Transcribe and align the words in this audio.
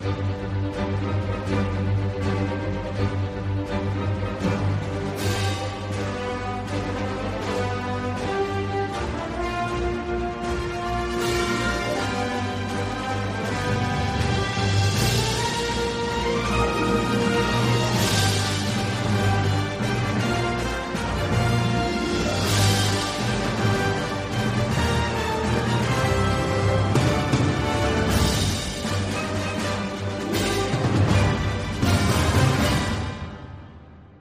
Thank 0.00 0.42
you. 0.42 0.47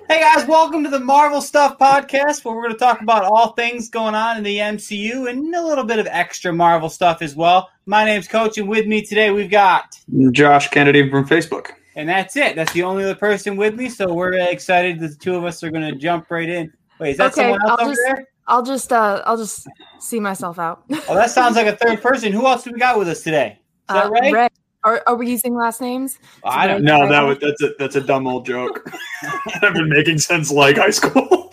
Hey 0.09 0.21
guys, 0.21 0.47
welcome 0.47 0.83
to 0.83 0.89
the 0.89 0.99
Marvel 0.99 1.41
Stuff 1.41 1.77
Podcast, 1.77 2.45
where 2.45 2.55
we're 2.55 2.61
going 2.63 2.73
to 2.73 2.79
talk 2.79 3.01
about 3.01 3.23
all 3.25 3.51
things 3.53 3.89
going 3.89 4.15
on 4.15 4.37
in 4.37 4.43
the 4.43 4.57
MCU 4.57 5.29
and 5.29 5.53
a 5.53 5.61
little 5.61 5.83
bit 5.83 5.99
of 5.99 6.07
extra 6.07 6.53
Marvel 6.53 6.87
stuff 6.89 7.21
as 7.21 7.35
well. 7.35 7.69
My 7.85 8.05
name's 8.05 8.27
Coach, 8.27 8.57
and 8.57 8.69
with 8.69 8.87
me 8.87 9.01
today 9.01 9.31
we've 9.31 9.49
got 9.51 9.97
Josh 10.31 10.69
Kennedy 10.69 11.09
from 11.09 11.27
Facebook. 11.27 11.71
And 11.95 12.07
that's 12.07 12.37
it. 12.37 12.55
That's 12.55 12.71
the 12.73 12.83
only 12.83 13.03
other 13.03 13.15
person 13.15 13.57
with 13.57 13.75
me, 13.75 13.89
so 13.89 14.13
we're 14.13 14.33
excited. 14.33 14.99
The 14.99 15.09
two 15.13 15.35
of 15.35 15.43
us 15.43 15.61
are 15.63 15.71
going 15.71 15.91
to 15.91 15.95
jump 15.99 16.31
right 16.31 16.47
in. 16.47 16.71
Wait, 16.99 17.11
is 17.11 17.17
that 17.17 17.33
Okay, 17.33 17.41
someone 17.41 17.61
else 17.63 17.71
I'll 17.71 17.81
over 17.87 17.91
just- 17.95 18.01
there? 18.05 18.27
I'll 18.49 18.63
just 18.63 18.93
uh 18.93 19.21
I'll 19.25 19.35
just 19.35 19.67
see 19.99 20.21
myself 20.21 20.57
out. 20.57 20.83
Oh, 21.09 21.15
that 21.15 21.31
sounds 21.31 21.57
like 21.57 21.67
a 21.67 21.75
third 21.75 22.01
person. 22.01 22.31
Who 22.31 22.47
else 22.47 22.63
do 22.63 22.71
we 22.71 22.79
got 22.79 22.97
with 22.97 23.09
us 23.09 23.21
today? 23.21 23.59
Is 23.89 23.93
that 23.95 24.05
Uh, 24.05 24.09
right? 24.09 24.33
Ray. 24.33 24.47
Are, 24.87 25.03
are 25.05 25.15
we 25.17 25.29
using 25.29 25.53
last 25.53 25.81
names? 25.81 26.17
I 26.45 26.65
don't 26.65 26.81
know. 26.81 26.99
No, 27.01 27.09
that 27.09 27.21
was 27.21 27.37
that's 27.39 27.61
a 27.61 27.73
that's 27.77 27.95
a 27.97 28.01
dumb 28.01 28.25
old 28.25 28.45
joke. 28.45 28.89
I've 29.61 29.73
been 29.73 29.89
making 29.89 30.17
sense 30.19 30.49
like 30.49 30.77
high 30.77 30.91
school. 30.91 31.27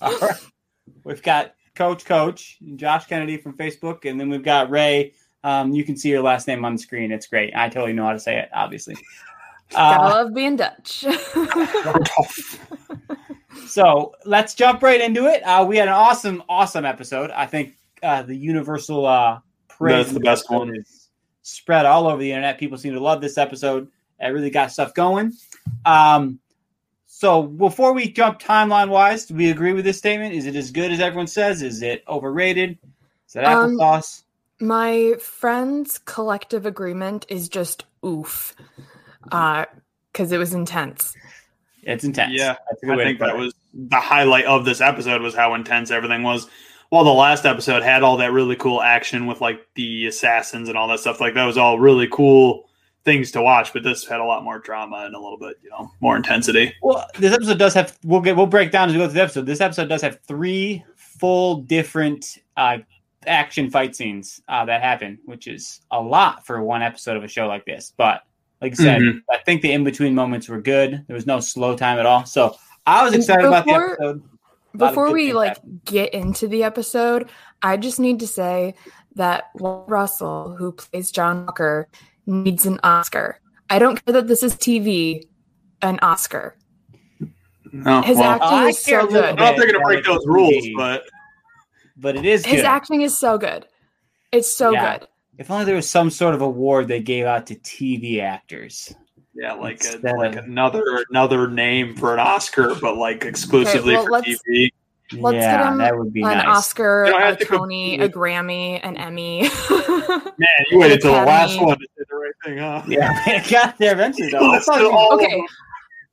All 0.00 0.16
right. 0.20 0.36
We've 1.02 1.20
got 1.20 1.54
Coach 1.74 2.04
Coach, 2.04 2.58
Josh 2.76 3.06
Kennedy 3.06 3.38
from 3.38 3.54
Facebook, 3.56 4.08
and 4.08 4.20
then 4.20 4.28
we've 4.30 4.44
got 4.44 4.70
Ray. 4.70 5.14
Um, 5.42 5.72
you 5.72 5.82
can 5.82 5.96
see 5.96 6.10
your 6.10 6.22
last 6.22 6.46
name 6.46 6.64
on 6.64 6.74
the 6.74 6.78
screen. 6.78 7.10
It's 7.10 7.26
great. 7.26 7.52
I 7.56 7.68
totally 7.68 7.92
know 7.92 8.04
how 8.04 8.12
to 8.12 8.20
say 8.20 8.38
it, 8.38 8.48
obviously. 8.52 8.94
Gotta 9.72 10.00
Uh, 10.00 10.08
love 10.10 10.34
being 10.34 10.54
Dutch. 10.54 11.04
so 13.66 14.14
let's 14.24 14.54
jump 14.54 14.80
right 14.82 15.00
into 15.00 15.26
it. 15.26 15.42
Uh, 15.42 15.64
we 15.68 15.76
had 15.76 15.88
an 15.88 15.94
awesome, 15.94 16.40
awesome 16.48 16.84
episode. 16.84 17.30
I 17.32 17.46
think 17.46 17.74
uh, 18.02 18.22
the 18.22 18.36
universal 18.36 19.06
uh, 19.06 19.40
praise 19.68 20.06
That's 20.06 20.12
the 20.12 20.20
best 20.20 20.50
one. 20.50 20.74
is 20.74 21.07
spread 21.48 21.86
all 21.86 22.06
over 22.06 22.20
the 22.20 22.30
internet. 22.30 22.58
People 22.58 22.78
seem 22.78 22.94
to 22.94 23.00
love 23.00 23.20
this 23.20 23.38
episode. 23.38 23.88
It 24.20 24.26
really 24.28 24.50
got 24.50 24.72
stuff 24.72 24.94
going. 24.94 25.32
Um, 25.84 26.40
so 27.06 27.42
before 27.42 27.92
we 27.92 28.10
jump 28.12 28.40
timeline 28.40 28.88
wise, 28.90 29.26
do 29.26 29.34
we 29.34 29.50
agree 29.50 29.72
with 29.72 29.84
this 29.84 29.98
statement? 29.98 30.34
Is 30.34 30.46
it 30.46 30.54
as 30.56 30.70
good 30.70 30.92
as 30.92 31.00
everyone 31.00 31.26
says? 31.26 31.62
Is 31.62 31.82
it 31.82 32.04
overrated? 32.08 32.78
Is 33.28 33.36
it 33.36 33.44
Um, 33.44 33.76
applesauce? 33.76 34.22
My 34.60 35.14
friend's 35.20 35.98
collective 35.98 36.66
agreement 36.66 37.26
is 37.28 37.48
just 37.48 37.84
oof. 38.04 38.54
Uh 39.30 39.64
because 40.12 40.32
it 40.32 40.38
was 40.38 40.52
intense. 40.54 41.14
it's 41.82 42.02
intense. 42.02 42.32
yeah, 42.36 42.56
That's 42.68 42.82
a 42.82 42.86
good 42.86 42.98
I 42.98 43.04
think 43.04 43.20
that 43.20 43.36
was 43.36 43.54
the 43.72 44.00
highlight 44.00 44.46
of 44.46 44.64
this 44.64 44.80
episode 44.80 45.22
was 45.22 45.34
how 45.34 45.54
intense 45.54 45.90
everything 45.92 46.22
was. 46.24 46.48
While 46.90 47.04
the 47.04 47.12
last 47.12 47.44
episode 47.44 47.82
had 47.82 48.02
all 48.02 48.16
that 48.16 48.32
really 48.32 48.56
cool 48.56 48.80
action 48.80 49.26
with 49.26 49.40
like 49.40 49.60
the 49.74 50.06
assassins 50.06 50.68
and 50.68 50.78
all 50.78 50.88
that 50.88 51.00
stuff, 51.00 51.20
like 51.20 51.34
that 51.34 51.44
was 51.44 51.58
all 51.58 51.78
really 51.78 52.08
cool 52.10 52.64
things 53.04 53.30
to 53.32 53.42
watch. 53.42 53.72
But 53.72 53.82
this 53.82 54.06
had 54.06 54.20
a 54.20 54.24
lot 54.24 54.42
more 54.42 54.58
drama 54.58 55.04
and 55.04 55.14
a 55.14 55.20
little 55.20 55.38
bit, 55.38 55.56
you 55.62 55.68
know, 55.70 55.90
more 56.00 56.16
intensity. 56.16 56.72
Well, 56.82 57.06
this 57.18 57.34
episode 57.34 57.58
does 57.58 57.74
have. 57.74 57.98
We'll 58.04 58.22
get. 58.22 58.36
We'll 58.36 58.46
break 58.46 58.70
down 58.70 58.88
as 58.88 58.94
we 58.94 59.00
go 59.00 59.06
through 59.06 59.14
the 59.14 59.22
episode. 59.22 59.46
This 59.46 59.60
episode 59.60 59.88
does 59.88 60.00
have 60.02 60.18
three 60.26 60.82
full 60.96 61.56
different 61.62 62.38
uh, 62.56 62.78
action 63.26 63.70
fight 63.70 63.94
scenes 63.94 64.40
uh, 64.48 64.64
that 64.64 64.80
happen, 64.82 65.18
which 65.26 65.46
is 65.46 65.80
a 65.90 66.00
lot 66.00 66.46
for 66.46 66.62
one 66.62 66.82
episode 66.82 67.16
of 67.16 67.24
a 67.24 67.28
show 67.28 67.46
like 67.48 67.66
this. 67.66 67.92
But 67.96 68.22
like 68.62 68.72
I 68.72 68.74
said, 68.76 69.00
Mhm. 69.02 69.22
I 69.30 69.36
think 69.38 69.62
the 69.62 69.72
in 69.72 69.84
between 69.84 70.14
moments 70.14 70.48
were 70.48 70.60
good. 70.60 71.04
There 71.06 71.14
was 71.14 71.26
no 71.26 71.38
slow 71.40 71.76
time 71.76 71.98
at 71.98 72.06
all. 72.06 72.24
So 72.24 72.56
I 72.86 73.04
was 73.04 73.12
And 73.12 73.22
excited 73.22 73.44
about 73.44 73.66
the 73.66 73.72
episode. 73.72 74.22
A 74.78 74.84
lot 74.84 74.88
of 74.88 74.94
Before 74.94 75.12
we 75.12 75.32
like 75.32 75.56
happened. 75.56 75.80
get 75.84 76.14
into 76.14 76.46
the 76.46 76.62
episode, 76.62 77.28
I 77.62 77.76
just 77.76 77.98
need 77.98 78.20
to 78.20 78.26
say 78.28 78.74
that 79.16 79.44
Russell, 79.58 80.54
who 80.56 80.72
plays 80.72 81.10
John 81.10 81.46
Walker, 81.46 81.88
needs 82.26 82.64
an 82.64 82.78
Oscar. 82.84 83.40
I 83.70 83.78
don't 83.80 84.02
care 84.04 84.12
that 84.12 84.28
this 84.28 84.42
is 84.44 84.54
TV, 84.54 85.24
an 85.82 85.98
Oscar. 86.00 86.56
Oh, 87.84 88.02
His 88.02 88.16
well, 88.18 88.30
acting 88.30 88.48
I 88.58 88.66
is 88.68 88.78
so 88.78 89.06
good. 89.06 89.24
I'm 89.30 89.36
not 89.36 89.56
thinking 89.56 89.74
to 89.74 89.80
break 89.80 90.04
those 90.04 90.18
it's 90.18 90.26
rules, 90.26 90.66
but 90.76 91.02
but 91.96 92.16
it 92.16 92.24
is 92.24 92.46
His 92.46 92.56
good. 92.62 92.64
acting 92.64 93.02
is 93.02 93.18
so 93.18 93.36
good. 93.36 93.66
It's 94.32 94.50
so 94.56 94.70
Yeah. 94.72 94.98
good. 94.98 95.08
if 95.38 95.50
only 95.50 95.64
there 95.64 95.76
was 95.76 95.88
some 95.88 96.10
sort 96.10 96.34
of 96.34 96.40
award 96.42 96.88
they 96.88 97.00
gave 97.00 97.24
out 97.26 97.46
to 97.46 97.54
TV 97.56 98.20
actors. 98.20 98.92
Yeah, 99.38 99.52
like 99.52 99.84
a, 99.84 99.98
like 100.16 100.34
another 100.36 101.04
another 101.10 101.48
name 101.48 101.94
for 101.96 102.12
an 102.12 102.18
Oscar, 102.18 102.74
but 102.74 102.96
like 102.96 103.24
exclusively 103.24 103.94
well, 103.94 104.04
for 104.04 104.10
let's- 104.12 104.28
TV. 104.50 104.70
Let's 105.12 105.36
yeah, 105.36 105.62
get 105.62 105.72
him 105.72 105.78
that 105.78 105.96
would 105.96 106.12
be 106.12 106.20
An 106.20 106.28
nice. 106.36 106.46
Oscar, 106.46 107.04
You 107.06 107.12
don't 107.12 107.22
a 107.22 107.24
have 107.24 107.38
to 107.38 107.44
Tony, 107.46 107.98
a 107.98 108.10
Grammy, 108.10 108.78
an 108.82 108.94
Emmy. 108.98 109.40
Man, 109.70 110.48
you 110.70 110.78
waited 110.78 111.00
till 111.00 111.14
the 111.14 111.22
last 111.22 111.58
one 111.58 111.78
to 111.78 111.86
say 111.96 112.04
the 112.10 112.14
right 112.14 112.32
thing, 112.44 112.58
huh? 112.58 112.82
Yeah, 112.86 113.18
it 113.26 113.48
got 113.50 113.78
there 113.78 113.94
eventually 113.94 114.28
though. 114.30 114.38
I 114.40 114.52
Let's 114.52 114.66
thought 114.66 114.76
do 114.78 114.84
you- 114.84 114.92
all 114.92 115.14
okay. 115.14 115.36
them. 115.38 115.46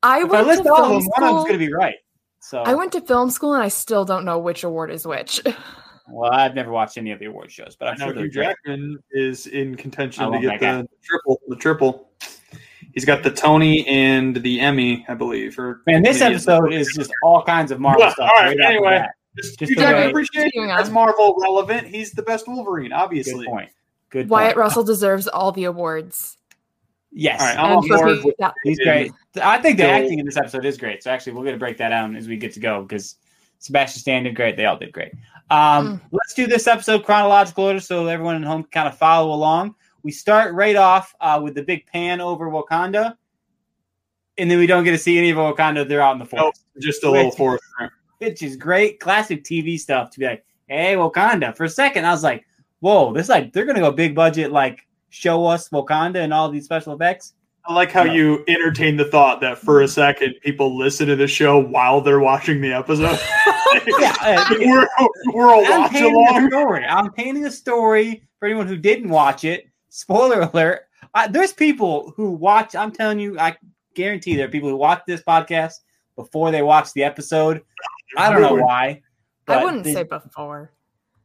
I 0.02 0.24
if 0.24 0.31
I 0.31 0.44
went 0.44 0.64
to 0.64 0.74
all 0.74 0.84
of 0.84 0.88
film 0.88 1.00
them, 1.02 1.09
one 1.09 1.24
of 1.24 1.30
them's 1.30 1.34
school. 1.34 1.44
going 1.44 1.59
to 1.59 1.66
be 1.66 1.74
right. 1.74 1.96
So, 2.40 2.62
I 2.62 2.74
went 2.75 2.91
to 2.94 3.02
film 3.02 3.31
school 3.31 3.53
and 3.53 3.64
I 3.64 3.68
still 3.68 4.06
don't 4.06 4.24
know 4.24 4.38
which 4.40 4.64
award 4.64 4.91
is 4.91 5.06
which. 5.06 5.41
well, 6.09 6.31
I've 6.31 6.56
never 6.56 6.72
watched 6.72 6.97
any 6.97 7.12
of 7.12 7.19
the 7.19 7.25
award 7.25 7.52
shows, 7.52 7.75
but 7.75 7.90
I 7.90 7.91
I'm 7.91 7.97
know 7.97 8.06
sure 8.06 8.14
they're 8.14 8.24
Hugh 8.25 8.31
great. 8.31 8.46
Jackman 8.66 9.00
is 9.12 9.47
in 9.47 9.74
I 9.74 9.81
contention 9.81 10.24
oh, 10.24 10.31
to 10.31 10.38
oh 10.38 10.41
get 10.41 10.59
that 10.59 10.62
guy. 10.62 10.81
the 10.84 10.88
triple. 11.03 11.41
The 11.50 11.56
triple. 11.58 12.12
He's 12.95 13.06
got 13.06 13.22
the 13.23 13.29
Tony 13.31 13.85
and 13.88 14.35
the 14.38 14.59
Emmy, 14.61 15.06
I 15.07 15.13
believe. 15.13 15.59
Or 15.59 15.81
Man, 15.85 16.01
this 16.01 16.22
episode 16.22 16.73
is 16.73 16.91
just 16.95 17.11
all 17.22 17.44
kinds 17.44 17.72
of 17.72 17.79
Marvel 17.79 18.01
Yeah, 18.03 18.13
stuff. 18.13 18.29
all 18.33 18.44
right, 18.44 18.57
right 18.57 18.66
anyway. 18.75 18.97
bat. 19.00 19.11
Just, 19.38 19.59
just 19.59 19.69
Hugh 19.69 19.75
the 19.75 19.81
Jackman 19.81 20.01
way- 20.03 20.09
appreciation. 20.09 20.50
Continuing 20.51 20.78
That's. 20.78 20.89
Marvel 20.89 21.38
relevant. 21.41 21.88
He's 21.88 22.11
the 22.11 22.23
best 22.23 22.47
Wolverine, 22.47 22.94
obviously. 22.94 23.34
Good 23.34 23.38
obviously. 23.39 23.47
point. 23.51 23.69
Good 24.09 24.29
Wyatt 24.29 24.47
point. 24.55 24.57
Russell 24.57 24.84
deserves 24.84 25.28
all 25.28 25.51
the 25.51 25.66
awards. 25.66 26.38
Yes, 27.11 27.39
All 27.41 27.47
right, 27.47 27.57
I'm 27.57 27.66
And 27.66 27.73
on 27.78 27.88
board 28.00 28.17
he- 28.19 28.23
with 28.25 28.35
yeah. 28.39 28.51
he's 28.63 28.79
great. 28.79 29.11
I 29.41 29.57
think 29.61 29.78
the 29.78 29.84
So- 29.84 29.89
acting 29.89 30.19
in 30.19 30.25
this 30.25 30.38
episode 30.38 30.66
is 30.66 30.78
great. 30.78 31.03
So 31.03 31.11
actually, 31.11 31.34
we're 31.34 31.44
going 31.44 31.55
to 31.55 31.59
break 31.59 31.78
that 31.78 31.89
down 31.89 32.16
as 32.16 32.28
we 32.29 32.38
get 32.38 32.53
to 32.53 32.59
go 32.61 32.81
because 32.81 33.16
Sebastian 33.59 34.00
Stan 34.01 34.23
did 34.23 34.35
great. 34.35 34.55
They 34.57 34.66
all 34.66 34.78
did 34.78 34.91
great. 34.94 35.11
Um, 35.50 36.00
Mm. 36.00 36.01
Let's 36.11 36.34
do 36.34 36.47
this 36.47 36.66
episode 36.67 37.03
chronological 37.05 37.66
order 37.66 37.79
so 37.81 38.07
everyone 38.07 38.35
at 38.38 38.44
home 38.44 38.63
can 38.63 38.72
kind 38.72 38.88
of 38.88 38.97
follow 38.97 39.34
along. 39.34 39.75
We 40.05 40.11
start 40.11 40.53
right 40.53 40.75
off 40.75 41.16
uh, 41.19 41.41
with 41.43 41.55
the 41.55 41.63
big 41.63 41.87
pan 41.87 42.22
over 42.22 42.47
Wakanda, 42.47 43.16
and 44.37 44.52
then 44.52 44.59
we 44.59 44.67
don't 44.67 44.84
get 44.84 44.91
to 44.91 44.99
see 44.99 45.17
any 45.17 45.31
of 45.31 45.37
Wakanda. 45.37 45.87
They're 45.90 45.99
out 46.02 46.13
in 46.13 46.19
the 46.19 46.25
forest. 46.25 46.63
just 46.79 47.03
a 47.03 47.09
little 47.09 47.31
forest, 47.31 47.63
which 48.19 48.43
is 48.43 48.55
great 48.55 48.99
classic 48.99 49.43
TV 49.43 49.79
stuff 49.79 50.11
to 50.11 50.19
be 50.19 50.25
like, 50.28 50.46
hey, 50.67 50.93
Wakanda. 50.96 51.57
For 51.57 51.63
a 51.63 51.69
second, 51.69 52.05
I 52.05 52.11
was 52.11 52.22
like, 52.23 52.46
whoa, 52.81 53.13
this 53.13 53.29
like 53.29 53.52
they're 53.52 53.66
gonna 53.66 53.79
go 53.79 53.91
big 53.91 54.13
budget, 54.13 54.52
like 54.52 54.85
show 55.09 55.43
us 55.47 55.69
Wakanda 55.69 56.17
and 56.17 56.31
all 56.31 56.49
these 56.49 56.66
special 56.66 56.93
effects. 56.93 57.34
I 57.67 57.73
like 57.73 57.91
how 57.91 58.03
No. 58.03 58.13
you 58.13 58.43
entertain 58.47 58.96
the 58.97 59.05
thought 59.05 59.41
that 59.41 59.58
for 59.58 59.81
a 59.81 59.87
second 59.87 60.35
people 60.43 60.78
listen 60.78 61.08
to 61.08 61.16
the 61.16 61.25
show 61.25 61.58
while 61.58 61.99
they're 61.99 62.19
watching 62.19 62.61
the 62.61 62.72
episode. 62.73 63.17
Yeah, 63.99 64.46
we're 64.51 64.87
we're 65.34 65.51
all 65.53 65.66
I'm 65.66 65.81
watch 65.81 65.99
along. 66.01 66.47
story. 66.49 66.85
I'm 66.85 67.11
painting 67.11 67.46
a 67.46 67.51
story 67.51 68.23
for 68.40 68.46
anyone 68.47 68.67
who 68.67 68.78
didn't 68.78 69.09
watch 69.09 69.43
it. 69.43 69.66
Spoiler 69.96 70.42
alert: 70.42 70.82
I, 71.14 71.30
There's 71.30 71.53
people 71.53 72.12
who 72.18 72.32
watch. 72.32 72.76
I'm 72.76 72.92
telling 72.92 73.18
you, 73.18 73.40
I 73.40 73.56
guarantee 73.94 74.36
there 74.36 74.47
are 74.47 74.52
people 74.52 74.68
who 74.68 74.76
watch 74.76 75.03
this 75.08 75.22
podcast 75.24 75.76
before 76.18 76.52
they 76.52 76.62
watch 76.62 76.92
the 76.92 77.03
episode. 77.06 77.62
I 78.18 78.30
don't 78.30 78.42
know 78.42 78.56
why. 78.56 79.02
I 79.47 79.64
wouldn't 79.64 79.86
they- 79.86 79.94
say 79.94 80.03
before. 80.03 80.74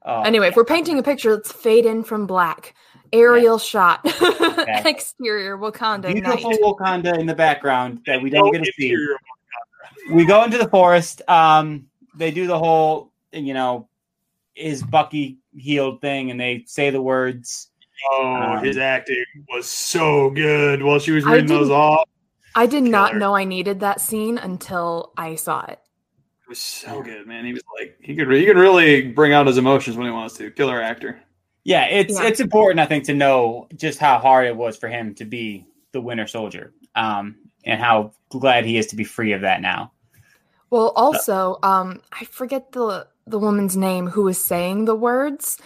Oh, 0.02 0.22
Anyway, 0.22 0.46
if 0.48 0.56
we're 0.56 0.64
painting 0.64 1.00
a 1.00 1.02
picture, 1.02 1.32
let's 1.34 1.50
fade 1.50 1.84
in 1.84 2.04
from 2.04 2.28
black. 2.28 2.76
Aerial 3.12 3.58
shot. 3.58 4.00
Exterior 4.86 5.58
Wakanda 5.58 6.12
beautiful 6.12 6.50
night. 6.50 6.60
Wakanda 6.62 7.18
in 7.18 7.26
the 7.26 7.34
background 7.34 8.00
that 8.06 8.22
we 8.22 8.30
don't 8.30 8.52
get 8.52 8.62
to 8.62 8.72
see. 8.78 8.96
We 10.12 10.24
go 10.24 10.44
into 10.44 10.58
the 10.58 10.68
forest. 10.68 11.22
Um, 11.28 11.86
they 12.16 12.30
do 12.30 12.46
the 12.46 12.58
whole, 12.58 13.12
you 13.32 13.52
know, 13.52 13.88
is 14.54 14.80
Bucky 14.80 15.38
healed 15.56 16.00
thing, 16.00 16.30
and 16.30 16.40
they 16.40 16.62
say 16.66 16.90
the 16.90 17.02
words. 17.02 17.69
Oh, 18.10 18.34
Um, 18.56 18.64
his 18.64 18.76
acting 18.78 19.24
was 19.48 19.68
so 19.68 20.30
good 20.30 20.82
while 20.82 20.98
she 20.98 21.12
was 21.12 21.24
reading 21.24 21.46
those 21.46 21.70
off. 21.70 22.08
I 22.54 22.66
did 22.66 22.82
not 22.82 23.16
know 23.16 23.34
I 23.34 23.44
needed 23.44 23.80
that 23.80 24.00
scene 24.00 24.38
until 24.38 25.12
I 25.16 25.36
saw 25.36 25.64
it. 25.66 25.78
It 26.44 26.48
was 26.48 26.58
so 26.58 27.00
good, 27.02 27.26
man. 27.26 27.44
He 27.44 27.52
was 27.52 27.62
like 27.78 27.96
he 28.00 28.16
could 28.16 28.30
he 28.32 28.44
could 28.44 28.56
really 28.56 29.08
bring 29.08 29.32
out 29.32 29.46
his 29.46 29.58
emotions 29.58 29.96
when 29.96 30.06
he 30.06 30.12
wants 30.12 30.36
to. 30.38 30.50
Killer 30.50 30.80
actor. 30.80 31.20
Yeah, 31.62 31.84
it's 31.84 32.18
Yeah. 32.18 32.26
it's 32.26 32.40
important, 32.40 32.80
I 32.80 32.86
think, 32.86 33.04
to 33.04 33.14
know 33.14 33.68
just 33.76 33.98
how 33.98 34.18
hard 34.18 34.46
it 34.46 34.56
was 34.56 34.76
for 34.76 34.88
him 34.88 35.14
to 35.16 35.24
be 35.24 35.66
the 35.92 36.00
Winter 36.00 36.26
Soldier, 36.26 36.72
um, 36.96 37.36
and 37.64 37.80
how 37.80 38.12
glad 38.30 38.64
he 38.64 38.78
is 38.78 38.86
to 38.88 38.96
be 38.96 39.04
free 39.04 39.32
of 39.32 39.42
that 39.42 39.60
now. 39.60 39.92
Well, 40.70 40.92
also, 40.96 41.58
um, 41.62 42.00
I 42.12 42.24
forget 42.24 42.72
the 42.72 43.06
the 43.26 43.38
woman's 43.38 43.76
name 43.76 44.08
who 44.08 44.22
was 44.22 44.38
saying 44.42 44.86
the 44.86 44.94
words. 44.96 45.58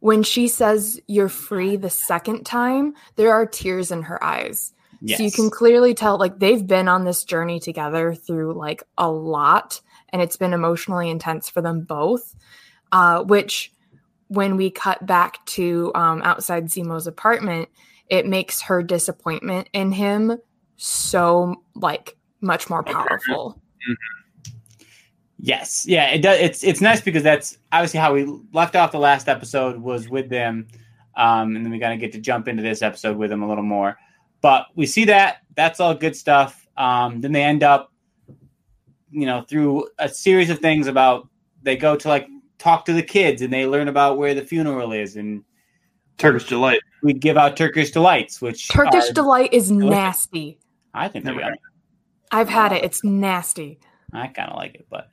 When 0.00 0.22
she 0.22 0.48
says 0.48 1.00
you're 1.06 1.28
free 1.28 1.76
the 1.76 1.90
second 1.90 2.44
time, 2.44 2.94
there 3.16 3.32
are 3.32 3.46
tears 3.46 3.90
in 3.90 4.02
her 4.02 4.22
eyes. 4.22 4.72
Yes. 5.00 5.18
So 5.18 5.24
you 5.24 5.32
can 5.32 5.50
clearly 5.50 5.94
tell 5.94 6.18
like 6.18 6.38
they've 6.38 6.66
been 6.66 6.88
on 6.88 7.04
this 7.04 7.24
journey 7.24 7.60
together 7.60 8.14
through 8.14 8.54
like 8.54 8.82
a 8.98 9.10
lot 9.10 9.80
and 10.10 10.20
it's 10.20 10.36
been 10.36 10.52
emotionally 10.52 11.08
intense 11.08 11.48
for 11.48 11.62
them 11.62 11.82
both. 11.82 12.34
Uh, 12.92 13.22
which 13.22 13.72
when 14.28 14.56
we 14.56 14.70
cut 14.70 15.04
back 15.06 15.44
to 15.46 15.92
um, 15.94 16.22
outside 16.22 16.66
Zemo's 16.66 17.06
apartment, 17.06 17.68
it 18.08 18.26
makes 18.26 18.62
her 18.62 18.82
disappointment 18.82 19.68
in 19.72 19.92
him 19.92 20.38
so 20.76 21.62
like 21.74 22.16
much 22.40 22.68
more 22.68 22.82
powerful. 22.82 23.60
Yes, 25.42 25.86
yeah, 25.88 26.10
it 26.10 26.20
does. 26.20 26.38
It's 26.38 26.64
it's 26.64 26.80
nice 26.80 27.00
because 27.00 27.22
that's 27.22 27.56
obviously 27.72 27.98
how 27.98 28.12
we 28.12 28.26
left 28.52 28.76
off 28.76 28.92
the 28.92 28.98
last 28.98 29.28
episode 29.28 29.80
was 29.80 30.08
with 30.08 30.28
them, 30.28 30.68
um, 31.16 31.56
and 31.56 31.64
then 31.64 31.72
we 31.72 31.78
gotta 31.78 31.96
get 31.96 32.12
to 32.12 32.18
jump 32.18 32.46
into 32.46 32.62
this 32.62 32.82
episode 32.82 33.16
with 33.16 33.30
them 33.30 33.42
a 33.42 33.48
little 33.48 33.64
more. 33.64 33.96
But 34.42 34.66
we 34.74 34.86
see 34.86 35.04
that 35.06 35.38
that's 35.56 35.80
all 35.80 35.94
good 35.94 36.14
stuff. 36.14 36.66
Um, 36.76 37.20
then 37.22 37.32
they 37.32 37.42
end 37.42 37.62
up, 37.62 37.92
you 39.10 39.24
know, 39.24 39.42
through 39.42 39.88
a 39.98 40.08
series 40.08 40.50
of 40.50 40.58
things 40.58 40.86
about 40.86 41.28
they 41.62 41.76
go 41.76 41.96
to 41.96 42.08
like 42.08 42.28
talk 42.58 42.84
to 42.84 42.92
the 42.92 43.02
kids 43.02 43.40
and 43.40 43.52
they 43.52 43.66
learn 43.66 43.88
about 43.88 44.18
where 44.18 44.34
the 44.34 44.42
funeral 44.44 44.92
is, 44.92 45.16
and 45.16 45.42
Turkish 46.18 46.48
delight. 46.48 46.80
we 47.02 47.14
give 47.14 47.38
out 47.38 47.56
Turkish 47.56 47.92
delights, 47.92 48.42
which 48.42 48.68
Turkish 48.68 49.08
are- 49.08 49.14
delight 49.14 49.54
is 49.54 49.70
nasty. 49.70 50.58
I 50.92 51.08
think 51.08 51.24
they're 51.24 51.34
Never. 51.34 51.54
I've 52.30 52.48
had 52.48 52.72
it. 52.72 52.84
It's 52.84 53.02
nasty. 53.02 53.78
I 54.12 54.28
kind 54.28 54.50
of 54.50 54.56
like 54.56 54.74
it, 54.74 54.86
but 54.90 55.10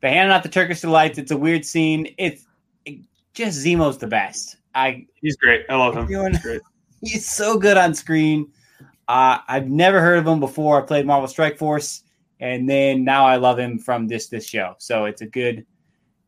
they 0.00 0.10
handing 0.10 0.34
out 0.34 0.42
the 0.42 0.48
Turkish 0.48 0.80
delights. 0.80 1.18
It's 1.18 1.30
a 1.30 1.36
weird 1.36 1.64
scene. 1.64 2.14
It's 2.18 2.46
it, 2.84 3.00
just 3.32 3.64
Zemo's 3.64 3.98
the 3.98 4.06
best. 4.06 4.56
I 4.74 5.06
He's 5.20 5.36
great. 5.36 5.64
I 5.68 5.76
love 5.76 5.94
him. 5.94 6.02
Everyone- 6.04 6.32
He's 6.32 6.42
great. 6.42 6.60
he's 7.02 7.26
so 7.28 7.58
good 7.58 7.76
on 7.76 7.94
screen. 7.94 8.50
Uh, 9.08 9.38
I've 9.48 9.68
never 9.68 10.00
heard 10.00 10.18
of 10.18 10.26
him 10.26 10.40
before. 10.40 10.82
I 10.82 10.86
played 10.86 11.06
Marvel 11.06 11.28
Strike 11.28 11.58
Force, 11.58 12.02
and 12.40 12.68
then 12.68 13.04
now 13.04 13.26
I 13.26 13.36
love 13.36 13.58
him 13.58 13.78
from 13.78 14.08
this 14.08 14.28
this 14.28 14.46
show. 14.46 14.74
So 14.78 15.04
it's 15.04 15.20
a 15.20 15.26
good. 15.26 15.66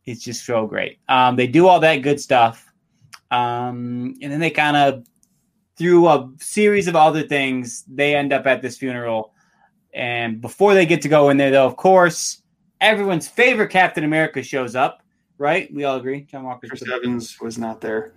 It's 0.05 0.23
just 0.23 0.45
so 0.45 0.67
great. 0.67 0.99
Um, 1.09 1.35
they 1.35 1.47
do 1.47 1.67
all 1.67 1.79
that 1.81 1.97
good 1.97 2.21
stuff, 2.21 2.71
um, 3.31 4.15
and 4.21 4.31
then 4.31 4.39
they 4.39 4.51
kind 4.51 4.77
of 4.77 5.05
through 5.77 6.07
a 6.07 6.29
series 6.39 6.87
of 6.87 6.95
other 6.95 7.23
things, 7.23 7.83
they 7.87 8.15
end 8.15 8.33
up 8.33 8.47
at 8.47 8.61
this 8.61 8.77
funeral. 8.77 9.33
And 9.97 10.39
before 10.41 10.75
they 10.75 10.85
get 10.85 11.01
to 11.01 11.09
go 11.09 11.29
in 11.29 11.37
there, 11.37 11.49
though, 11.49 11.65
of 11.65 11.75
course, 11.75 12.43
everyone's 12.79 13.27
favorite 13.27 13.69
Captain 13.69 14.03
America 14.03 14.43
shows 14.43 14.75
up. 14.75 15.01
Right? 15.39 15.73
We 15.73 15.83
all 15.85 15.97
agree. 15.97 16.21
John 16.21 16.43
Walker. 16.43 16.67
Chris 16.67 16.83
Evans 16.87 17.39
was 17.41 17.57
not 17.57 17.81
there. 17.81 18.13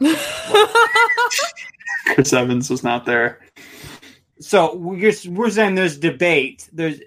Chris 2.14 2.32
Evans 2.32 2.70
was 2.70 2.82
not 2.82 3.04
there. 3.04 3.40
so 4.40 4.74
we're 4.76 5.12
we're 5.28 5.50
saying 5.50 5.74
there's 5.74 5.98
debate. 5.98 6.68
There's 6.72 7.00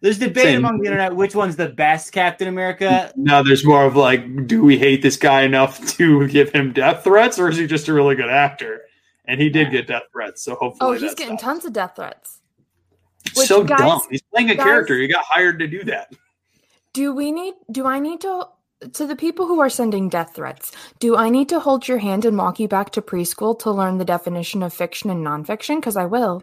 there's 0.00 0.18
debate 0.18 0.44
Same. 0.44 0.58
among 0.58 0.80
the 0.80 0.86
internet 0.86 1.16
which 1.16 1.34
one's 1.34 1.56
the 1.56 1.68
best 1.68 2.12
Captain 2.12 2.48
America. 2.48 3.12
No, 3.16 3.42
there's 3.42 3.64
more 3.64 3.84
of 3.84 3.96
like, 3.96 4.46
do 4.46 4.62
we 4.62 4.78
hate 4.78 5.00
this 5.02 5.16
guy 5.16 5.42
enough 5.42 5.86
to 5.96 6.28
give 6.28 6.50
him 6.50 6.72
death 6.72 7.04
threats, 7.04 7.38
or 7.38 7.48
is 7.48 7.56
he 7.56 7.66
just 7.66 7.88
a 7.88 7.92
really 7.92 8.14
good 8.14 8.30
actor? 8.30 8.82
And 9.26 9.40
he 9.40 9.48
did 9.48 9.70
get 9.70 9.86
death 9.86 10.02
threats, 10.12 10.42
so 10.42 10.54
hopefully. 10.56 10.96
oh, 10.96 11.00
he's 11.00 11.14
getting 11.14 11.34
not- 11.34 11.40
tons 11.40 11.64
of 11.64 11.72
death 11.72 11.92
threats. 11.96 12.40
It's 13.34 13.40
Which, 13.40 13.48
so 13.48 13.64
guys- 13.64 13.78
dumb. 13.78 14.00
He's 14.10 14.22
playing 14.22 14.50
a 14.50 14.54
guys- 14.54 14.64
character. 14.64 14.96
He 14.96 15.08
got 15.08 15.24
hired 15.24 15.58
to 15.58 15.66
do 15.66 15.82
that. 15.84 16.12
Do 16.92 17.12
we 17.12 17.32
need 17.32 17.54
do 17.72 17.86
I 17.86 17.98
need 17.98 18.20
to 18.20 18.46
to 18.92 19.06
the 19.06 19.16
people 19.16 19.46
who 19.46 19.60
are 19.60 19.70
sending 19.70 20.08
death 20.08 20.34
threats, 20.34 20.70
do 21.00 21.16
I 21.16 21.30
need 21.30 21.48
to 21.48 21.58
hold 21.58 21.88
your 21.88 21.98
hand 21.98 22.24
and 22.24 22.36
walk 22.38 22.60
you 22.60 22.68
back 22.68 22.90
to 22.92 23.02
preschool 23.02 23.58
to 23.60 23.70
learn 23.70 23.98
the 23.98 24.04
definition 24.04 24.62
of 24.62 24.72
fiction 24.72 25.10
and 25.10 25.24
nonfiction? 25.26 25.76
Because 25.76 25.96
I 25.96 26.04
will. 26.04 26.42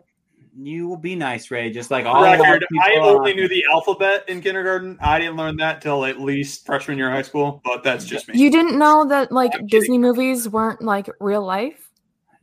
You 0.60 0.86
will 0.90 0.98
be 0.98 1.16
nice, 1.16 1.50
Ray. 1.50 1.70
Just 1.72 1.92
like 1.92 2.06
all 2.06 2.24
Record. 2.24 2.66
our 2.82 2.84
I 2.84 2.96
only 3.00 3.32
are- 3.32 3.36
knew 3.36 3.48
the 3.48 3.64
alphabet 3.72 4.26
in 4.28 4.42
kindergarten. 4.42 4.98
I 5.00 5.18
didn't 5.20 5.38
learn 5.38 5.56
that 5.58 5.82
till 5.82 6.04
at 6.04 6.20
least 6.20 6.66
freshman 6.66 6.98
year 6.98 7.08
of 7.08 7.14
high 7.14 7.22
school, 7.22 7.62
but 7.64 7.84
that's 7.84 8.04
just 8.06 8.28
me. 8.28 8.38
You 8.38 8.52
didn't 8.52 8.78
know 8.78 9.06
that 9.08 9.32
like 9.32 9.52
I'm 9.54 9.68
kidding. 9.68 9.80
Disney 9.80 9.98
movies 9.98 10.50
weren't 10.50 10.82
like 10.82 11.08
real 11.22 11.46
life? 11.46 11.90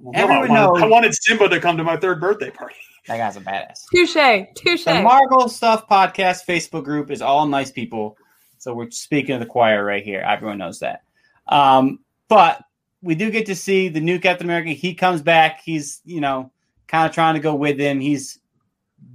No, 0.00 0.12
Everyone 0.14 0.36
I, 0.36 0.40
wanted, 0.48 0.54
knows- 0.54 0.82
I 0.82 0.86
wanted 0.86 1.14
Simba 1.14 1.48
to 1.50 1.60
come 1.60 1.76
to 1.76 1.84
my 1.84 1.96
third 1.98 2.20
birthday 2.20 2.50
party. 2.50 2.76
That 3.08 3.16
guy's 3.16 3.36
a 3.36 3.40
badass. 3.40 3.86
Touche. 3.90 4.46
Touche. 4.54 4.84
The 4.84 5.02
Marvel 5.02 5.48
Stuff 5.48 5.88
Podcast 5.88 6.44
Facebook 6.46 6.84
group 6.84 7.10
is 7.10 7.22
all 7.22 7.46
nice 7.46 7.70
people. 7.70 8.18
So 8.58 8.74
we're 8.74 8.90
speaking 8.90 9.34
of 9.34 9.40
the 9.40 9.46
choir 9.46 9.82
right 9.82 10.04
here. 10.04 10.20
Everyone 10.20 10.58
knows 10.58 10.80
that. 10.80 11.04
Um, 11.46 12.00
but 12.28 12.62
we 13.00 13.14
do 13.14 13.30
get 13.30 13.46
to 13.46 13.56
see 13.56 13.88
the 13.88 14.00
new 14.00 14.18
Captain 14.18 14.46
America. 14.46 14.70
He 14.70 14.94
comes 14.94 15.22
back. 15.22 15.62
He's, 15.64 16.02
you 16.04 16.20
know, 16.20 16.52
kind 16.86 17.08
of 17.08 17.14
trying 17.14 17.34
to 17.34 17.40
go 17.40 17.54
with 17.54 17.78
them. 17.78 17.98
He's 17.98 18.40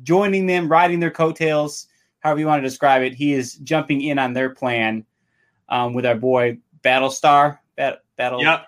joining 0.01 0.47
them, 0.47 0.69
riding 0.69 0.99
their 0.99 1.11
coattails, 1.11 1.87
however 2.19 2.39
you 2.39 2.47
want 2.47 2.63
to 2.63 2.67
describe 2.67 3.03
it. 3.03 3.13
He 3.13 3.33
is 3.33 3.55
jumping 3.57 4.01
in 4.01 4.17
on 4.17 4.33
their 4.33 4.49
plan 4.49 5.05
um, 5.69 5.93
with 5.93 6.05
our 6.07 6.15
boy 6.15 6.57
Battlestar. 6.83 7.59
Bat- 7.75 8.03
Battle. 8.17 8.41
Yep. 8.41 8.65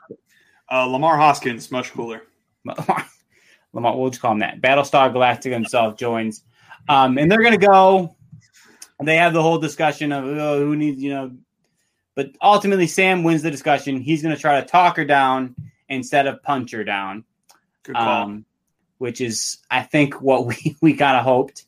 Uh, 0.69 0.85
Lemar 0.85 1.17
Hoskins, 1.17 1.71
much 1.71 1.91
cooler. 1.93 2.21
Lemar, 2.67 3.05
we'll 3.83 4.09
just 4.09 4.21
call 4.21 4.31
him 4.31 4.39
that. 4.39 4.61
Battlestar 4.61 5.13
Galactica 5.13 5.51
himself 5.51 5.97
joins, 5.97 6.43
um, 6.87 7.17
and 7.17 7.31
they're 7.31 7.43
gonna 7.43 7.57
go. 7.57 8.15
And 8.97 9.07
they 9.07 9.17
have 9.17 9.33
the 9.33 9.41
whole 9.41 9.57
discussion 9.57 10.11
of 10.11 10.23
oh, 10.25 10.59
who 10.59 10.75
needs, 10.75 11.01
you 11.01 11.09
know. 11.09 11.31
But 12.15 12.31
ultimately, 12.41 12.87
Sam 12.87 13.23
wins 13.23 13.41
the 13.41 13.51
discussion. 13.51 13.99
He's 13.99 14.21
gonna 14.21 14.37
try 14.37 14.61
to 14.61 14.67
talk 14.67 14.95
her 14.97 15.05
down 15.05 15.55
instead 15.89 16.27
of 16.27 16.41
punch 16.41 16.71
her 16.71 16.83
down, 16.83 17.25
Good 17.83 17.95
call. 17.95 18.23
um, 18.23 18.45
which 18.97 19.21
is, 19.21 19.57
I 19.69 19.81
think, 19.83 20.21
what 20.21 20.45
we 20.45 20.75
we 20.81 20.93
kind 20.93 21.17
of 21.17 21.23
hoped. 21.23 21.65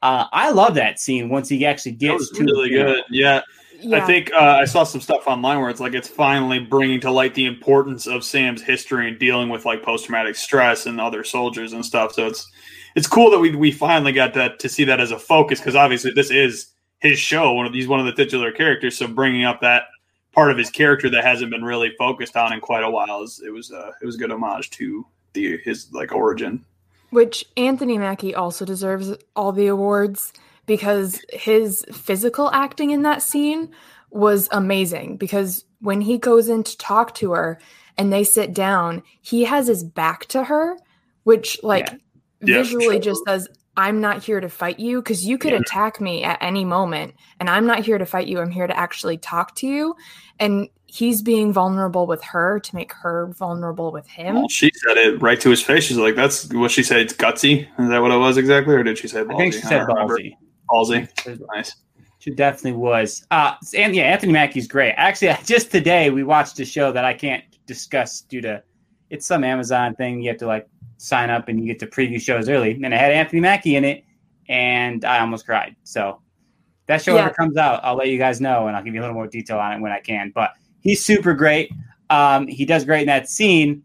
Uh, 0.00 0.26
I 0.32 0.50
love 0.50 0.74
that 0.76 1.00
scene 1.00 1.28
once 1.28 1.48
he 1.48 1.66
actually 1.66 1.92
that 1.92 1.98
gets 1.98 2.30
was 2.30 2.30
to 2.30 2.44
really 2.44 2.70
good. 2.70 3.02
Yeah. 3.10 3.42
Yeah. 3.80 4.02
I 4.02 4.06
think 4.06 4.32
uh, 4.32 4.58
I 4.60 4.64
saw 4.64 4.84
some 4.84 5.00
stuff 5.00 5.26
online 5.26 5.60
where 5.60 5.70
it's 5.70 5.80
like 5.80 5.94
it's 5.94 6.08
finally 6.08 6.58
bringing 6.58 7.00
to 7.00 7.10
light 7.10 7.34
the 7.34 7.46
importance 7.46 8.06
of 8.06 8.24
Sam's 8.24 8.62
history 8.62 9.08
and 9.08 9.18
dealing 9.18 9.48
with 9.48 9.64
like 9.64 9.82
post 9.82 10.06
traumatic 10.06 10.36
stress 10.36 10.86
and 10.86 11.00
other 11.00 11.22
soldiers 11.24 11.72
and 11.72 11.84
stuff. 11.84 12.12
So 12.12 12.26
it's 12.26 12.50
it's 12.96 13.06
cool 13.06 13.30
that 13.30 13.38
we 13.38 13.54
we 13.54 13.70
finally 13.70 14.12
got 14.12 14.34
that 14.34 14.58
to 14.60 14.68
see 14.68 14.84
that 14.84 15.00
as 15.00 15.10
a 15.10 15.18
focus 15.18 15.60
because 15.60 15.76
obviously 15.76 16.10
this 16.12 16.30
is 16.30 16.72
his 16.98 17.18
show. 17.18 17.52
One 17.52 17.66
of 17.66 17.72
he's 17.72 17.88
one 17.88 18.00
of 18.00 18.06
the 18.06 18.12
titular 18.12 18.50
characters, 18.50 18.98
so 18.98 19.06
bringing 19.06 19.44
up 19.44 19.60
that 19.60 19.84
part 20.32 20.50
of 20.50 20.58
his 20.58 20.70
character 20.70 21.08
that 21.10 21.24
hasn't 21.24 21.50
been 21.50 21.64
really 21.64 21.92
focused 21.98 22.36
on 22.36 22.52
in 22.52 22.60
quite 22.60 22.84
a 22.84 22.90
while 22.90 23.22
is 23.22 23.40
it 23.44 23.50
was 23.50 23.70
uh, 23.70 23.92
it 24.02 24.06
was 24.06 24.16
a 24.16 24.18
good 24.18 24.32
homage 24.32 24.70
to 24.70 25.06
the 25.34 25.58
his 25.64 25.92
like 25.92 26.12
origin. 26.12 26.64
Which 27.10 27.46
Anthony 27.56 27.96
Mackie 27.96 28.34
also 28.34 28.64
deserves 28.64 29.14
all 29.34 29.52
the 29.52 29.68
awards 29.68 30.32
because 30.68 31.20
his 31.32 31.84
physical 31.92 32.48
acting 32.52 32.90
in 32.90 33.02
that 33.02 33.22
scene 33.22 33.70
was 34.10 34.48
amazing. 34.52 35.16
Because 35.16 35.64
when 35.80 36.00
he 36.00 36.16
goes 36.18 36.48
in 36.48 36.62
to 36.62 36.76
talk 36.78 37.14
to 37.16 37.32
her 37.32 37.58
and 37.96 38.12
they 38.12 38.22
sit 38.22 38.54
down, 38.54 39.02
he 39.20 39.42
has 39.44 39.66
his 39.66 39.82
back 39.82 40.26
to 40.26 40.44
her, 40.44 40.76
which, 41.24 41.58
like, 41.64 41.86
Yeah, 41.90 41.96
for 42.40 42.46
visually 42.46 42.94
sure. 42.96 43.00
just 43.00 43.22
says, 43.26 43.48
I'm 43.76 44.00
not 44.00 44.24
here 44.24 44.40
to 44.40 44.48
fight 44.48 44.78
you 44.78 45.00
because 45.00 45.24
you 45.24 45.38
could 45.38 45.52
Yeah. 45.52 45.60
attack 45.60 46.00
me 46.00 46.24
at 46.24 46.38
any 46.40 46.64
moment. 46.64 47.14
And 47.40 47.48
I'm 47.48 47.66
not 47.66 47.80
here 47.80 47.98
to 47.98 48.06
fight 48.06 48.26
you. 48.26 48.40
I'm 48.40 48.50
here 48.50 48.66
to 48.66 48.76
actually 48.76 49.18
talk 49.18 49.54
to 49.56 49.66
you. 49.66 49.94
And 50.40 50.68
he's 50.86 51.22
being 51.22 51.52
vulnerable 51.52 52.06
with 52.06 52.22
her 52.24 52.58
to 52.58 52.74
make 52.74 52.92
her 52.92 53.32
vulnerable 53.38 53.92
with 53.92 54.08
him. 54.08 54.34
Well, 54.36 54.48
she 54.48 54.70
said 54.74 54.96
it 54.96 55.20
right 55.20 55.40
to 55.40 55.50
his 55.50 55.62
face. 55.62 55.84
She's 55.84 55.98
like, 55.98 56.16
"That's 56.16 56.52
what 56.52 56.70
she 56.70 56.82
said. 56.82 57.00
It's 57.00 57.12
gutsy." 57.12 57.68
Is 57.78 57.88
that 57.90 58.00
what 58.00 58.10
it 58.10 58.16
was 58.16 58.36
exactly, 58.38 58.74
or 58.74 58.82
did 58.82 58.96
she 58.98 59.06
say 59.06 59.22
ballsy? 59.22 59.34
I 59.34 59.36
think 59.36 59.54
she 59.54 59.60
said 59.60 59.86
don't 59.86 60.08
ballsy. 60.08 60.34
Ballsy. 60.70 61.08
Nice. 61.54 61.76
She 62.20 62.30
definitely 62.32 62.72
was. 62.72 63.24
Uh, 63.30 63.54
and 63.76 63.94
yeah, 63.94 64.04
Anthony 64.04 64.32
Mackie's 64.32 64.66
great. 64.66 64.92
Actually, 64.96 65.36
just 65.44 65.70
today 65.70 66.10
we 66.10 66.24
watched 66.24 66.58
a 66.60 66.64
show 66.64 66.92
that 66.92 67.04
I 67.04 67.14
can't 67.14 67.44
discuss 67.66 68.22
due 68.22 68.40
to 68.42 68.62
it's 69.10 69.26
some 69.26 69.44
Amazon 69.44 69.94
thing. 69.94 70.20
You 70.20 70.30
have 70.30 70.38
to 70.38 70.46
like 70.46 70.68
sign 70.98 71.30
up 71.30 71.48
and 71.48 71.60
you 71.60 71.66
get 71.66 71.78
to 71.80 71.86
preview 71.86 72.20
shows 72.20 72.48
early. 72.48 72.72
And 72.72 72.86
it 72.86 72.92
had 72.98 73.12
Anthony 73.12 73.40
Mackie 73.40 73.76
in 73.76 73.84
it, 73.84 74.04
and 74.48 75.04
I 75.04 75.20
almost 75.20 75.46
cried. 75.46 75.76
So 75.84 76.20
that 76.86 77.02
show 77.02 77.14
Yeah. 77.14 77.22
ever 77.26 77.34
comes 77.34 77.56
out, 77.56 77.80
I'll 77.84 77.94
let 77.96 78.08
you 78.08 78.18
guys 78.18 78.40
know, 78.40 78.66
and 78.66 78.76
I'll 78.76 78.82
give 78.82 78.94
you 78.94 79.00
a 79.00 79.02
little 79.02 79.14
more 79.14 79.26
detail 79.26 79.58
on 79.58 79.72
it 79.72 79.80
when 79.80 79.92
I 79.92 80.00
can. 80.00 80.32
But 80.34 80.50
he's 80.80 81.04
super 81.04 81.34
great. 81.34 81.70
Um, 82.10 82.46
he 82.48 82.64
does 82.64 82.84
great 82.84 83.02
in 83.02 83.06
that 83.06 83.28
scene. 83.28 83.82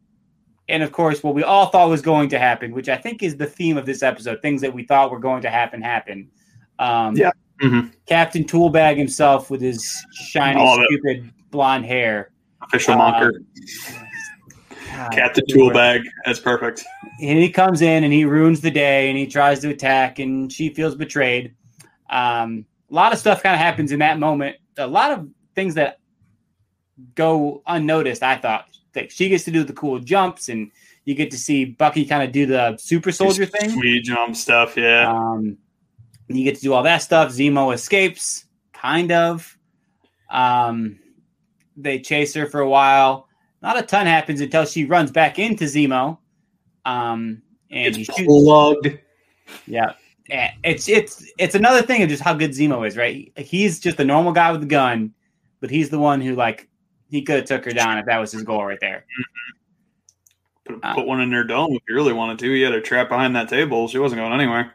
And 0.70 0.82
of 0.82 0.92
course, 0.94 1.22
what 1.24 1.36
we 1.36 1.44
all 1.44 1.68
thought 1.68 1.90
was 1.90 2.02
going 2.02 2.30
to 2.30 2.40
happen, 2.40 2.72
which 2.74 2.88
I 2.88 2.96
think 2.96 3.22
is 3.22 3.36
the 3.36 3.46
theme 3.46 3.78
of 3.78 3.86
this 3.86 4.02
episode, 4.02 4.42
things 4.42 4.62
that 4.62 4.74
we 4.74 4.84
thought 4.86 5.12
were 5.12 5.20
going 5.20 5.42
to 5.42 5.50
happen, 5.50 5.82
happen. 5.82 6.30
Um, 6.84 7.16
Yeah. 7.16 7.32
Mhm. 7.62 7.92
Captain 8.08 8.44
Toolbag 8.44 8.98
himself 8.98 9.50
with 9.50 9.62
his 9.62 10.04
shiny, 10.14 10.60
All 10.60 10.76
of 10.78 10.82
it. 10.82 10.88
stupid 10.88 11.32
blonde 11.52 11.86
hair. 11.86 12.32
Official 12.62 12.94
Um, 12.94 13.00
monker. 13.14 13.32
God, 14.96 15.12
Captain 15.12 15.44
Lord. 15.50 15.60
Tool 15.60 15.74
Bag. 15.74 16.02
That's 16.26 16.40
perfect. 16.40 16.84
and 17.22 17.40
he 17.40 17.50
comes 17.50 17.82
in 17.82 18.04
and 18.04 18.12
he 18.12 18.26
ruins 18.26 18.60
the 18.62 18.72
day 18.72 19.08
and 19.10 19.18
he 19.18 19.26
tries 19.28 19.60
to 19.60 19.70
attack 19.70 20.20
and 20.20 20.52
she 20.52 20.70
feels 20.70 20.96
betrayed. 20.96 21.54
Um, 22.10 22.66
a 22.92 22.94
lot 22.94 23.14
of 23.14 23.20
stuff 23.20 23.42
kind 23.44 23.54
of 23.54 23.60
happens 23.60 23.92
in 23.92 24.00
that 24.00 24.20
moment. 24.20 24.58
A 24.78 24.88
lot 24.88 25.12
of 25.12 25.28
things 25.56 25.76
that 25.76 26.00
go 27.16 27.62
unnoticed. 27.68 28.24
I 28.24 28.36
thought 28.38 28.66
like 28.96 29.10
she 29.12 29.30
gets 29.30 29.44
to 29.46 29.52
do 29.52 29.64
the 29.64 29.74
cool 29.74 30.00
jumps 30.00 30.50
and 30.50 30.70
you 31.06 31.16
get 31.16 31.32
to 31.32 31.38
see 31.38 31.66
Bucky 31.66 32.06
kind 32.06 32.24
of 32.24 32.32
do 32.32 32.46
the 32.46 32.78
super 32.78 33.12
soldier 33.12 33.46
thing. 33.46 33.70
Sweet 33.72 34.04
jump 34.04 34.36
stuff. 34.36 34.76
Yeah. 34.78 35.12
Um, 35.12 35.58
you 36.38 36.44
get 36.44 36.56
to 36.56 36.62
do 36.62 36.74
all 36.74 36.84
that 36.84 37.00
stuff. 37.00 37.32
Zemo 37.32 37.74
escapes, 37.74 38.46
kind 38.74 39.12
of. 39.12 39.58
Um, 40.30 41.00
they 41.78 42.00
chase 42.00 42.34
her 42.34 42.46
for 42.46 42.62
a 42.62 42.70
while. 42.70 43.28
Not 43.62 43.78
a 43.80 43.82
ton 43.82 44.06
happens 44.06 44.42
until 44.42 44.66
she 44.66 44.86
runs 44.86 45.12
back 45.12 45.40
into 45.40 45.66
Zemo. 45.66 46.18
Um, 46.86 47.42
and 47.72 47.96
he 47.96 48.02
it's 48.02 48.16
shoots. 48.16 48.28
plugged. 48.28 49.00
Yeah, 49.66 49.94
it's 50.64 50.88
it's 50.88 51.26
it's 51.38 51.56
another 51.56 51.82
thing 51.82 52.02
of 52.04 52.10
just 52.10 52.24
how 52.24 52.34
good 52.34 52.52
Zemo 52.52 52.88
is, 52.88 52.98
right? 52.98 53.32
He's 53.38 53.80
just 53.80 54.00
a 54.00 54.06
normal 54.06 54.32
guy 54.32 54.52
with 54.52 54.64
a 54.64 54.68
gun, 54.68 55.14
but 55.60 55.70
he's 55.70 55.90
the 55.90 56.00
one 56.00 56.22
who 56.22 56.36
like 56.36 56.70
he 57.10 57.22
could 57.22 57.36
have 57.38 57.46
took 57.46 57.66
her 57.66 57.72
down 57.72 57.98
if 57.98 58.06
that 58.06 58.18
was 58.20 58.32
his 58.32 58.44
goal 58.44 58.66
right 58.66 58.80
there. 58.82 59.06
Put, 60.66 60.80
Uh, 60.84 60.96
put 60.96 61.06
one 61.08 61.22
in 61.22 61.32
her 61.32 61.44
dome 61.44 61.74
if 61.74 61.82
you 61.88 61.96
really 61.96 62.14
wanted 62.14 62.40
to. 62.40 62.54
He 62.54 62.62
had 62.62 62.74
her 62.74 62.82
trapped 62.82 63.10
behind 63.10 63.36
that 63.36 63.50
table. 63.50 63.88
She 63.88 64.00
wasn't 64.00 64.22
going 64.22 64.34
anywhere. 64.34 64.74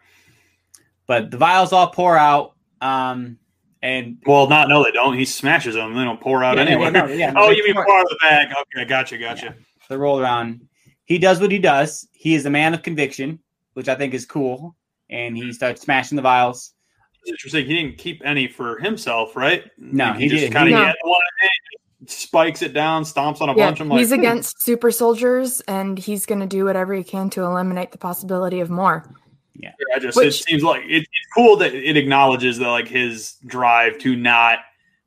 But 1.09 1.33
the 1.33 1.37
vials 1.37 1.73
all 1.73 1.89
pour 1.89 2.17
out. 2.17 2.55
Um, 2.81 3.39
and 3.83 4.19
Well, 4.27 4.49
not 4.49 4.69
no, 4.69 4.85
they 4.85 4.93
don't. 4.93 5.19
He 5.19 5.25
smashes 5.25 5.75
them. 5.75 5.95
They 5.95 6.05
don't 6.05 6.21
pour 6.21 6.45
out 6.45 6.57
Yeah, 6.57 6.65
yeah, 6.65 6.71
anywhere. 6.71 6.91
no, 6.93 7.07
yeah, 7.07 7.31
no, 7.33 7.41
oh, 7.45 7.51
you 7.51 7.65
mean 7.65 7.75
pour- 7.75 7.85
pour 7.87 7.99
out 7.99 8.05
of 8.05 8.11
the 8.11 8.19
bag? 8.21 8.49
Okay, 8.77 8.85
gotcha, 8.85 9.19
gotcha. 9.19 9.55
the 9.89 9.99
roll 9.99 10.21
around. 10.21 10.61
He 11.07 11.19
does 11.19 11.41
what 11.41 11.51
he 11.51 11.59
does. 11.59 12.07
He 12.13 12.35
is 12.35 12.45
a 12.47 12.51
man 12.51 12.75
of 12.75 12.83
conviction, 12.83 13.41
which 13.73 13.89
I 13.89 13.95
think 13.95 14.15
is 14.15 14.27
cool. 14.27 14.77
And 15.11 15.37
he 15.37 15.53
starts 15.53 15.81
smashing 15.81 16.17
the 16.17 16.23
vials. 16.23 16.75
It's 17.23 17.31
interesting. 17.31 17.67
He 17.67 17.75
didn't 17.75 17.97
keep 17.97 18.21
any 18.25 18.47
for 18.47 18.79
himself, 18.79 19.35
right? 19.35 19.65
No, 19.79 20.13
he, 20.13 20.25
he 20.25 20.29
just 20.29 20.53
kind 20.53 20.69
of 20.69 20.75
No. 20.75 20.85
had 20.85 20.95
one 21.03 21.21
and 21.41 21.51
he 22.01 22.13
spikes 22.13 22.61
it 22.61 22.75
down, 22.75 23.05
stomps 23.05 23.41
on 23.41 23.49
a 23.49 23.57
Yeah, 23.57 23.67
bunch. 23.69 23.81
I'm 23.81 23.89
like, 23.89 24.01
he's 24.01 24.09
hmm. 24.09 24.17
against 24.21 24.61
super 24.63 24.91
soldiers, 24.91 25.61
and 25.63 25.99
he's 25.99 26.27
going 26.27 26.41
to 26.41 26.47
do 26.47 26.67
whatever 26.67 26.93
he 26.95 27.03
can 27.03 27.31
to 27.31 27.43
eliminate 27.45 27.93
the 27.93 27.99
possibility 27.99 28.61
of 28.61 28.69
more. 28.69 29.05
Yeah, 29.59 29.73
I 29.95 29.99
just 29.99 30.17
it 30.19 30.33
seems 30.33 30.63
like 30.63 30.85
it, 30.85 31.03
it's 31.03 31.33
cool 31.35 31.57
that 31.57 31.75
it 31.75 31.97
acknowledges 31.97 32.59
that 32.59 32.69
like 32.69 32.87
his 32.89 33.35
drive 33.47 33.99
to 33.99 34.15
not 34.15 34.61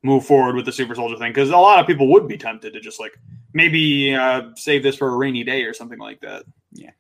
move 0.03 0.25
forward 0.25 0.55
with 0.55 0.65
the 0.65 0.71
super 0.71 0.93
soldier 0.93 1.17
thing 1.17 1.31
because 1.31 1.49
a 1.49 1.57
lot 1.57 1.79
of 1.79 1.87
people 1.87 2.07
would 2.11 2.27
be 2.27 2.37
tempted 2.37 2.73
to 2.73 2.79
just 2.79 2.99
like 2.99 3.17
maybe 3.53 4.13
uh, 4.13 4.49
save 4.55 4.83
this 4.83 4.95
for 4.97 5.09
a 5.09 5.17
rainy 5.17 5.43
day 5.43 5.63
or 5.63 5.73
something 5.73 5.99
like 5.99 6.19
that. 6.21 6.43
Yeah. 6.71 6.91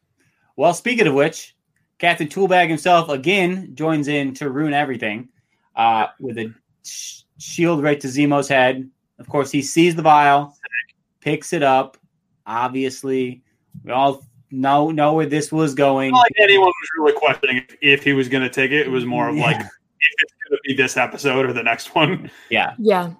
Well, 0.55 0.73
speaking 0.73 1.07
of 1.07 1.13
which, 1.13 1.55
Captain 1.97 2.27
Toolbag 2.27 2.69
himself 2.69 3.09
again 3.09 3.71
joins 3.73 4.07
in 4.07 4.33
to 4.35 4.49
ruin 4.49 4.73
everything 4.73 5.29
uh, 5.75 6.07
with 6.19 6.37
a 6.37 6.53
sh- 6.83 7.21
shield 7.37 7.83
right 7.83 7.99
to 7.99 8.07
Zemo's 8.07 8.47
head. 8.47 8.89
Of 9.19 9.27
course, 9.27 9.51
he 9.51 9.61
sees 9.61 9.95
the 9.95 10.01
vial, 10.01 10.55
picks 11.19 11.53
it 11.53 11.63
up. 11.63 11.97
Obviously, 12.45 13.43
we 13.83 13.91
all 13.91 14.23
know 14.51 14.91
know 14.91 15.13
where 15.13 15.25
this 15.25 15.51
was 15.51 15.73
going. 15.73 16.11
Not 16.11 16.19
like 16.19 16.31
anyone 16.39 16.67
was 16.67 16.89
really 16.97 17.13
questioning 17.13 17.57
if, 17.57 17.77
if 17.81 18.03
he 18.03 18.13
was 18.13 18.27
going 18.29 18.43
to 18.43 18.49
take 18.49 18.71
it. 18.71 18.85
It 18.87 18.89
was 18.89 19.05
more 19.05 19.29
of 19.29 19.35
like 19.35 19.57
if 19.57 20.11
it's 20.19 20.33
going 20.47 20.57
to 20.57 20.59
be 20.67 20.73
this 20.75 20.97
episode 20.97 21.45
or 21.45 21.53
the 21.53 21.63
next 21.63 21.95
one. 21.95 22.29
Yeah. 22.49 22.73
Yeah, 22.77 23.13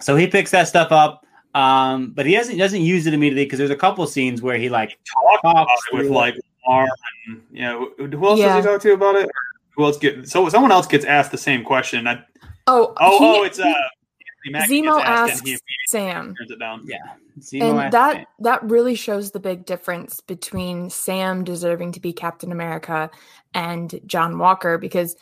So 0.00 0.16
he 0.16 0.26
picks 0.26 0.50
that 0.52 0.68
stuff 0.68 0.90
up, 0.92 1.26
um, 1.54 2.12
but 2.14 2.26
he 2.26 2.34
doesn't 2.34 2.56
doesn't 2.58 2.80
use 2.82 3.06
it 3.06 3.14
immediately 3.14 3.44
because 3.44 3.58
there's 3.58 3.70
a 3.70 3.76
couple 3.76 4.06
scenes 4.06 4.42
where 4.42 4.56
he 4.58 4.68
like 4.68 4.98
Talk 5.12 5.40
about 5.40 5.66
talks 5.66 5.82
it 5.92 5.96
with 5.96 6.06
through 6.06 6.14
like 6.16 6.34
Lemar 6.68 6.86
and 7.28 7.42
you 7.52 7.62
know 7.62 7.90
who 7.98 8.26
else 8.26 8.38
Yeah. 8.40 8.54
does 8.56 8.64
he 8.64 8.70
talk 8.70 8.80
to 8.82 8.92
about 8.92 9.16
it? 9.16 9.30
Who 9.76 9.84
else 9.84 9.98
get 9.98 10.28
so 10.28 10.48
someone 10.48 10.70
else 10.72 10.86
gets 10.86 11.04
asked 11.04 11.30
the 11.32 11.38
same 11.38 11.64
question. 11.64 12.06
I, 12.06 12.22
Oh, 12.66 12.94
oh, 12.98 13.18
he- 13.18 13.40
oh, 13.40 13.42
it's 13.44 13.58
uh, 13.58 13.64
Anthony 13.64 13.74
Mackie 13.74 14.03
Zemo 14.46 15.00
asked 15.00 15.32
asks 15.32 15.40
and 15.40 15.48
he 15.48 15.52
immediately 15.52 15.60
Sam, 15.88 16.34
turns 16.34 16.50
it 16.50 16.58
down. 16.58 16.82
yeah. 16.86 16.98
Zemo 17.40 17.84
and 17.84 17.92
that 17.92 18.16
it. 18.16 18.26
that 18.40 18.62
really 18.62 18.94
shows 18.94 19.30
the 19.30 19.40
big 19.40 19.64
difference 19.64 20.20
between 20.20 20.90
Sam 20.90 21.44
deserving 21.44 21.92
to 21.92 22.00
be 22.00 22.12
Captain 22.12 22.52
America 22.52 23.10
and 23.52 24.00
John 24.06 24.38
Walker 24.38 24.78
because 24.78 25.16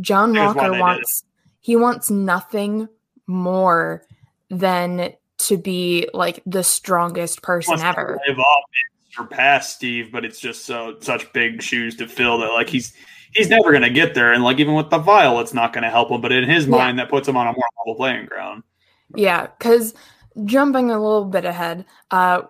John 0.00 0.34
Here's 0.34 0.54
why 0.54 0.68
Walker 0.70 0.80
wants 0.80 1.24
he 1.60 1.76
wants 1.76 2.10
nothing 2.10 2.88
more 3.26 4.04
than 4.50 5.14
to 5.38 5.56
be 5.56 6.08
like 6.12 6.42
the 6.46 6.62
strongest 6.64 7.42
person 7.42 7.72
wants 7.72 7.82
to 7.82 7.88
ever. 7.88 8.20
live 8.26 8.38
up 8.38 8.46
and 8.46 9.14
surpass 9.14 9.74
Steve, 9.74 10.10
but 10.12 10.24
it's 10.24 10.40
just 10.40 10.64
so 10.64 10.96
such 11.00 11.32
big 11.32 11.62
shoes 11.62 11.96
to 11.96 12.06
fill 12.08 12.38
that 12.38 12.52
like 12.52 12.68
he's 12.68 12.92
he's 13.32 13.48
never 13.48 13.70
going 13.70 13.82
to 13.82 13.90
get 13.90 14.14
there. 14.14 14.32
And 14.32 14.42
like 14.44 14.58
even 14.58 14.74
with 14.74 14.90
the 14.90 14.98
vial, 14.98 15.40
it's 15.40 15.54
not 15.54 15.72
going 15.72 15.84
to 15.84 15.90
help 15.90 16.10
him. 16.10 16.20
But 16.20 16.32
in 16.32 16.48
his 16.48 16.66
Yeah. 16.66 16.70
mind, 16.70 16.98
that 16.98 17.08
puts 17.08 17.28
him 17.28 17.36
on 17.36 17.46
a 17.46 17.52
more 17.52 17.64
level 17.80 17.96
playing 17.96 18.26
ground. 18.26 18.62
Yeah, 19.14 19.46
because 19.46 19.94
jumping 20.44 20.90
a 20.90 21.00
little 21.00 21.26
bit 21.26 21.44
ahead, 21.44 21.84
uh, 22.10 22.42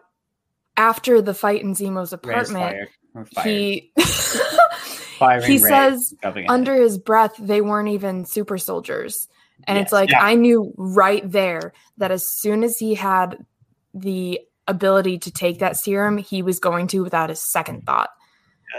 after 0.77 1.21
the 1.21 1.35
fight 1.35 1.63
in 1.63 1.75
Zemo's 1.75 2.13
apartment, 2.13 2.53
fired. 2.55 2.89
Or 3.15 3.27
he 3.45 3.93
he 5.45 5.59
says 5.59 6.15
under 6.49 6.75
his 6.75 6.99
breath 6.99 7.35
they 7.39 7.61
weren't 7.61 7.91
even 7.91 8.25
super 8.25 8.57
soldiers, 8.59 9.29
and 9.65 9.77
Yes, 9.77 9.87
it's 9.87 9.93
like 9.93 10.11
yeah. 10.11 10.23
I 10.23 10.35
knew 10.35 10.73
right 10.77 11.29
there 11.31 11.73
that 11.99 12.11
as 12.11 12.27
soon 12.27 12.65
as 12.65 12.79
he 12.79 12.95
had 12.95 13.45
the 13.93 14.41
ability 14.67 15.19
to 15.19 15.31
take 15.31 15.59
that 15.59 15.77
serum, 15.77 16.17
he 16.17 16.43
was 16.43 16.59
going 16.59 16.87
to 16.89 17.01
without 17.01 17.31
a 17.31 17.37
second 17.37 17.85
thought. 17.85 18.11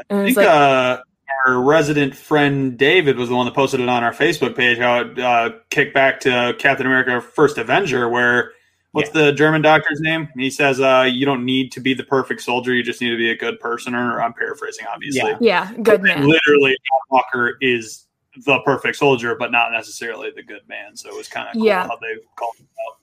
And 0.09 0.21
I 0.21 0.25
think 0.25 0.37
like, 0.37 0.47
uh, 0.47 1.01
our 1.45 1.61
resident 1.61 2.15
friend 2.15 2.77
David 2.77 3.17
was 3.17 3.29
the 3.29 3.35
one 3.35 3.45
that 3.45 3.55
posted 3.55 3.79
it 3.79 3.89
on 3.89 4.03
our 4.03 4.13
Facebook 4.13 4.55
page. 4.55 4.77
How 4.77 5.01
it 5.01 5.19
uh, 5.19 5.51
kicked 5.69 5.93
back 5.93 6.19
to 6.21 6.55
Captain 6.59 6.85
America: 6.85 7.21
First 7.21 7.57
Avenger, 7.57 8.09
where 8.09 8.51
what's 8.91 9.09
the 9.09 9.31
German 9.33 9.61
doctor's 9.61 9.99
name? 9.99 10.29
He 10.35 10.49
says, 10.49 10.79
uh, 10.79 11.07
"You 11.09 11.25
don't 11.25 11.45
need 11.45 11.71
to 11.73 11.79
be 11.79 11.93
the 11.93 12.03
perfect 12.03 12.41
soldier; 12.41 12.73
you 12.73 12.83
just 12.83 13.01
need 13.01 13.09
to 13.09 13.17
be 13.17 13.29
a 13.29 13.37
good 13.37 13.59
person." 13.59 13.95
Or 13.95 14.21
I'm 14.21 14.33
paraphrasing, 14.33 14.85
obviously. 14.87 15.31
Yeah. 15.41 15.71
yeah, 15.71 15.73
good 15.81 16.01
man. 16.01 16.27
Literally, 16.27 16.71
John 16.71 17.01
Walker 17.09 17.57
is 17.61 18.05
the 18.45 18.59
perfect 18.65 18.97
soldier, 18.97 19.35
but 19.35 19.51
not 19.51 19.71
necessarily 19.71 20.31
the 20.35 20.43
good 20.43 20.67
man. 20.67 20.95
So 20.95 21.09
it 21.09 21.15
was 21.15 21.27
kind 21.27 21.47
of 21.47 21.53
cool 21.53 21.65
Yeah. 21.65 21.87
how 21.87 21.97
they 21.97 22.17
called 22.35 22.55
him 22.57 22.67
out. 22.87 22.97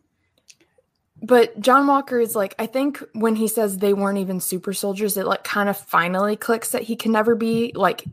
But 1.23 1.61
John 1.61 1.87
Walker 1.87 2.19
is 2.19 2.35
like, 2.35 2.55
I 2.59 2.67
think 2.67 3.03
when 3.13 3.37
he 3.37 3.47
says 3.47 3.79
they 3.79 3.93
weren't 3.93 4.19
even 4.19 4.41
super 4.41 4.73
soldiers, 4.73 5.17
it 5.17 5.27
like 5.27 5.45
kind 5.45 5.69
of 5.69 5.77
finally 5.77 6.37
clicks 6.37 6.71
that 6.71 6.83
he 6.83 6.97
can 6.97 7.13
never 7.13 7.35
be 7.35 7.73
like 7.75 8.05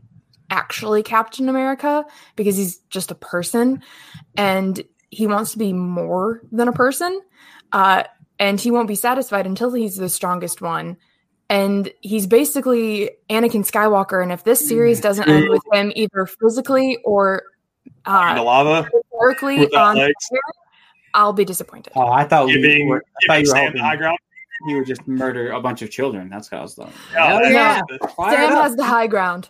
actually 0.50 1.02
Captain 1.02 1.48
America 1.48 2.04
because 2.36 2.56
he's 2.56 2.78
just 2.90 3.10
a 3.10 3.14
person 3.14 3.82
and 4.36 4.82
he 5.10 5.26
wants 5.26 5.52
to 5.52 5.58
be 5.58 5.72
more 5.72 6.42
than 6.52 6.68
a 6.68 6.72
person. 6.72 7.20
Uh, 7.72 8.04
and 8.38 8.60
he 8.60 8.70
won't 8.70 8.88
be 8.88 8.94
satisfied 8.94 9.46
until 9.46 9.72
he's 9.72 9.96
the 9.96 10.08
strongest 10.08 10.60
one. 10.60 10.96
And 11.50 11.90
he's 12.02 12.26
basically 12.26 13.10
Anakin 13.30 13.68
Skywalker. 13.68 14.22
And 14.22 14.32
if 14.32 14.44
this 14.44 14.66
series 14.66 15.00
doesn't 15.00 15.28
end 15.28 15.48
with 15.48 15.62
him 15.72 15.92
either 15.96 16.26
physically 16.26 16.98
or 17.04 17.42
the 18.04 18.10
uh, 18.10 18.42
lava 18.42 18.82
metaphorically 18.82 19.72
on 19.74 19.96
fire, 19.96 20.10
I'll 21.14 21.32
be 21.32 21.44
disappointed. 21.44 21.92
Oh, 21.96 22.08
I 22.08 22.24
thought 22.24 22.46
we 22.46 22.60
giving, 22.60 22.88
were. 22.88 23.02
I 23.22 23.26
thought 23.26 23.34
you 23.34 23.40
were 23.50 23.56
Sam 23.56 23.66
hoping 23.66 23.80
high 23.82 23.96
ground. 23.96 24.18
you 24.66 24.76
would 24.78 24.86
just 24.86 25.06
murder 25.08 25.50
a 25.52 25.60
bunch 25.60 25.82
of 25.82 25.90
children. 25.90 26.28
That's 26.28 26.50
what 26.50 26.58
I 26.58 26.62
was 26.62 26.74
thinking. 26.74 26.94
Oh, 27.16 27.26
Hell 27.26 27.38
that's 27.40 27.52
yeah, 27.52 27.80
Sam 28.30 28.52
up. 28.52 28.62
has 28.62 28.76
the 28.76 28.84
high 28.84 29.06
ground. 29.06 29.48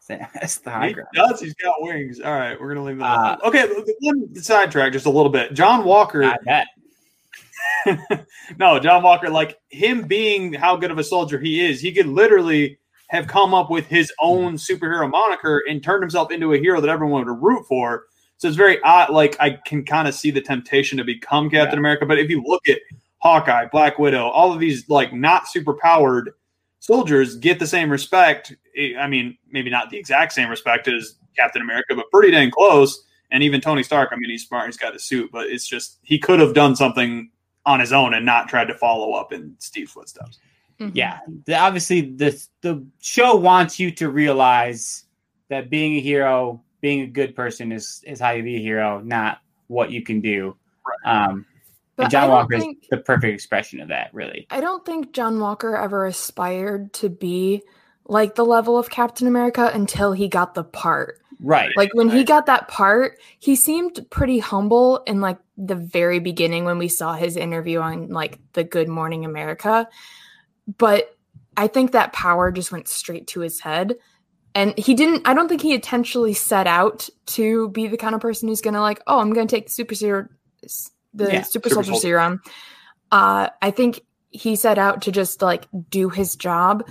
Sam 0.00 0.20
has 0.34 0.58
the 0.58 0.70
high 0.70 0.88
He 0.88 0.92
ground. 0.92 1.08
does. 1.14 1.40
He's 1.40 1.54
got 1.54 1.74
wings. 1.80 2.20
All 2.20 2.32
right, 2.32 2.60
we're 2.60 2.68
gonna 2.74 2.84
leave 2.86 2.98
that. 2.98 3.04
Uh, 3.04 3.36
okay, 3.44 3.66
the- 3.66 3.82
the 3.86 3.94
one 4.00 4.34
sidetrack 4.36 4.92
just 4.92 5.06
a 5.06 5.10
little 5.10 5.30
bit. 5.30 5.54
John 5.54 5.84
Walker. 5.84 6.22
I 6.24 6.36
bet. 6.44 6.66
no, 8.58 8.78
John 8.78 9.02
Walker, 9.02 9.28
like 9.30 9.58
him 9.70 10.02
being 10.06 10.52
how 10.52 10.76
good 10.76 10.90
of 10.90 10.98
a 10.98 11.04
soldier 11.04 11.38
he 11.38 11.64
is, 11.64 11.80
he 11.80 11.92
could 11.92 12.06
literally 12.06 12.78
have 13.08 13.26
come 13.26 13.54
up 13.54 13.70
with 13.70 13.86
his 13.86 14.12
own 14.20 14.54
superhero 14.54 15.08
moniker 15.10 15.62
and 15.68 15.82
turned 15.82 16.02
himself 16.02 16.30
into 16.30 16.52
a 16.52 16.58
hero 16.58 16.80
that 16.80 16.90
everyone 16.90 17.24
would 17.26 17.42
root 17.42 17.64
for. 17.68 18.04
So 18.38 18.48
it's 18.48 18.56
very 18.56 18.80
odd. 18.82 19.10
Like 19.10 19.36
I 19.40 19.50
can 19.64 19.84
kind 19.84 20.08
of 20.08 20.14
see 20.14 20.30
the 20.30 20.40
temptation 20.40 20.98
to 20.98 21.04
become 21.04 21.48
Captain 21.50 21.74
Yeah. 21.76 21.80
America. 21.80 22.06
But 22.06 22.18
if 22.18 22.28
you 22.30 22.42
look 22.44 22.68
at 22.68 22.78
Hawkeye, 23.18 23.66
Black 23.72 23.98
Widow, 23.98 24.28
all 24.28 24.52
of 24.52 24.60
these 24.60 24.88
like 24.88 25.12
not 25.12 25.48
super 25.48 25.74
powered 25.74 26.30
soldiers 26.80 27.36
get 27.36 27.58
the 27.58 27.66
same 27.66 27.90
respect. 27.90 28.54
I- 28.78 28.94
I 28.98 29.06
mean, 29.06 29.38
maybe 29.50 29.70
not 29.70 29.88
the 29.90 29.96
exact 29.96 30.32
same 30.32 30.48
respect 30.50 30.88
as 30.88 31.14
Captain 31.36 31.62
America, 31.62 31.94
but 31.94 32.10
pretty 32.10 32.30
dang 32.30 32.50
close. 32.50 33.04
And 33.30 33.42
even 33.42 33.60
Tony 33.60 33.82
Stark, 33.82 34.10
I 34.12 34.16
mean, 34.16 34.30
he's 34.30 34.46
smart, 34.46 34.66
he's 34.66 34.76
got 34.76 34.94
a 34.94 34.98
suit, 34.98 35.30
but 35.32 35.46
it's 35.46 35.66
just 35.66 35.98
he 36.02 36.18
could 36.18 36.38
have 36.40 36.54
done 36.54 36.76
something 36.76 37.30
on 37.66 37.80
his 37.80 37.92
own 37.92 38.12
and 38.14 38.26
not 38.26 38.48
tried 38.48 38.66
to 38.68 38.74
follow 38.74 39.12
up 39.14 39.32
in 39.32 39.54
Steve's 39.58 39.92
footsteps. 39.92 40.38
Mhm. 40.80 40.90
yeah 40.92 41.20
the, 41.46 41.56
obviously 41.56 42.00
the 42.00 42.36
the 42.60 42.84
show 43.00 43.36
wants 43.36 43.78
you 43.78 43.92
to 43.92 44.10
realize 44.10 45.04
that 45.48 45.70
being 45.70 45.94
a 45.94 46.00
hero 46.00 46.60
being 46.84 47.00
a 47.00 47.06
good 47.06 47.34
person 47.34 47.72
is 47.72 48.02
is 48.06 48.20
how 48.20 48.30
you 48.32 48.42
be 48.42 48.56
a 48.56 48.60
hero 48.60 49.00
not 49.00 49.38
what 49.68 49.90
you 49.90 50.02
can 50.02 50.20
do 50.20 50.54
um 51.06 51.46
But 51.96 52.04
and 52.04 52.10
john 52.10 52.28
walker 52.28 52.58
think- 52.58 52.82
is 52.82 52.88
the 52.90 52.98
perfect 52.98 53.32
expression 53.32 53.80
of 53.80 53.88
that 53.88 54.12
really 54.12 54.46
I 54.50 54.60
don't 54.60 54.84
think 54.84 55.12
John 55.14 55.40
Walker 55.40 55.74
ever 55.76 56.04
aspired 56.04 56.92
to 56.94 57.08
be 57.08 57.62
like 58.06 58.34
the 58.34 58.44
level 58.44 58.76
of 58.76 58.90
Captain 58.90 59.26
America 59.26 59.70
until 59.72 60.12
he 60.12 60.28
got 60.28 60.52
the 60.52 60.62
part. 60.64 61.20
right 61.40 61.70
Like 61.74 61.94
when 61.94 62.10
he 62.10 62.22
got 62.22 62.44
that 62.46 62.68
part, 62.68 63.18
he 63.38 63.56
seemed 63.56 64.04
pretty 64.10 64.38
humble 64.38 64.98
in 65.06 65.22
like 65.22 65.38
the 65.56 65.74
very 65.74 66.18
beginning 66.18 66.66
when 66.66 66.76
we 66.76 66.88
saw 66.88 67.14
his 67.14 67.36
interview 67.38 67.80
on 67.80 68.08
like 68.08 68.38
the 68.52 68.62
Good 68.64 68.88
Morning 68.88 69.24
America. 69.24 69.88
But 70.76 71.16
I 71.56 71.66
think 71.68 71.92
that 71.92 72.12
power 72.12 72.52
just 72.52 72.70
went 72.72 72.88
straight 72.88 73.26
to 73.28 73.40
his 73.40 73.60
head. 73.60 73.94
And 74.54 74.78
he 74.78 74.94
didn't 74.94 75.22
I 75.26 75.34
don't 75.34 75.48
think 75.48 75.62
he 75.62 75.74
intentionally 75.74 76.34
set 76.34 76.66
out 76.66 77.08
to 77.26 77.68
be 77.70 77.88
the 77.88 77.96
kind 77.96 78.14
of 78.14 78.20
person 78.20 78.48
who's 78.48 78.60
gonna 78.60 78.80
like, 78.80 79.00
oh, 79.06 79.18
I'm 79.18 79.32
gonna 79.32 79.46
take 79.46 79.66
the 79.66 79.72
super 79.72 79.94
serum 79.94 80.28
the 81.12 81.32
Yeah, 81.32 81.42
super, 81.42 81.68
super 81.68 81.82
soldier 81.84 82.00
serum. 82.00 82.40
Uh 83.10 83.48
I 83.62 83.70
think 83.70 84.00
he 84.30 84.56
set 84.56 84.78
out 84.78 85.02
to 85.02 85.12
just 85.12 85.42
like 85.42 85.66
do 85.90 86.08
his 86.08 86.34
job, 86.36 86.88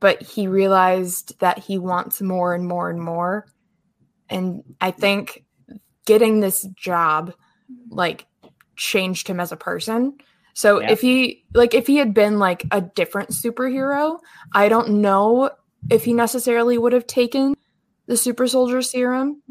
but 0.00 0.22
he 0.22 0.46
realized 0.46 1.38
that 1.40 1.58
he 1.58 1.78
wants 1.78 2.20
more 2.22 2.54
and 2.54 2.66
more 2.66 2.90
and 2.90 3.00
more 3.02 3.46
and 4.28 4.62
i 4.80 4.90
think 4.90 5.44
getting 6.04 6.40
this 6.40 6.62
job 6.74 7.32
like 7.90 8.26
changed 8.76 9.28
him 9.28 9.38
as 9.40 9.52
a 9.52 9.56
person 9.56 10.14
so 10.54 10.80
Yeah. 10.80 10.90
if 10.90 11.00
he 11.00 11.44
like 11.54 11.74
if 11.74 11.86
he 11.86 11.96
had 11.96 12.12
been 12.12 12.38
like 12.38 12.64
a 12.72 12.80
different 12.80 13.30
superhero 13.30 14.18
i 14.52 14.68
don't 14.68 14.88
know 14.90 15.50
if 15.90 16.04
he 16.04 16.12
necessarily 16.12 16.78
would 16.78 16.92
have 16.92 17.06
taken 17.06 17.54
the 18.06 18.16
super 18.16 18.46
soldier 18.46 18.82
serum 18.82 19.42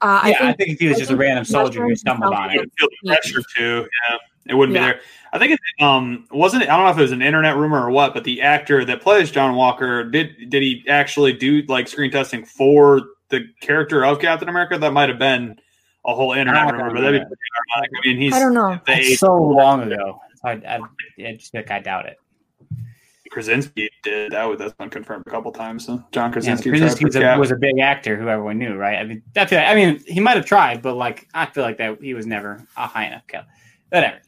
uh, 0.00 0.20
yeah, 0.26 0.36
I 0.38 0.48
I 0.48 0.52
think 0.52 0.58
think 0.58 0.70
if 0.72 0.78
he 0.80 0.88
was 0.88 0.96
I 0.96 1.00
just 1.00 1.10
a 1.12 1.16
random 1.16 1.44
soldier 1.46 1.82
who 1.82 1.96
stumbled 1.96 2.34
on 2.34 2.50
You 2.50 2.60
it 2.60 2.70
feel 2.78 2.88
the 2.88 2.96
Yeah. 3.08 3.14
pressure 3.14 3.40
too. 3.56 3.88
Yeah, 4.10 4.16
it 4.48 4.54
wouldn't 4.54 4.76
Yeah. 4.76 4.80
be 4.80 4.92
there. 4.92 5.00
I 5.32 5.38
think 5.38 5.52
it 5.52 5.82
um 5.82 6.26
wasn't 6.30 6.64
it. 6.64 6.68
I 6.68 6.76
don't 6.76 6.84
know 6.84 6.90
if 6.90 6.98
it 6.98 7.02
was 7.02 7.12
an 7.12 7.22
internet 7.22 7.56
rumor 7.56 7.86
or 7.86 7.90
what, 7.90 8.12
but 8.12 8.24
the 8.24 8.42
actor 8.42 8.84
that 8.84 9.00
plays 9.00 9.30
John 9.30 9.54
Walker 9.54 10.04
did 10.04 10.50
did 10.50 10.62
he 10.62 10.84
actually 10.88 11.32
do 11.32 11.62
like 11.68 11.88
screen 11.88 12.10
testing 12.10 12.44
for 12.44 13.00
the 13.30 13.46
character 13.62 14.04
of 14.04 14.20
Captain 14.20 14.48
America? 14.50 14.76
That 14.76 14.92
might 14.92 15.08
have 15.08 15.18
been 15.18 15.56
a 16.04 16.14
whole 16.14 16.32
internet 16.34 16.66
I 16.66 16.70
rumor, 16.70 16.84
don't 16.86 16.94
but 16.96 17.00
that'd 17.00 17.20
be 17.20 17.24
know. 17.24 17.26
pretty 17.26 17.40
ironic. 17.78 17.90
I 17.96 18.06
mean, 18.06 18.18
he's 18.18 18.34
i 18.34 18.38
don't 18.40 18.52
know 18.54 18.78
they 18.86 18.94
That's 18.94 19.20
so 19.20 19.34
long 19.34 19.90
ago 19.90 20.20
I, 20.44 20.50
I, 20.50 20.80
I 21.26 21.32
just 21.36 21.54
like 21.54 21.70
i 21.70 21.80
doubt 21.80 22.04
it 22.06 22.16
Krasinski 23.34 23.90
did 24.04 24.30
that. 24.30 24.44
was- 24.44 24.58
That's 24.58 24.72
been 24.74 24.88
confirmed 24.90 25.24
a 25.26 25.30
couple 25.30 25.50
times. 25.50 25.84
So 25.86 26.02
John 26.12 26.30
yeah, 26.30 26.32
Krasinski, 26.32 26.70
Krasinski 26.70 27.04
was 27.04 27.16
a, 27.16 27.36
was 27.36 27.50
a 27.50 27.56
big 27.56 27.80
actor 27.80 28.16
who 28.16 28.28
everyone 28.28 28.58
knew 28.58 28.76
right 28.76 28.98
i 28.98 29.04
mean 29.04 29.22
I 29.36 29.46
feel 29.46 29.58
i 29.58 29.74
mean 29.74 30.02
he 30.06 30.20
might 30.20 30.36
have 30.36 30.46
tried 30.46 30.80
but 30.82 30.94
like 30.94 31.28
i 31.34 31.44
feel 31.46 31.64
like 31.64 31.76
that 31.78 32.00
he 32.00 32.14
was 32.14 32.26
never 32.26 32.64
a 32.76 32.86
high 32.86 33.06
enough 33.06 33.26
kill 33.26 33.42
whatever 33.90 34.18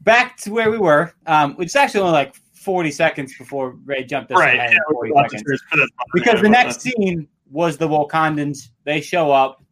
back 0.00 0.36
to 0.38 0.52
where 0.52 0.70
we 0.70 0.78
were 0.78 1.12
um 1.26 1.54
which 1.54 1.66
is 1.66 1.76
actually 1.76 2.00
only 2.00 2.12
like 2.12 2.34
40 2.54 2.90
seconds 2.90 3.38
before 3.38 3.76
ray 3.84 4.04
jumped 4.04 4.32
us 4.32 4.38
right. 4.38 4.56
Yeah, 4.56 4.78
40 4.90 5.12
we'll 5.12 5.24
seconds. 5.24 5.42
this 5.46 5.60
one. 5.72 5.88
because 6.12 6.42
the 6.42 6.48
next 6.48 6.80
scene 6.82 7.28
was 7.50 7.76
the 7.76 7.88
Wakandans. 7.88 8.68
They 8.84 9.00
show 9.00 9.32
up. 9.32 9.62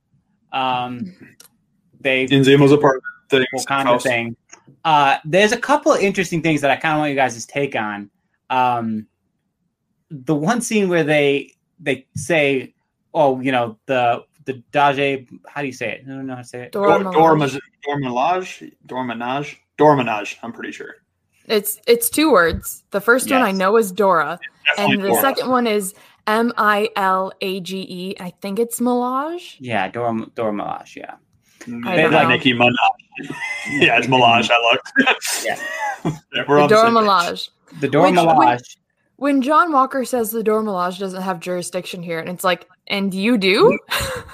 Um, 0.53 1.15
they 2.01 2.27
Inzima's 2.27 2.73
a 2.73 2.79
part 2.79 2.97
of 2.97 3.03
the 3.29 3.39
thing. 3.39 3.47
Wakanda 3.57 4.03
thing. 4.03 4.37
Uh, 4.85 5.19
there's 5.25 5.53
a 5.53 5.57
couple 5.59 5.93
of 5.93 6.01
interesting 6.01 6.43
things 6.43 6.61
that 6.63 6.71
I 6.71 6.77
kind 6.77 6.95
of 6.95 7.01
want 7.01 7.11
you 7.11 7.17
guys' 7.17 7.45
to 7.45 7.53
take 7.53 7.77
on. 7.77 8.11
Um, 8.51 9.07
the 10.11 10.35
one 10.35 10.61
scene 10.61 10.89
where 10.89 11.05
they 11.05 11.53
they 11.81 12.07
say, 12.17 12.75
"Oh, 13.15 13.41
you 13.41 13.53
know 13.53 13.79
the 13.87 14.25
the 14.45 14.63
Dage." 14.73 15.29
How 15.47 15.61
do 15.61 15.67
you 15.67 15.73
say 15.73 15.93
it? 15.93 16.05
I 16.07 16.09
don't 16.09 16.27
know 16.27 16.35
how 16.37 16.43
to 16.43 16.47
say 16.49 16.63
it. 16.63 16.73
Dora 16.73 17.03
Dor- 17.03 17.37
Milaje. 17.37 17.61
Dormanage, 17.87 18.73
Dormanage, 18.87 19.57
Dormanage. 19.79 20.37
I'm 20.43 20.53
pretty 20.53 20.73
sure. 20.73 20.97
it's 21.47 21.81
it's 21.87 22.11
two 22.11 22.31
words 22.31 22.85
the 22.91 23.01
first 23.01 23.31
one 23.31 23.41
i 23.41 23.51
know 23.51 23.79
is 23.79 23.91
dora 23.91 24.39
and 24.77 25.01
the 25.01 25.09
Dora. 25.09 25.21
second 25.23 25.49
one 25.49 25.67
is 25.67 25.95
m-i-l-a-g-e 26.27 28.15
i 28.21 28.31
think 28.43 28.59
it's 28.59 28.81
milage 28.81 29.57
Yeah, 29.59 29.89
Dora 29.89 30.27
Dora 30.35 30.53
Milaje. 30.53 30.97
Yeah, 30.97 31.15
They 31.67 32.09
like 32.09 32.11
know. 32.11 32.29
Nicki 32.29 32.53
Minaj. 32.53 32.75
yeah, 33.81 33.97
it's 33.99 34.07
Milage. 34.09 34.51
I 34.51 34.59
looked. 34.71 34.93
Yeah. 35.45 35.59
Yeah, 36.35 36.45
we're 36.47 36.57
the 36.57 36.63
on 36.63 36.69
the 36.69 36.75
dora 36.75 36.87
same 36.87 36.95
page. 36.95 37.05
milage 37.05 37.51
the 37.81 37.89
Dora 37.89 38.11
Which- 38.11 38.19
Milaje. 38.21 38.77
when 39.17 39.43
John 39.43 39.73
Walker 39.73 40.05
says 40.05 40.31
the 40.31 40.43
Dora 40.43 40.63
Milaje 40.63 40.99
doesn't 40.99 41.23
have 41.23 41.41
jurisdiction 41.41 42.03
here, 42.03 42.19
and 42.21 42.29
it's 42.29 42.45
like, 42.45 42.69
and 42.87 43.13
you 43.13 43.37
do? 43.37 43.79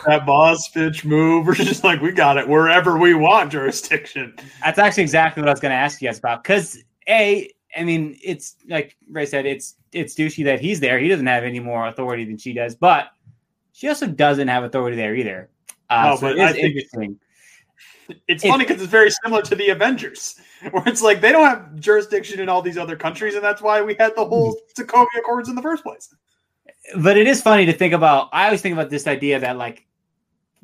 That 0.06 0.24
boss 0.26 0.70
bitch 0.70 1.04
move. 1.04 1.46
We're 1.46 1.54
just 1.54 1.82
like, 1.84 2.00
we 2.00 2.12
got 2.12 2.36
it 2.38 2.48
wherever 2.48 2.96
we 2.98 3.14
want 3.14 3.50
jurisdiction. 3.52 4.34
That's 4.62 4.78
actually 4.78 5.02
exactly 5.04 5.42
what 5.42 5.48
I 5.48 5.52
was 5.52 5.60
going 5.60 5.70
to 5.70 5.76
ask 5.76 6.00
you 6.00 6.08
guys 6.08 6.18
about. 6.18 6.42
Because 6.44 6.82
a, 7.08 7.50
I 7.76 7.82
mean, 7.84 8.16
it's 8.22 8.56
like 8.68 8.96
Ray 9.10 9.26
said, 9.26 9.46
it's 9.46 9.74
it's 9.92 10.14
douchey 10.14 10.44
that 10.44 10.60
he's 10.60 10.78
there. 10.80 10.98
He 10.98 11.08
doesn't 11.08 11.26
have 11.26 11.44
any 11.44 11.60
more 11.60 11.86
authority 11.88 12.24
than 12.24 12.36
she 12.38 12.52
does, 12.52 12.74
but 12.76 13.08
she 13.72 13.88
also 13.88 14.06
doesn't 14.06 14.46
have 14.48 14.62
authority 14.64 14.96
there 14.96 15.14
either. 15.16 15.50
Uh, 15.90 16.10
No, 16.10 16.14
so 16.16 16.20
but 16.22 16.32
it 16.32 16.38
is 16.38 16.44
I 16.44 16.52
think- 16.52 16.64
interesting. 16.76 17.18
It's 18.28 18.42
funny 18.42 18.64
because 18.64 18.82
it's 18.82 18.90
very 18.90 19.10
similar 19.22 19.42
to 19.42 19.54
the 19.54 19.68
Avengers, 19.68 20.40
where 20.70 20.82
it's 20.86 21.02
like 21.02 21.20
they 21.20 21.32
don't 21.32 21.46
have 21.46 21.76
jurisdiction 21.76 22.40
in 22.40 22.48
all 22.48 22.62
these 22.62 22.78
other 22.78 22.96
countries, 22.96 23.34
and 23.34 23.44
that's 23.44 23.62
why 23.62 23.82
we 23.82 23.94
had 23.94 24.14
the 24.16 24.24
hmm. 24.24 24.30
whole 24.30 24.56
Sokovia 24.76 25.18
Accords 25.18 25.48
in 25.48 25.54
the 25.54 25.62
first 25.62 25.82
place. 25.82 26.14
But 26.96 27.16
it 27.16 27.26
is 27.26 27.40
funny 27.40 27.66
to 27.66 27.72
think 27.72 27.94
about. 27.94 28.28
I 28.32 28.46
always 28.46 28.60
think 28.60 28.74
about 28.74 28.90
this 28.90 29.06
idea 29.06 29.40
that 29.40 29.56
like 29.56 29.86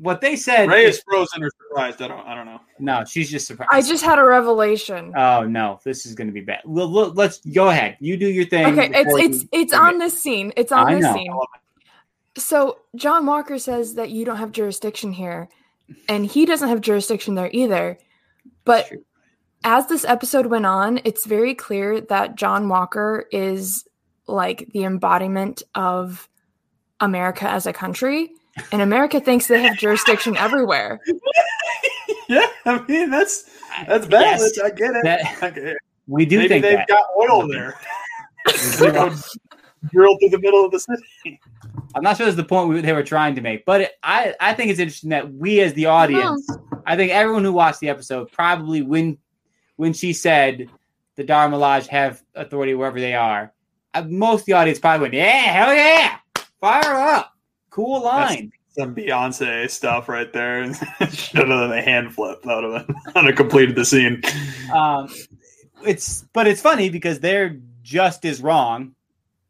what 0.00 0.20
they 0.20 0.34
said. 0.34 0.68
Ray 0.68 0.86
is- 0.86 0.96
is 0.96 1.02
frozen 1.02 1.42
or 1.42 1.50
surprised. 1.50 2.02
I 2.02 2.08
don't. 2.08 2.26
I 2.26 2.34
don't 2.34 2.46
know. 2.46 2.60
no, 2.78 3.04
she's 3.04 3.30
just 3.30 3.46
surprised. 3.46 3.70
I 3.72 3.82
just 3.82 4.02
had 4.02 4.18
a 4.18 4.24
revelation. 4.24 5.12
Oh 5.14 5.44
no, 5.44 5.78
this 5.84 6.06
is 6.06 6.14
going 6.14 6.26
to 6.26 6.32
be 6.32 6.40
bad. 6.40 6.60
Well, 6.64 6.88
look, 6.88 7.16
let's 7.16 7.38
go 7.38 7.68
ahead. 7.68 7.96
You 8.00 8.16
do 8.16 8.26
your 8.26 8.46
thing. 8.46 8.66
Okay, 8.66 8.90
it's 8.92 9.14
it's 9.18 9.48
it's 9.52 9.72
on 9.72 9.98
this 9.98 10.20
scene. 10.20 10.52
It's 10.56 10.72
on 10.72 10.88
I 10.88 10.94
this 10.94 11.04
know. 11.04 11.14
scene. 11.14 11.32
So 12.36 12.78
John 12.96 13.26
Walker 13.26 13.58
says 13.58 13.94
that 13.94 14.10
you 14.10 14.24
don't 14.24 14.36
have 14.36 14.52
jurisdiction 14.52 15.12
here, 15.12 15.48
and 16.08 16.26
he 16.26 16.46
doesn't 16.46 16.68
have 16.68 16.80
jurisdiction 16.80 17.34
there 17.34 17.50
either. 17.52 17.98
But 18.64 18.88
True. 18.88 19.04
as 19.64 19.86
this 19.88 20.04
episode 20.04 20.46
went 20.46 20.66
on, 20.66 21.00
it's 21.04 21.26
very 21.26 21.54
clear 21.54 22.00
that 22.02 22.36
John 22.36 22.68
Walker 22.68 23.26
is 23.30 23.86
like 24.26 24.68
the 24.72 24.84
embodiment 24.84 25.62
of 25.74 26.28
America 27.00 27.48
as 27.48 27.66
a 27.66 27.72
country, 27.72 28.30
and 28.72 28.82
America 28.82 29.20
thinks 29.20 29.46
they 29.46 29.62
have 29.62 29.76
jurisdiction 29.78 30.36
everywhere. 30.36 31.00
Yeah, 32.28 32.46
I 32.66 32.84
mean 32.86 33.10
that's 33.10 33.48
that's 33.88 34.06
valid. 34.06 34.40
Yes, 34.40 34.58
I 34.58 34.70
get 34.70 34.90
it. 34.96 35.04
that- 35.04 35.38
I 35.42 35.50
get 35.50 35.64
it. 35.64 35.76
we 36.06 36.26
do 36.26 36.38
Maybe 36.38 36.48
think 36.48 36.62
they've 36.62 36.76
that. 36.78 36.88
got 36.88 37.04
oil 37.18 37.48
there. 37.52 37.78
We 38.80 38.90
do. 38.92 39.10
Drill 39.92 40.18
through 40.18 40.28
the 40.28 40.38
middle 40.38 40.62
of 40.62 40.70
the 40.72 40.78
city. 40.78 41.40
I'm 41.94 42.02
not 42.02 42.16
sure 42.16 42.26
that's 42.26 42.36
the 42.36 42.44
point 42.44 42.68
we, 42.68 42.80
they 42.80 42.92
were 42.92 43.02
trying 43.02 43.34
to 43.34 43.40
make, 43.40 43.64
but 43.64 43.82
it, 43.82 43.92
I 44.02 44.34
I 44.40 44.54
think 44.54 44.70
it's 44.70 44.80
interesting 44.80 45.10
that 45.10 45.32
we 45.32 45.60
as 45.60 45.72
the 45.74 45.86
audience, 45.86 46.48
I 46.86 46.96
think 46.96 47.12
everyone 47.12 47.44
who 47.44 47.52
watched 47.52 47.80
the 47.80 47.88
episode 47.88 48.30
probably 48.32 48.82
when 48.82 49.18
when 49.76 49.92
she 49.92 50.12
said 50.12 50.68
the 51.16 51.24
Dora 51.24 51.48
Milaje 51.48 51.88
have 51.88 52.22
authority 52.34 52.74
wherever 52.74 53.00
they 53.00 53.14
are, 53.14 53.52
uh, 53.94 54.04
most 54.08 54.40
of 54.40 54.46
the 54.46 54.52
audience 54.52 54.78
probably 54.78 55.02
went, 55.02 55.14
yeah, 55.14 55.26
hell 55.26 55.74
yeah, 55.74 56.18
fire 56.60 56.94
up, 56.96 57.34
cool 57.70 58.02
line. 58.02 58.52
Some 58.78 58.94
Beyonce 58.94 59.68
stuff 59.68 60.08
right 60.08 60.32
there. 60.32 60.72
Should 61.10 61.38
have 61.38 61.48
done 61.48 61.72
a 61.72 61.82
hand 61.82 62.14
flip. 62.14 62.40
That 62.44 62.62
would 62.62 62.72
have 62.72 62.86
been 62.86 62.96
would 63.16 63.24
have 63.24 63.34
completed 63.36 63.74
the 63.74 63.84
scene. 63.84 64.22
Um, 64.72 65.08
it's 65.84 66.24
but 66.32 66.46
it's 66.46 66.60
funny 66.60 66.88
because 66.88 67.18
they're 67.18 67.58
just 67.82 68.24
as 68.24 68.40
wrong 68.40 68.94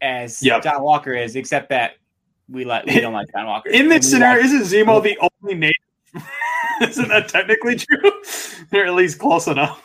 as 0.01 0.43
Yep. 0.43 0.63
John 0.63 0.83
Walker 0.83 1.13
is, 1.13 1.37
except 1.37 1.69
that 1.69 1.93
we 2.51 2.65
like 2.65 2.87
we 2.87 3.01
don't 3.01 3.13
like 3.13 3.31
John 3.33 3.47
Walker. 3.47 3.71
In 3.71 3.89
We 3.89 3.99
this 3.99 4.11
scenario, 4.11 4.43
like- 4.43 4.53
isn't 4.53 4.87
Zemo 4.87 5.03
the 5.03 5.19
only 5.43 5.55
native? 5.55 5.75
isn't 6.83 7.09
that 7.09 7.29
technically 7.29 7.77
true? 7.77 8.13
They're 8.71 8.87
at 8.87 8.95
least 8.95 9.19
close 9.19 9.47
enough. 9.47 9.83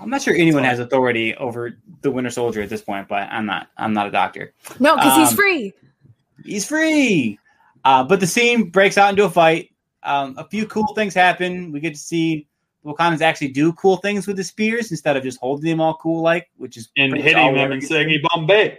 I'm 0.00 0.10
not 0.10 0.20
sure 0.22 0.34
anyone 0.34 0.64
has 0.64 0.78
authority 0.80 1.34
over 1.36 1.78
the 2.00 2.10
Winter 2.10 2.30
Soldier 2.30 2.60
at 2.62 2.68
this 2.68 2.82
point, 2.82 3.06
but 3.08 3.28
I'm 3.30 3.46
not. 3.46 3.68
I'm 3.76 3.92
not 3.92 4.06
a 4.08 4.10
doctor. 4.10 4.52
No, 4.80 4.96
because 4.96 5.16
he's 5.16 5.28
Um, 5.30 5.36
free. 5.36 5.72
He's 6.44 6.66
free. 6.66 7.38
Uh, 7.84 8.02
but 8.04 8.18
the 8.20 8.26
scene 8.26 8.70
breaks 8.70 8.98
out 8.98 9.10
into 9.10 9.24
a 9.24 9.30
fight. 9.30 9.70
Um, 10.02 10.34
a 10.38 10.48
few 10.48 10.66
cool 10.66 10.92
things 10.94 11.14
happen. 11.14 11.70
We 11.70 11.78
get 11.78 11.94
to 11.94 12.00
see 12.00 12.48
the 12.84 12.92
Wakandans 12.92 13.20
actually 13.20 13.48
do 13.48 13.72
cool 13.74 13.96
things 13.98 14.26
with 14.26 14.36
the 14.36 14.42
spears 14.44 14.90
instead 14.90 15.16
of 15.16 15.22
just 15.22 15.38
holding 15.38 15.70
them 15.70 15.80
all 15.80 15.94
cool 15.94 16.20
like, 16.22 16.50
which 16.56 16.76
is 16.76 16.88
And 16.96 17.16
hitting 17.16 17.34
them 17.36 17.54
we're 17.54 17.70
and 17.72 17.80
getting. 17.80 18.08
saying, 18.08 18.22
Bombay. 18.34 18.78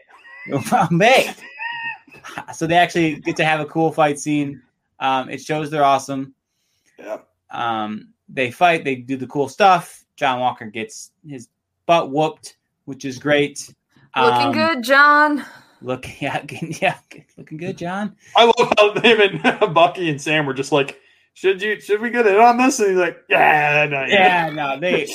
Bombay. 0.69 1.34
so 2.54 2.68
they 2.68 2.76
actually 2.76 3.16
get 3.16 3.36
to 3.38 3.46
have 3.46 3.60
a 3.60 3.66
cool 3.66 3.92
fight 3.92 4.20
scene. 4.20 4.62
Um, 5.00 5.30
it 5.30 5.42
shows 5.42 5.70
they're 5.70 5.84
awesome. 5.84 6.34
Yeah. 6.98 7.20
Um, 7.52 8.10
they 8.30 8.52
fight. 8.52 8.84
They 8.84 8.96
do 8.96 9.18
the 9.18 9.28
cool 9.28 9.50
stuff. 9.50 10.04
John 10.16 10.40
Walker 10.40 10.66
gets 10.66 11.12
his 11.28 11.50
butt 11.86 12.12
whooped, 12.12 12.58
which 12.86 13.06
is 13.06 13.18
great. 13.20 13.74
Looking 14.16 14.48
Um, 14.48 14.52
good, 14.54 14.84
John. 14.84 15.46
Look, 15.82 16.06
yeah, 16.22 16.44
yeah, 16.62 16.98
looking 17.38 17.58
good, 17.58 17.78
John. 17.78 18.16
I 18.36 18.46
love 18.46 18.74
how 18.78 19.00
him 19.02 19.22
and 19.22 19.74
Bucky 19.74 20.10
and 20.10 20.22
Sam 20.22 20.46
were 20.46 20.54
just 20.54 20.72
like, 20.72 21.00
should 21.34 21.62
you 21.62 21.80
should 21.80 22.02
we 22.02 22.10
get 22.10 22.28
in 22.28 22.36
on 22.38 22.58
this? 22.58 22.80
And 22.80 22.89
he's 22.89 22.98
like, 22.98 23.17
Yeah, 23.30 23.88
no, 23.89 24.04
Yeah, 24.06 24.50
no, 24.54 24.80
they 24.80 25.08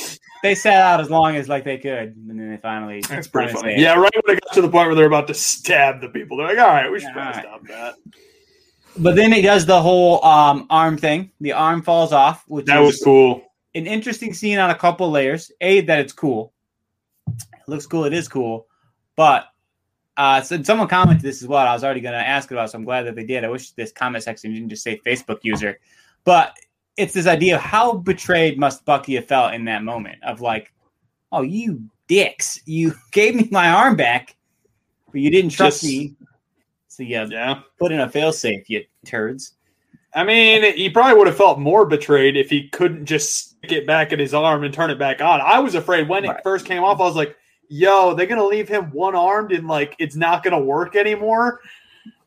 they 0.43 0.55
sat 0.55 0.81
out 0.83 1.01
as 1.01 1.11
long 1.11 1.37
as 1.37 1.49
like 1.49 1.65
they 1.65 1.79
could, 1.79 2.17
and 2.17 2.29
then 2.31 2.51
they 2.51 2.57
finally. 2.59 3.01
That's 3.09 3.29
pretty 3.29 3.53
funny. 3.53 3.75
it. 3.75 3.81
Yeah, 3.81 3.95
right 3.95 4.11
when 4.25 4.37
it 4.37 4.41
got 4.45 4.55
to 4.55 4.63
the 4.63 4.69
point 4.71 4.89
where 4.89 4.95
they're 4.95 5.07
about 5.07 5.27
to 5.29 5.35
stab 5.35 6.01
the 6.01 6.09
people, 6.09 6.37
they're 6.37 6.47
like, 6.49 6.59
all 6.59 6.67
right, 6.69 6.91
we 6.91 6.99
should 7.01 7.09
Yeah, 7.09 7.13
probably 7.33 7.49
all 7.51 7.59
stop 7.61 7.67
that. 7.69 7.95
But 8.97 9.15
then 9.15 9.31
he 9.33 9.43
does 9.43 9.65
the 9.65 9.81
whole 9.81 10.25
um, 10.25 10.67
arm 10.71 10.97
thing. 10.97 11.31
The 11.41 11.53
arm 11.53 11.83
falls 11.83 12.13
off, 12.13 12.45
which 12.49 12.67
That 12.67 12.81
is 12.83 12.87
was 12.87 13.01
cool. 13.05 13.43
an 13.75 13.87
interesting 13.87 14.35
scene 14.35 14.59
on 14.59 14.71
a 14.71 14.75
couple 14.75 15.11
layers. 15.11 15.53
A 15.61 15.83
that 15.83 16.01
it's 16.01 16.13
cool. 16.13 16.53
It 17.29 17.69
looks 17.69 17.87
cool. 17.87 18.05
It 18.07 18.13
is 18.13 18.27
cool, 18.29 18.67
but 19.15 19.45
uh, 20.17 20.41
so 20.41 20.61
someone 20.65 20.89
commented 20.89 21.23
this 21.23 21.43
as 21.43 21.49
well. 21.49 21.65
I 21.67 21.73
was 21.75 21.85
already 21.85 22.01
going 22.01 22.15
to 22.15 22.27
ask 22.27 22.51
about, 22.51 22.71
so 22.71 22.79
I'm 22.79 22.85
glad 22.85 23.05
that 23.07 23.15
they 23.15 23.25
did. 23.25 23.45
I 23.45 23.49
wish 23.49 23.71
this 23.73 23.93
comment 23.93 24.25
section 24.25 24.53
didn't 24.53 24.69
just 24.71 24.83
say 24.83 25.01
Facebook 25.07 25.39
user, 25.43 25.79
but 26.25 26.55
it's 26.97 27.15
this 27.15 27.27
idea 27.27 27.57
of 27.57 27.61
how 27.63 27.93
betrayed 27.95 28.59
must 28.59 28.85
Bucky 28.85 29.15
have 29.15 29.27
felt 29.27 29.55
in 29.55 29.65
that 29.67 29.85
moment 29.85 30.23
of 30.25 30.41
like, 30.41 30.73
oh, 31.33 31.43
you 31.43 31.83
dicks, 32.09 32.61
you 32.67 32.93
gave 33.13 33.35
me 33.35 33.49
my 33.51 33.71
arm 33.71 33.97
back, 33.97 34.37
but 35.13 35.21
you 35.21 35.31
didn't 35.31 35.51
trust 35.51 35.83
Just- 35.83 35.93
me, 35.93 36.15
so 36.89 37.03
you 37.03 37.25
Yeah. 37.31 37.61
put 37.79 37.93
in 37.93 38.01
a 38.01 38.09
failsafe, 38.09 38.65
you 38.69 38.85
turds. 39.07 39.53
I 40.15 40.25
mean, 40.25 40.75
he 40.75 40.89
probably 40.91 41.17
would 41.19 41.27
have 41.27 41.37
felt 41.37 41.59
more 41.61 41.85
betrayed 41.85 42.37
if 42.37 42.49
he 42.51 42.69
couldn't 42.71 43.05
just 43.05 43.51
stick 43.51 43.73
it 43.73 43.87
back 43.87 44.13
at 44.13 44.19
his 44.19 44.33
arm 44.35 44.65
and 44.65 44.73
turn 44.73 44.91
it 44.91 44.99
back 44.99 45.21
on. 45.21 45.41
I 45.41 45.59
was 45.61 45.75
afraid 45.75 46.09
when 46.09 46.25
Right. 46.25 46.37
it 46.37 46.43
first 46.43 46.65
came 46.67 46.83
off, 46.83 46.99
I 47.01 47.05
was 47.05 47.15
like, 47.15 47.37
yo, 47.69 48.15
they're 48.15 48.27
going 48.27 48.41
to 48.41 48.47
leave 48.47 48.69
him 48.69 48.85
one 48.91 49.15
armed 49.15 49.53
and 49.53 49.69
like 49.69 49.95
it's 49.99 50.17
not 50.17 50.43
going 50.43 50.55
to 50.59 50.65
work 50.65 50.97
anymore. 50.97 51.61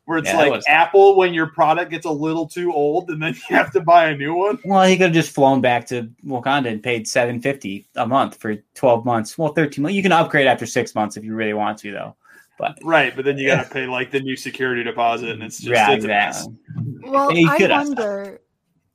Where 0.04 0.18
it's 0.18 0.28
Yeah, 0.28 0.36
like 0.36 0.50
was- 0.52 0.64
Apple 0.66 1.16
when 1.16 1.32
your 1.32 1.46
product 1.46 1.90
gets 1.92 2.06
a 2.06 2.10
little 2.10 2.48
too 2.48 2.72
old 2.72 3.08
and 3.10 3.22
then 3.22 3.34
you 3.50 3.56
have 3.56 3.70
to 3.72 3.80
buy 3.80 4.06
a 4.06 4.16
new 4.16 4.34
one. 4.34 4.58
Well, 4.64 4.82
he 4.82 4.96
could 4.96 5.04
have 5.06 5.12
just 5.14 5.30
flown 5.32 5.60
back 5.60 5.86
to 5.88 6.10
Wakanda 6.26 6.66
and 6.72 6.82
paid 6.82 7.06
seven 7.06 7.40
fifty 7.40 7.86
a 7.96 8.06
month 8.06 8.36
for 8.36 8.56
twelve 8.74 9.04
months. 9.04 9.38
Well, 9.38 9.52
thirteen 9.52 9.82
months. 9.82 9.94
You 9.94 10.02
can 10.02 10.10
upgrade 10.12 10.46
after 10.48 10.66
six 10.66 10.94
months 10.94 11.16
if 11.16 11.24
you 11.24 11.34
really 11.34 11.54
want 11.54 11.78
to, 11.78 11.92
though. 11.92 12.16
But 12.58 12.78
Right, 12.82 13.14
but 13.16 13.24
then 13.24 13.38
you 13.38 13.46
got 13.48 13.64
to 13.64 13.70
pay 13.72 13.86
like 13.86 14.10
the 14.10 14.20
new 14.20 14.36
security 14.36 14.82
deposit 14.84 15.30
and 15.30 15.42
it's 15.42 15.58
just 15.58 15.70
yeah, 15.70 15.92
it's 15.92 16.04
a 16.04 16.08
mess. 16.08 16.46
exactly. 16.46 17.10
Well, 17.10 17.30
He 17.30 17.46
I 17.48 17.56
could 17.56 17.70
have. 17.70 17.86
wonder 17.86 18.40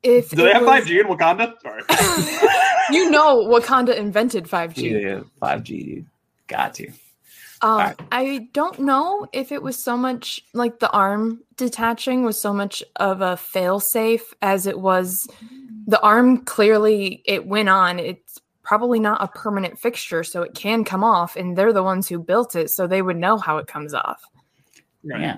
if 0.03 0.29
Do 0.29 0.35
they 0.37 0.49
it 0.49 0.53
have 0.53 0.63
was- 0.65 0.83
5G 0.85 0.99
in 1.01 1.07
Wakanda? 1.07 1.53
Sorry. 1.61 1.83
you 2.91 3.09
know 3.09 3.45
Wakanda 3.47 3.95
invented 3.97 4.43
5G. 4.45 5.01
Yeah, 5.03 5.21
five 5.39 5.63
G, 5.63 5.83
dude. 5.83 6.05
Got 6.47 6.73
to. 6.75 6.91
Um, 7.61 7.71
Alright. 7.71 7.99
I 8.11 8.49
don't 8.53 8.79
know 8.79 9.27
if 9.33 9.51
it 9.51 9.63
was 9.63 9.81
so 9.81 9.97
much 9.97 10.41
like 10.53 10.79
the 10.79 10.91
arm 10.91 11.41
detaching 11.55 12.23
was 12.23 12.39
so 12.39 12.53
much 12.53 12.83
of 12.97 13.21
a 13.21 13.35
failsafe 13.35 14.21
as 14.41 14.67
it 14.67 14.79
was 14.79 15.27
the 15.87 15.99
arm 16.01 16.43
clearly 16.45 17.23
it 17.25 17.47
went 17.47 17.69
on. 17.69 17.97
It's 17.99 18.39
probably 18.63 18.99
not 18.99 19.23
a 19.23 19.27
permanent 19.29 19.79
fixture, 19.79 20.23
so 20.23 20.41
it 20.41 20.53
can 20.53 20.83
come 20.83 21.03
off, 21.03 21.37
and 21.37 21.57
they're 21.57 21.71
the 21.71 21.81
ones 21.83 22.09
who 22.09 22.19
built 22.19 22.55
it, 22.55 22.69
so 22.69 22.85
they 22.85 23.01
would 23.01 23.15
know 23.15 23.37
how 23.37 23.57
it 23.57 23.67
comes 23.67 23.93
off. 23.93 24.21
Yeah. 25.03 25.37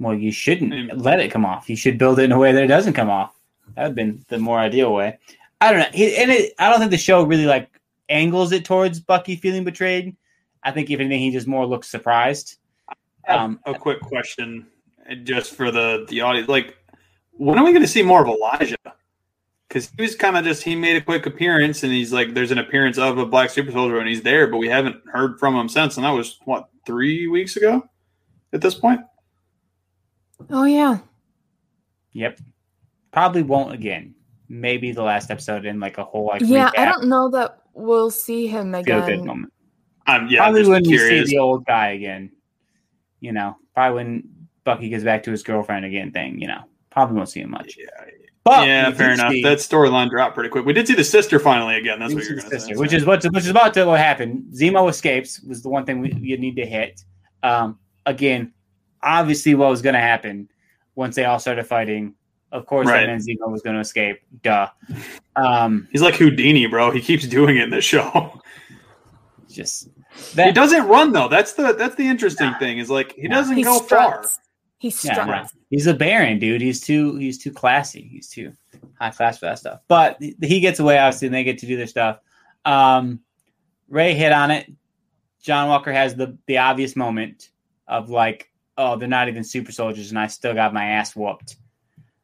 Well, 0.00 0.14
you 0.14 0.32
shouldn't 0.32 0.72
Mm. 0.72 0.90
let 1.04 1.20
it 1.20 1.30
come 1.30 1.44
off. 1.46 1.70
You 1.70 1.76
should 1.76 1.98
build 1.98 2.18
it 2.18 2.24
in 2.24 2.32
a 2.32 2.38
way 2.38 2.52
that 2.52 2.62
it 2.64 2.66
doesn't 2.68 2.94
come 2.94 3.08
off. 3.10 3.32
That 3.76 3.82
would 3.82 3.86
have 3.88 3.94
been 3.94 4.24
the 4.28 4.38
more 4.38 4.58
ideal 4.58 4.92
way. 4.92 5.18
I 5.60 5.72
don't 5.72 5.80
know. 5.80 5.86
And 5.86 6.30
it, 6.32 6.52
I 6.58 6.68
don't 6.68 6.80
think 6.80 6.90
the 6.90 6.98
show 6.98 7.22
really 7.22 7.46
like 7.46 7.68
angles 8.08 8.50
it 8.52 8.64
towards 8.64 8.98
Bucky 9.00 9.36
feeling 9.36 9.64
betrayed. 9.64 10.16
I 10.62 10.72
think 10.72 10.90
if 10.90 11.00
anything, 11.00 11.20
he 11.20 11.30
just 11.30 11.46
more 11.46 11.66
looks 11.66 11.88
surprised. 11.88 12.56
Um, 13.28 13.60
a 13.66 13.74
quick 13.74 14.00
question, 14.00 14.66
just 15.24 15.54
for 15.54 15.70
the 15.70 16.06
the 16.08 16.22
audience. 16.22 16.48
Like, 16.48 16.76
when 17.32 17.58
are 17.58 17.64
we 17.64 17.72
going 17.72 17.82
to 17.82 17.88
see 17.88 18.02
more 18.02 18.22
of 18.22 18.28
Elijah? 18.28 18.76
Because 19.68 19.90
he 19.96 20.02
was 20.02 20.14
kind 20.14 20.36
of 20.36 20.44
just 20.44 20.62
he 20.62 20.74
made 20.74 20.96
a 20.96 21.02
quick 21.02 21.26
appearance, 21.26 21.82
and 21.82 21.92
he's 21.92 22.12
like, 22.12 22.34
"There's 22.34 22.50
an 22.50 22.58
appearance 22.58 22.96
of 22.98 23.18
a 23.18 23.26
black 23.26 23.50
super 23.50 23.70
soldier," 23.70 23.98
and 23.98 24.08
he's 24.08 24.22
there, 24.22 24.46
but 24.46 24.56
we 24.56 24.68
haven't 24.68 24.96
heard 25.12 25.38
from 25.38 25.54
him 25.54 25.68
since. 25.68 25.96
And 25.96 26.06
that 26.06 26.10
was 26.10 26.38
what 26.44 26.68
three 26.86 27.26
weeks 27.26 27.56
ago. 27.56 27.86
At 28.54 28.62
this 28.62 28.74
point, 28.74 29.02
Oh 30.50 30.64
yeah. 30.64 30.98
Yep. 32.12 32.40
Probably 33.12 33.42
won't 33.42 33.74
again. 33.74 34.14
Maybe 34.48 34.92
the 34.92 35.02
last 35.02 35.30
episode 35.30 35.66
in 35.66 35.80
like 35.80 35.98
a 35.98 36.04
whole 36.04 36.26
like 36.26 36.42
Yeah, 36.44 36.70
I 36.76 36.84
don't 36.86 37.08
know 37.08 37.28
that 37.30 37.62
we'll 37.74 38.10
see 38.10 38.46
him 38.46 38.72
feel 38.72 38.82
good 38.82 39.08
again. 39.08 39.50
Yeah, 40.28 40.38
probably 40.38 40.66
when 40.68 40.82
we 40.84 40.98
see 40.98 41.24
the 41.24 41.38
old 41.38 41.64
guy 41.66 41.90
again. 41.90 42.30
You 43.20 43.32
know, 43.32 43.56
probably 43.74 43.96
when 43.96 44.28
Bucky 44.64 44.88
gets 44.88 45.04
back 45.04 45.22
to 45.24 45.30
his 45.30 45.42
girlfriend 45.42 45.84
again. 45.84 46.12
Thing, 46.12 46.40
you 46.40 46.46
know, 46.48 46.62
probably 46.90 47.16
won't 47.16 47.28
see 47.28 47.40
him 47.40 47.50
much. 47.50 47.76
Yeah, 47.78 47.86
But 48.44 48.66
yeah, 48.68 48.90
fair 48.92 49.12
enough. 49.12 49.32
see- 49.32 49.42
That 49.42 49.58
storyline 49.58 50.08
dropped 50.10 50.34
pretty 50.34 50.50
quick. 50.50 50.64
We 50.64 50.72
did 50.72 50.86
see 50.86 50.94
the 50.94 51.04
sister 51.04 51.38
finally 51.40 51.76
again. 51.76 51.98
That's 51.98 52.14
what 52.14 52.24
you're 52.24 52.36
going 52.36 52.50
to 52.50 52.58
sister, 52.60 52.74
say. 52.74 52.80
which 52.80 52.92
is 52.92 53.04
what 53.04 53.24
which 53.24 53.44
is 53.44 53.50
about 53.50 53.74
to 53.74 53.84
happen. 53.96 54.46
Zemo 54.52 54.88
escapes 54.88 55.40
was 55.42 55.62
the 55.62 55.68
one 55.68 55.84
thing 55.84 56.00
we 56.00 56.12
you 56.12 56.38
need 56.38 56.56
to 56.56 56.66
hit. 56.66 57.02
Um, 57.42 57.78
again, 58.06 58.52
obviously, 59.02 59.54
what 59.54 59.68
was 59.70 59.82
going 59.82 59.94
to 59.94 60.00
happen 60.00 60.48
once 60.94 61.16
they 61.16 61.24
all 61.24 61.38
started 61.38 61.64
fighting. 61.64 62.14
Of 62.50 62.64
course, 62.66 62.86
Right. 62.86 63.00
that 63.00 63.06
meant 63.08 63.22
Zemo 63.26 63.50
was 63.50 63.60
going 63.62 63.74
to 63.74 63.80
escape. 63.80 64.20
Duh. 64.42 64.68
Um, 65.36 65.86
He's 65.92 66.00
like 66.02 66.14
Houdini, 66.14 66.66
bro. 66.66 66.90
He 66.90 67.00
keeps 67.02 67.26
doing 67.26 67.56
it 67.58 67.64
in 67.64 67.70
the 67.70 67.80
show. 67.82 68.40
just 69.50 69.88
he 70.34 70.52
doesn't 70.52 70.86
run 70.86 71.12
though. 71.12 71.28
That's 71.28 71.52
the 71.54 71.72
that's 71.74 71.94
the 71.96 72.06
interesting 72.06 72.52
thing. 72.58 72.78
Is 72.78 72.90
like 72.90 73.14
he 73.14 73.28
Nah. 73.28 73.36
doesn't 73.36 73.56
He 73.56 73.62
go 73.62 73.78
far. 73.80 74.24
struts. 74.24 74.38
Yeah, 74.80 74.90
struts. 74.90 75.28
right. 75.28 75.46
He's 75.70 75.86
a 75.86 75.94
baron, 75.94 76.38
dude. 76.38 76.60
He's 76.60 76.80
too 76.80 77.16
he's 77.16 77.38
too 77.38 77.52
classy. 77.52 78.02
He's 78.10 78.28
too 78.28 78.52
high 79.00 79.10
class 79.10 79.38
for 79.38 79.46
that 79.46 79.58
stuff. 79.58 79.80
But 79.88 80.18
he 80.20 80.60
gets 80.60 80.78
away, 80.78 80.98
obviously, 80.98 81.26
and 81.26 81.34
they 81.34 81.44
get 81.44 81.58
to 81.58 81.66
do 81.66 81.76
their 81.76 81.86
stuff. 81.86 82.20
Um, 82.64 83.20
Ray 83.88 84.14
hit 84.14 84.32
on 84.32 84.50
it. 84.50 84.70
John 85.42 85.68
Walker 85.68 85.92
has 85.92 86.14
the 86.14 86.36
the 86.46 86.58
obvious 86.58 86.94
moment 86.96 87.50
of 87.86 88.10
like, 88.10 88.50
oh, 88.76 88.96
they're 88.96 89.08
not 89.08 89.28
even 89.28 89.42
super 89.44 89.72
soldiers, 89.72 90.10
and 90.10 90.18
I 90.18 90.26
still 90.26 90.54
got 90.54 90.74
my 90.74 90.84
ass 90.84 91.16
whooped. 91.16 91.56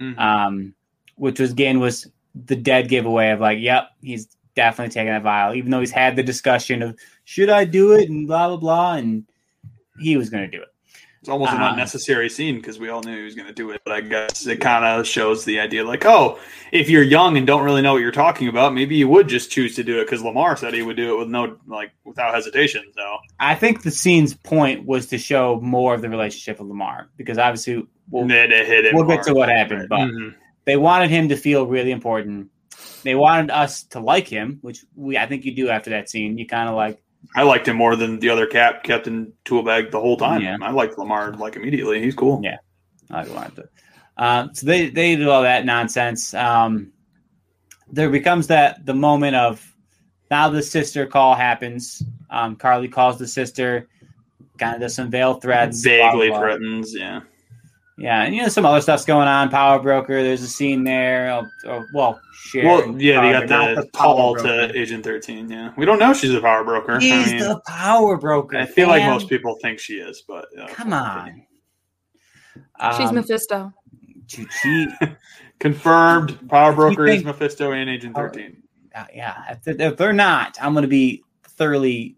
Mhm. 0.00 0.18
Um, 0.18 0.74
which 1.16 1.40
was 1.40 1.52
again 1.52 1.80
was 1.80 2.06
the 2.34 2.56
dead 2.56 2.88
giveaway 2.88 3.30
of 3.30 3.40
like, 3.40 3.58
yep, 3.60 3.90
he's 4.02 4.28
definitely 4.54 4.92
taking 4.92 5.12
that 5.12 5.22
vial, 5.22 5.54
even 5.54 5.70
though 5.70 5.80
he's 5.80 5.90
had 5.90 6.16
the 6.16 6.22
discussion 6.22 6.82
of 6.82 6.96
should 7.24 7.50
I 7.50 7.64
do 7.64 7.92
it 7.92 8.08
and 8.08 8.26
blah 8.26 8.48
blah 8.48 8.56
blah, 8.56 8.94
and 8.94 9.24
he 9.98 10.16
was 10.16 10.30
going 10.30 10.44
to 10.50 10.56
do 10.56 10.62
it. 10.62 10.68
It's 11.20 11.30
almost 11.30 11.52
an 11.54 11.62
Uh, 11.62 11.70
unnecessary 11.70 12.28
scene 12.28 12.56
because 12.56 12.78
we 12.78 12.90
all 12.90 13.00
knew 13.02 13.16
he 13.16 13.22
was 13.22 13.34
going 13.34 13.46
to 13.48 13.54
do 13.54 13.70
it. 13.70 13.80
But 13.82 13.94
I 13.94 14.02
guess 14.02 14.46
it 14.46 14.60
kind 14.60 14.84
of 14.84 15.06
shows 15.06 15.42
the 15.46 15.58
idea, 15.58 15.82
like, 15.82 16.04
oh, 16.04 16.38
if 16.70 16.90
you're 16.90 17.02
young 17.02 17.38
and 17.38 17.46
don't 17.46 17.64
really 17.64 17.80
know 17.80 17.94
what 17.94 18.02
you're 18.02 18.12
talking 18.12 18.48
about, 18.48 18.74
maybe 18.74 18.94
you 18.94 19.08
would 19.08 19.26
just 19.26 19.50
choose 19.50 19.74
to 19.76 19.82
do 19.82 20.00
it 20.00 20.04
because 20.04 20.20
Lemar 20.20 20.58
said 20.58 20.74
he 20.74 20.82
would 20.82 20.98
do 20.98 21.14
it 21.14 21.18
with 21.18 21.28
no, 21.28 21.56
like, 21.66 21.92
without 22.04 22.34
hesitation. 22.34 22.82
So 22.94 23.16
I 23.40 23.54
think 23.54 23.82
the 23.82 23.90
scene's 23.90 24.34
point 24.34 24.84
was 24.84 25.06
to 25.06 25.16
show 25.16 25.58
more 25.62 25.94
of 25.94 26.02
the 26.02 26.10
relationship 26.10 26.60
with 26.60 26.68
Lemar 26.68 27.06
because 27.16 27.38
obviously 27.38 27.86
we'll, 28.10 28.26
we'll 28.26 29.04
get 29.06 29.22
to 29.22 29.32
what 29.32 29.48
happened, 29.48 29.88
but 29.88 30.00
Mhm. 30.00 30.34
they 30.66 30.76
wanted 30.76 31.08
him 31.08 31.30
to 31.30 31.36
feel 31.36 31.66
really 31.66 31.90
important. 31.90 32.50
They 33.04 33.14
wanted 33.14 33.50
us 33.50 33.82
to 33.84 34.00
like 34.00 34.26
him, 34.26 34.58
which 34.62 34.84
we 34.96 35.16
I 35.18 35.26
think 35.26 35.44
you 35.44 35.54
do 35.54 35.68
after 35.68 35.90
that 35.90 36.08
scene. 36.10 36.36
You 36.38 36.46
kind 36.46 36.68
of 36.68 36.74
like, 36.74 37.00
I 37.36 37.42
liked 37.42 37.68
him 37.68 37.76
more 37.76 37.96
than 37.96 38.18
the 38.18 38.30
other 38.30 38.46
cap 38.46 38.82
Captain 38.82 39.32
Toolbag 39.44 39.90
the 39.90 40.00
whole 40.00 40.16
time. 40.16 40.40
Yeah. 40.42 40.56
I 40.62 40.70
liked 40.70 40.96
Lemar 40.96 41.38
like 41.38 41.56
immediately. 41.56 42.02
He's 42.02 42.14
cool. 42.14 42.40
Yeah. 42.42 42.56
I 43.10 43.24
liked 43.24 43.58
it. 43.58 43.70
Uh, 44.16 44.48
so 44.52 44.66
they 44.66 44.88
they 44.90 45.16
do 45.16 45.30
all 45.30 45.42
that 45.42 45.64
nonsense. 45.64 46.34
Um, 46.34 46.92
there 47.90 48.10
becomes 48.10 48.46
that 48.48 48.84
the 48.86 48.94
moment 48.94 49.36
of 49.36 49.62
now 50.30 50.48
the 50.48 50.62
sister 50.62 51.06
call 51.06 51.34
happens. 51.34 52.02
Um, 52.30 52.56
Karli 52.56 52.88
calls 52.88 53.18
the 53.18 53.26
sister, 53.28 53.88
kind 54.58 54.74
of 54.74 54.80
does 54.80 54.94
some 54.94 55.10
veil 55.10 55.34
threats, 55.34 55.82
blah, 55.82 55.92
Vaguely 55.92 56.28
blah, 56.28 56.38
blah. 56.38 56.46
threatens. 56.46 56.94
Yeah. 56.96 57.20
Yeah, 57.96 58.22
and 58.22 58.34
you 58.34 58.42
know 58.42 58.48
some 58.48 58.66
other 58.66 58.80
stuff's 58.80 59.04
going 59.04 59.28
on. 59.28 59.50
Power 59.50 59.78
broker. 59.78 60.20
There's 60.22 60.42
a 60.42 60.48
scene 60.48 60.82
there. 60.82 61.30
Oh, 61.30 61.46
oh, 61.66 61.84
well, 61.94 62.20
share. 62.34 62.64
Well, 62.64 63.00
yeah, 63.00 63.20
they 63.20 63.46
got 63.46 63.48
not 63.48 63.76
the, 63.76 63.88
call 63.92 64.34
to 64.36 64.76
Agent 64.76 65.04
13. 65.04 65.48
Yeah. 65.48 65.72
We 65.76 65.84
don't 65.86 66.00
know 66.00 66.12
she's 66.12 66.34
a 66.34 66.40
power 66.40 66.64
broker. 66.64 66.98
He's 66.98 67.12
I 67.12 67.24
mean, 67.26 67.38
the 67.38 67.60
power 67.68 68.16
broker. 68.18 68.56
I 68.58 68.66
feel 68.66 68.88
like 68.88 69.04
most 69.04 69.28
people 69.28 69.56
think 69.62 69.78
she 69.78 69.94
is, 69.94 70.24
but 70.26 70.46
uh, 70.58 70.66
Come 70.68 70.92
on. 70.92 71.46
She's 72.96 73.08
Um, 73.08 73.14
Mephisto. 73.14 73.72
she, 74.26 74.44
she- 74.60 74.88
Confirmed. 75.60 76.48
Power 76.48 76.70
You 76.70 76.76
broker 76.76 77.06
is 77.06 77.24
Mephisto 77.24 77.70
and 77.72 77.88
Agent 77.88 78.16
Thirteen. 78.16 78.62
Uh, 78.92 79.04
yeah, 79.14 79.52
if 79.52 79.62
they're, 79.62 79.80
if 79.80 79.96
they're 79.96 80.12
not, 80.12 80.58
I'm 80.60 80.72
going 80.72 80.82
to 80.82 80.88
be 80.88 81.22
thoroughly. 81.44 82.16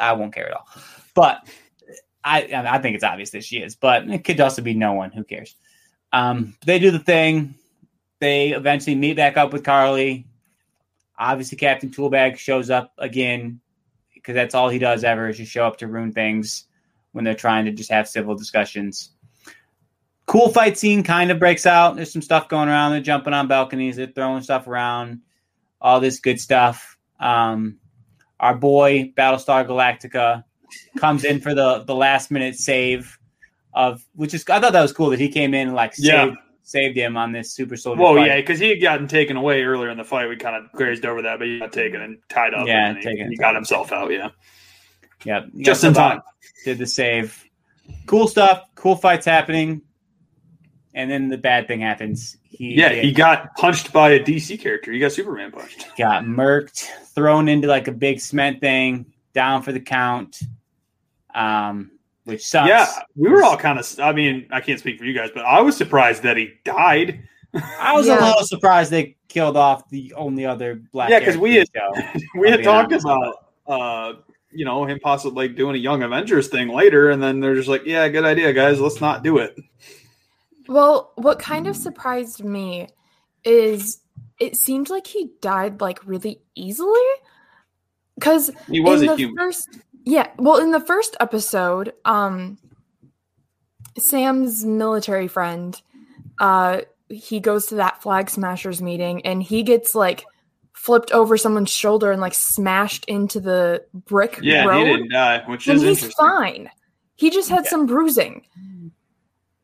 I 0.00 0.14
won't 0.14 0.32
care 0.34 0.48
at 0.48 0.54
all. 0.54 0.66
But 1.14 1.46
I, 2.24 2.48
I 2.52 2.78
think 2.78 2.94
it's 2.94 3.04
obvious 3.04 3.30
that 3.30 3.44
she 3.44 3.58
is. 3.58 3.74
But 3.74 4.08
it 4.08 4.24
could 4.24 4.40
also 4.40 4.62
be 4.62 4.74
no 4.74 4.92
one. 4.92 5.10
Who 5.12 5.24
cares? 5.24 5.56
Um, 6.12 6.54
they 6.64 6.78
do 6.78 6.90
the 6.90 6.98
thing. 6.98 7.54
They 8.20 8.50
eventually 8.50 8.96
meet 8.96 9.16
back 9.16 9.36
up 9.36 9.52
with 9.52 9.64
Karli. 9.64 10.26
Obviously, 11.18 11.58
Captain 11.58 11.90
Toolbag 11.90 12.36
shows 12.36 12.70
up 12.70 12.92
again 12.98 13.60
because 14.14 14.34
that's 14.34 14.54
all 14.54 14.68
he 14.68 14.78
does 14.78 15.04
ever 15.04 15.28
is 15.28 15.38
just 15.38 15.52
show 15.52 15.66
up 15.66 15.78
to 15.78 15.86
ruin 15.86 16.12
things 16.12 16.64
when 17.12 17.24
they're 17.24 17.34
trying 17.34 17.64
to 17.64 17.72
just 17.72 17.90
have 17.90 18.08
civil 18.08 18.34
discussions. 18.34 19.10
Cool 20.26 20.50
fight 20.50 20.76
scene 20.76 21.02
kind 21.02 21.30
of 21.30 21.38
breaks 21.38 21.64
out. 21.64 21.96
There's 21.96 22.12
some 22.12 22.22
stuff 22.22 22.48
going 22.48 22.68
around. 22.68 22.92
They're 22.92 23.00
jumping 23.00 23.32
on 23.32 23.48
balconies. 23.48 23.96
They're 23.96 24.06
throwing 24.06 24.42
stuff 24.42 24.66
around. 24.66 25.20
All 25.80 26.00
this 26.00 26.20
good 26.20 26.40
stuff. 26.40 26.98
Um, 27.18 27.78
our 28.38 28.54
boy 28.54 29.12
Battlestar 29.16 29.66
Galactica 29.66 30.44
comes 30.96 31.24
in 31.24 31.40
for 31.40 31.54
the 31.54 31.84
the 31.86 31.94
last 31.94 32.30
minute 32.30 32.56
save 32.56 33.18
of 33.74 34.04
which 34.14 34.34
is 34.34 34.44
I 34.48 34.60
thought 34.60 34.72
that 34.72 34.82
was 34.82 34.92
cool 34.92 35.10
that 35.10 35.20
he 35.20 35.28
came 35.28 35.54
in 35.54 35.68
and 35.68 35.76
like 35.76 35.92
Yeah. 35.98 36.26
saved, 36.26 36.36
saved 36.62 36.96
him 36.96 37.16
on 37.16 37.32
this 37.32 37.52
super 37.52 37.76
soldier. 37.76 38.02
Well, 38.02 38.18
yeah, 38.18 38.36
because 38.36 38.58
he 38.58 38.68
had 38.70 38.80
gotten 38.80 39.06
taken 39.08 39.36
away 39.36 39.62
earlier 39.62 39.90
in 39.90 39.98
the 39.98 40.04
fight. 40.04 40.28
We 40.28 40.36
kind 40.36 40.56
of 40.56 40.70
grazed 40.72 41.04
over 41.06 41.22
that, 41.22 41.38
but 41.38 41.46
he 41.46 41.58
got 41.58 41.72
taken 41.72 42.00
and 42.00 42.18
tied 42.28 42.54
up. 42.54 42.66
Yeah, 42.66 42.88
and 42.88 42.98
he, 42.98 43.04
taken 43.04 43.30
he 43.30 43.36
got 43.36 43.54
himself 43.54 43.92
out. 43.92 44.10
Yeah, 44.10 44.30
yeah, 45.24 45.46
just 45.58 45.84
in 45.84 45.94
time. 45.94 46.22
Did 46.64 46.78
the 46.78 46.86
save. 46.86 47.44
Cool 48.06 48.26
stuff. 48.28 48.64
Cool 48.74 48.96
fights 48.96 49.24
happening. 49.26 49.82
And 50.94 51.10
then 51.10 51.28
the 51.28 51.38
bad 51.38 51.68
thing 51.68 51.80
happens. 51.80 52.36
He 52.42 52.74
Yeah, 52.74 52.88
he 52.90 53.12
got 53.12 53.54
punched 53.56 53.92
by 53.92 54.10
a 54.10 54.20
DC 54.20 54.58
character. 54.60 54.90
He 54.90 54.98
got 54.98 55.12
Superman 55.12 55.52
punched. 55.52 55.86
got 55.96 56.24
murked, 56.24 56.86
thrown 57.14 57.48
into 57.48 57.68
like 57.68 57.86
a 57.86 57.92
big 57.92 58.18
cement 58.20 58.60
thing, 58.60 59.06
down 59.32 59.62
for 59.62 59.70
the 59.72 59.80
count. 59.80 60.40
Um, 61.34 61.90
which 62.24 62.46
sucks. 62.46 62.68
Yeah, 62.68 62.86
we 63.16 63.28
were 63.30 63.42
all 63.42 63.56
kind 63.56 63.78
of. 63.78 63.98
I 64.00 64.12
mean, 64.12 64.46
I 64.50 64.60
can't 64.60 64.78
speak 64.78 64.98
for 64.98 65.04
you 65.04 65.14
guys, 65.14 65.30
but 65.34 65.44
I 65.44 65.60
was 65.60 65.76
surprised 65.76 66.22
that 66.24 66.36
he 66.36 66.52
died. 66.64 67.22
I 67.80 67.94
was 67.94 68.06
a 68.08 68.14
little 68.14 68.44
surprised 68.44 68.90
they 68.90 69.16
killed 69.28 69.56
off 69.56 69.88
the 69.88 70.12
only 70.14 70.44
other 70.44 70.76
black. 70.92 71.08
Yeah, 71.10 71.20
because 71.20 71.36
we 71.38 71.54
had- 71.56 71.72
character 71.72 72.18
show. 72.18 72.40
we 72.40 72.50
had 72.50 72.62
talked 72.62 72.92
honest. 72.92 73.06
about, 73.06 73.34
uh, 73.66 74.12
you 74.52 74.64
know, 74.64 74.84
him 74.84 74.98
possibly 75.00 75.48
like 75.48 75.56
doing 75.56 75.74
a 75.74 75.78
Young 75.78 76.02
Avengers 76.02 76.48
thing 76.48 76.68
later, 76.68 77.10
and 77.10 77.22
then 77.22 77.40
they're 77.40 77.54
just 77.54 77.68
like, 77.68 77.84
"Yeah, 77.86 78.08
good 78.08 78.24
idea, 78.24 78.52
guys. 78.52 78.80
Let's 78.80 79.00
not 79.00 79.22
do 79.22 79.38
it." 79.38 79.56
Well, 80.68 81.12
what 81.16 81.38
kind 81.38 81.66
of 81.66 81.76
surprised 81.76 82.44
me 82.44 82.88
is 83.44 84.00
it 84.38 84.56
seemed 84.56 84.90
like 84.90 85.06
he 85.06 85.30
died 85.40 85.80
like 85.80 86.06
really 86.06 86.40
easily. 86.54 87.00
Because 88.16 88.50
He 88.68 88.80
was 88.80 89.00
in 89.02 89.08
a 89.08 89.12
the 89.12 89.16
human. 89.16 89.36
first, 89.36 89.78
yeah, 90.04 90.28
well, 90.38 90.58
in 90.58 90.70
the 90.70 90.80
first 90.80 91.16
episode, 91.20 91.92
um, 92.04 92.58
Sam's 93.98 94.64
military 94.64 95.28
friend, 95.28 95.80
uh, 96.40 96.82
he 97.08 97.40
goes 97.40 97.66
to 97.66 97.76
that 97.76 98.02
flag 98.02 98.30
smashers 98.30 98.80
meeting 98.82 99.24
and 99.26 99.42
he 99.42 99.62
gets 99.62 99.94
like 99.94 100.24
flipped 100.74 101.10
over 101.12 101.36
someone's 101.36 101.70
shoulder 101.70 102.12
and 102.12 102.20
like 102.20 102.34
smashed 102.34 103.04
into 103.06 103.40
the 103.40 103.84
brick 103.92 104.38
yeah, 104.42 104.64
road. 104.64 104.86
he 104.86 104.92
didn't 104.92 105.10
die, 105.10 105.42
which 105.46 105.66
and 105.68 105.82
is 105.82 106.02
he's 106.02 106.12
fine. 106.14 106.70
He 107.16 107.30
just 107.30 107.48
had 107.48 107.64
Yeah. 107.64 107.70
some 107.70 107.86
bruising. 107.86 108.46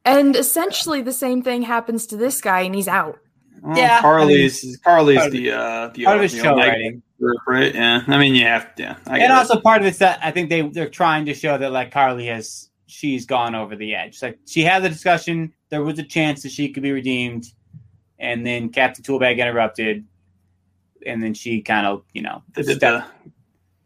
And 0.05 0.37
essentially 0.37 1.01
the 1.03 1.13
same 1.13 1.43
thing 1.43 1.63
happens 1.63 2.07
to 2.09 2.17
this 2.17 2.41
guy 2.41 2.61
and 2.63 2.75
he's 2.75 2.89
out. 2.89 3.19
Well, 3.65 3.79
Yeah, 3.79 4.01
Karli's 4.03 4.79
Karli's 4.85 5.17
part 5.17 5.27
of 5.29 5.33
the 5.33 5.51
uh, 5.53 5.89
the 5.95 6.05
Part 6.05 6.23
of 6.23 6.31
the 6.31 6.39
show 6.39 6.55
writing. 6.57 7.03
group, 7.19 7.39
right? 7.49 7.75
Yeah, 7.75 8.03
I 8.07 8.19
mean, 8.19 8.35
you 8.35 8.45
have 8.45 8.75
to. 8.75 8.83
yeah, 8.83 8.97
I 9.07 9.15
and 9.15 9.25
it. 9.25 9.31
also 9.31 9.59
part 9.59 9.81
of 9.81 9.87
it's 9.87 9.99
that 9.99 10.19
I 10.23 10.31
think 10.31 10.51
they 10.51 10.61
they're 10.69 10.89
trying 10.91 11.25
to 11.27 11.35
show 11.35 11.57
that 11.57 11.73
like 11.73 11.91
Karli 11.91 12.27
has 12.27 12.69
she's 12.87 13.25
gone 13.25 13.55
over 13.55 13.75
the 13.75 13.95
edge. 13.95 14.21
Like 14.21 14.39
she 14.47 14.63
had 14.63 14.83
the 14.83 14.91
discussion, 14.91 15.55
there 15.71 15.83
was 15.83 15.99
a 15.99 16.03
chance 16.03 16.43
that 16.43 16.53
she 16.53 16.69
could 16.71 16.83
be 16.83 16.93
redeemed, 16.93 17.47
and 18.19 18.47
then 18.47 18.69
Captain 18.69 19.03
Toolbag 19.03 19.39
interrupted, 19.39 20.05
and 21.07 21.23
then 21.23 21.33
she 21.33 21.63
kind 21.63 21.87
of 21.87 22.05
you 22.13 22.21
know 22.21 22.43
stepped- 22.61 22.81
the 22.81 23.03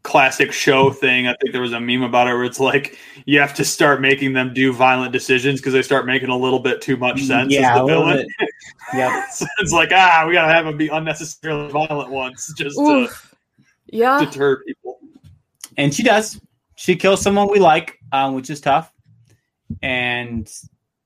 classic 0.03 0.51
show 0.51 0.89
thing. 0.91 1.27
I 1.27 1.35
think 1.41 1.53
there 1.53 1.61
was 1.61 1.71
a 1.73 1.79
meme 1.79 2.03
about 2.03 2.27
it 2.27 2.33
where 2.33 2.43
it's 2.43 2.59
like 2.59 2.97
you 3.25 3.39
have 3.39 3.53
to 3.55 3.63
start 3.63 4.01
making 4.01 4.33
them 4.33 4.53
do 4.53 4.73
violent 4.73 5.13
decisions 5.13 5.61
because 5.61 5.71
they 5.71 5.81
start 5.83 6.05
making 6.05 6.29
a 6.29 6.37
little 6.37 6.59
bit 6.59 6.81
too 6.81 6.97
much 6.97 7.23
sense 7.23 7.53
yeah, 7.53 7.73
as 7.75 7.79
the 7.79 7.85
villain. 7.85 8.27
bit. 8.91 8.97
Yep. 8.99 9.25
So 9.31 9.45
it's 9.59 9.71
like 9.71 9.89
ah, 9.93 10.25
we 10.27 10.33
gotta 10.33 10.51
have 10.53 10.65
them 10.65 10.77
be 10.77 10.87
unnecessarily 10.87 11.71
violent 11.71 12.09
once 12.11 12.53
just 12.57 12.77
to 12.77 13.07
Yeah. 13.87 14.19
deter 14.23 14.63
people. 14.63 14.99
and 15.77 15.93
she 15.93 16.03
does. 16.03 16.39
She 16.75 16.95
kills 16.95 17.21
someone 17.21 17.49
we 17.51 17.59
like, 17.59 17.99
um, 18.11 18.33
which 18.35 18.49
is 18.49 18.61
tough. 18.61 18.91
And 19.81 20.51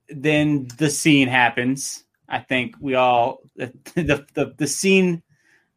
then 0.09 0.67
the 0.77 0.89
scene 0.89 1.27
happens. 1.27 2.03
I 2.29 2.39
think 2.39 2.75
we 2.79 2.95
all 2.95 3.39
the 3.55 3.73
the 3.95 4.25
the, 4.33 4.53
the 4.57 4.67
scene 4.67 5.21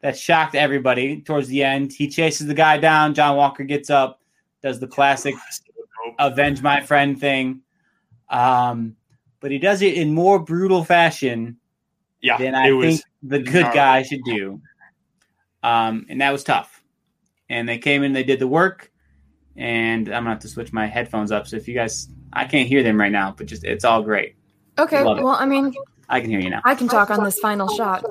that 0.01 0.17
shocked 0.17 0.55
everybody 0.55 1.21
towards 1.21 1.47
the 1.47 1.63
end. 1.63 1.91
He 1.91 2.07
chases 2.07 2.47
the 2.47 2.53
guy 2.53 2.77
down. 2.77 3.13
John 3.15 3.35
Walker 3.35 3.63
gets 3.63 3.89
up, 3.89 4.21
does 4.61 4.79
the 4.79 4.87
classic 4.87 5.33
avenge 6.19 6.61
my 6.61 6.81
friend 6.81 7.19
thing. 7.19 7.61
Um, 8.29 8.95
but 9.39 9.51
he 9.51 9.57
does 9.57 9.81
it 9.81 9.95
in 9.95 10.13
more 10.13 10.39
brutal 10.39 10.83
fashion 10.83 11.57
Yeah, 12.21 12.37
than 12.37 12.55
I 12.55 12.71
was 12.71 12.87
think 12.97 13.01
the 13.23 13.39
good 13.39 13.61
gnarly. 13.61 13.75
guy 13.75 14.01
should 14.03 14.23
do. 14.25 14.61
Um, 15.63 16.05
and 16.09 16.21
that 16.21 16.31
was 16.31 16.43
tough. 16.43 16.83
And 17.49 17.67
they 17.67 17.77
came 17.77 18.03
in, 18.03 18.13
they 18.13 18.23
did 18.23 18.39
the 18.39 18.47
work, 18.47 18.91
and 19.55 20.07
I'm 20.07 20.21
gonna 20.23 20.31
have 20.31 20.39
to 20.39 20.47
switch 20.47 20.73
my 20.73 20.85
headphones 20.87 21.31
up. 21.31 21.47
So 21.47 21.55
if 21.57 21.67
you 21.67 21.73
guys, 21.73 22.09
I 22.33 22.45
can't 22.45 22.67
hear 22.67 22.83
them 22.83 22.99
right 22.99 23.11
now, 23.11 23.33
but 23.37 23.47
just 23.47 23.63
it's 23.63 23.85
all 23.85 24.01
great. 24.01 24.35
Okay. 24.77 25.03
Love. 25.03 25.17
Well, 25.19 25.35
I 25.35 25.45
mean, 25.45 25.73
I 26.09 26.21
can 26.21 26.29
hear 26.29 26.39
you 26.39 26.49
now. 26.49 26.61
I 26.65 26.75
can 26.75 26.87
talk 26.87 27.09
on 27.09 27.23
this 27.23 27.39
final 27.39 27.67
shot. 27.75 28.03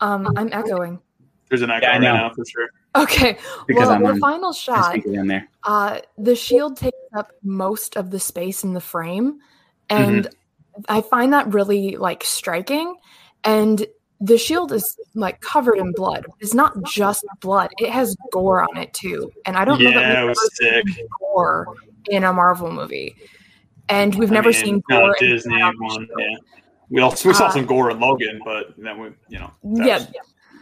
Um, 0.00 0.32
I'm 0.36 0.48
echoing. 0.52 1.00
there's 1.48 1.62
an 1.62 1.70
echo 1.70 1.86
Yeah, 1.86 1.92
right 1.92 2.00
now 2.02 2.30
for 2.34 2.44
sure. 2.44 2.68
Okay. 2.96 3.36
Because 3.66 3.88
well, 3.88 3.90
I'm 3.92 4.02
the 4.02 4.08
on- 4.10 4.20
final 4.20 4.52
shot, 4.52 4.92
speak 4.92 5.06
in 5.06 5.26
there. 5.26 5.48
uh, 5.64 6.00
the 6.16 6.34
shield 6.34 6.76
takes 6.76 6.96
up 7.16 7.32
most 7.42 7.96
of 7.96 8.10
the 8.10 8.18
space 8.20 8.64
in 8.64 8.74
the 8.74 8.80
frame, 8.80 9.38
and 9.90 10.24
Mm-hmm. 10.24 10.37
I 10.88 11.00
find 11.00 11.32
that 11.32 11.52
really 11.52 11.96
like 11.96 12.24
striking. 12.24 12.94
And 13.44 13.86
the 14.20 14.38
shield 14.38 14.72
is 14.72 14.96
like 15.14 15.40
covered 15.40 15.78
in 15.78 15.92
blood. 15.92 16.26
It's 16.40 16.54
not 16.54 16.72
just 16.84 17.24
blood; 17.40 17.70
it 17.78 17.90
has 17.90 18.16
gore 18.32 18.62
on 18.62 18.76
it 18.76 18.92
too. 18.92 19.30
And 19.46 19.56
I 19.56 19.64
don't 19.64 19.82
know 19.82 19.90
Yeah, 19.90 20.00
that 20.00 20.22
it 20.22 20.26
we've 20.26 20.28
was 20.28 20.38
ever 20.38 20.50
sick. 20.54 20.84
seen 20.86 21.08
gore 21.20 21.66
in 22.10 22.24
a 22.24 22.32
Marvel 22.32 22.72
movie, 22.72 23.14
and 23.88 24.14
we've 24.16 24.30
I 24.30 24.34
never 24.34 24.52
mean, 24.52 24.64
seen 24.64 24.82
gore 24.88 25.14
in 25.20 25.30
Disney 25.30 25.62
one. 25.80 26.08
Yeah, 26.18 26.36
we 26.90 27.00
also 27.00 27.28
we 27.28 27.34
saw 27.34 27.48
Uh, 27.48 27.52
some 27.52 27.66
gore 27.66 27.90
in 27.90 28.00
Logan, 28.00 28.40
but 28.44 28.74
then 28.76 28.98
we 29.00 29.08
you 29.28 29.38
know 29.38 29.50
that 29.76 29.86
Yeah, 29.86 30.04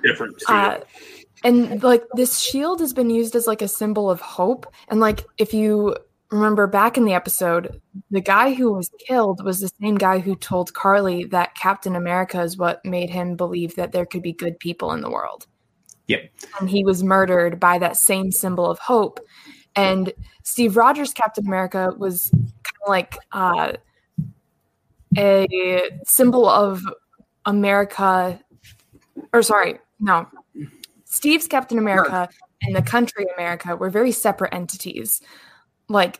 different. 0.03 0.35
uh, 0.49 0.79
and 1.45 1.83
like 1.83 2.03
this 2.15 2.39
shield 2.39 2.81
has 2.81 2.93
been 2.93 3.11
used 3.11 3.37
as 3.37 3.47
like 3.47 3.63
a 3.63 3.69
symbol 3.69 4.11
of 4.11 4.21
hope 4.21 4.67
and 4.89 5.01
like 5.01 5.25
if 5.39 5.55
you 5.55 5.97
remember 6.31 6.67
back 6.67 6.97
in 6.97 7.05
the 7.05 7.15
episode 7.15 7.81
the 8.11 8.21
guy 8.21 8.53
who 8.53 8.73
was 8.73 8.91
killed 9.07 9.45
was 9.45 9.61
the 9.61 9.71
same 9.81 9.97
guy 9.97 10.19
who 10.19 10.35
told 10.35 10.75
karli 10.75 11.25
that 11.25 11.55
captain 11.55 11.95
america 11.95 12.41
is 12.41 12.57
what 12.57 12.85
made 12.85 13.11
him 13.11 13.37
believe 13.37 13.77
that 13.77 13.93
there 13.93 14.07
could 14.07 14.23
be 14.23 14.33
good 14.33 14.59
people 14.59 14.93
in 14.93 15.01
the 15.01 15.11
world. 15.11 15.47
Yep. 16.09 16.31
and 16.61 16.71
he 16.71 16.85
was 16.85 17.03
murdered 17.03 17.59
by 17.59 17.79
that 17.79 17.97
same 17.97 18.31
symbol 18.31 18.71
of 18.71 18.79
hope. 18.79 19.19
And 19.75 20.13
steve 20.43 20.77
rogers 20.77 21.13
captain 21.13 21.47
america 21.47 21.93
was 21.97 22.31
kind 22.31 22.83
of 22.83 22.89
like 22.89 23.19
uh, 23.33 23.73
a 25.17 25.91
symbol 26.05 26.49
of 26.49 26.83
america 27.45 28.41
or 29.33 29.43
sorry 29.43 29.79
no. 30.01 30.27
Steve's 31.05 31.47
captain 31.47 31.79
america 31.79 32.29
and 32.63 32.75
the 32.75 32.83
country 32.83 33.27
america 33.37 33.77
were 33.77 33.91
very 33.91 34.13
separate 34.13 34.53
entities 34.53 35.21
like 35.89 36.19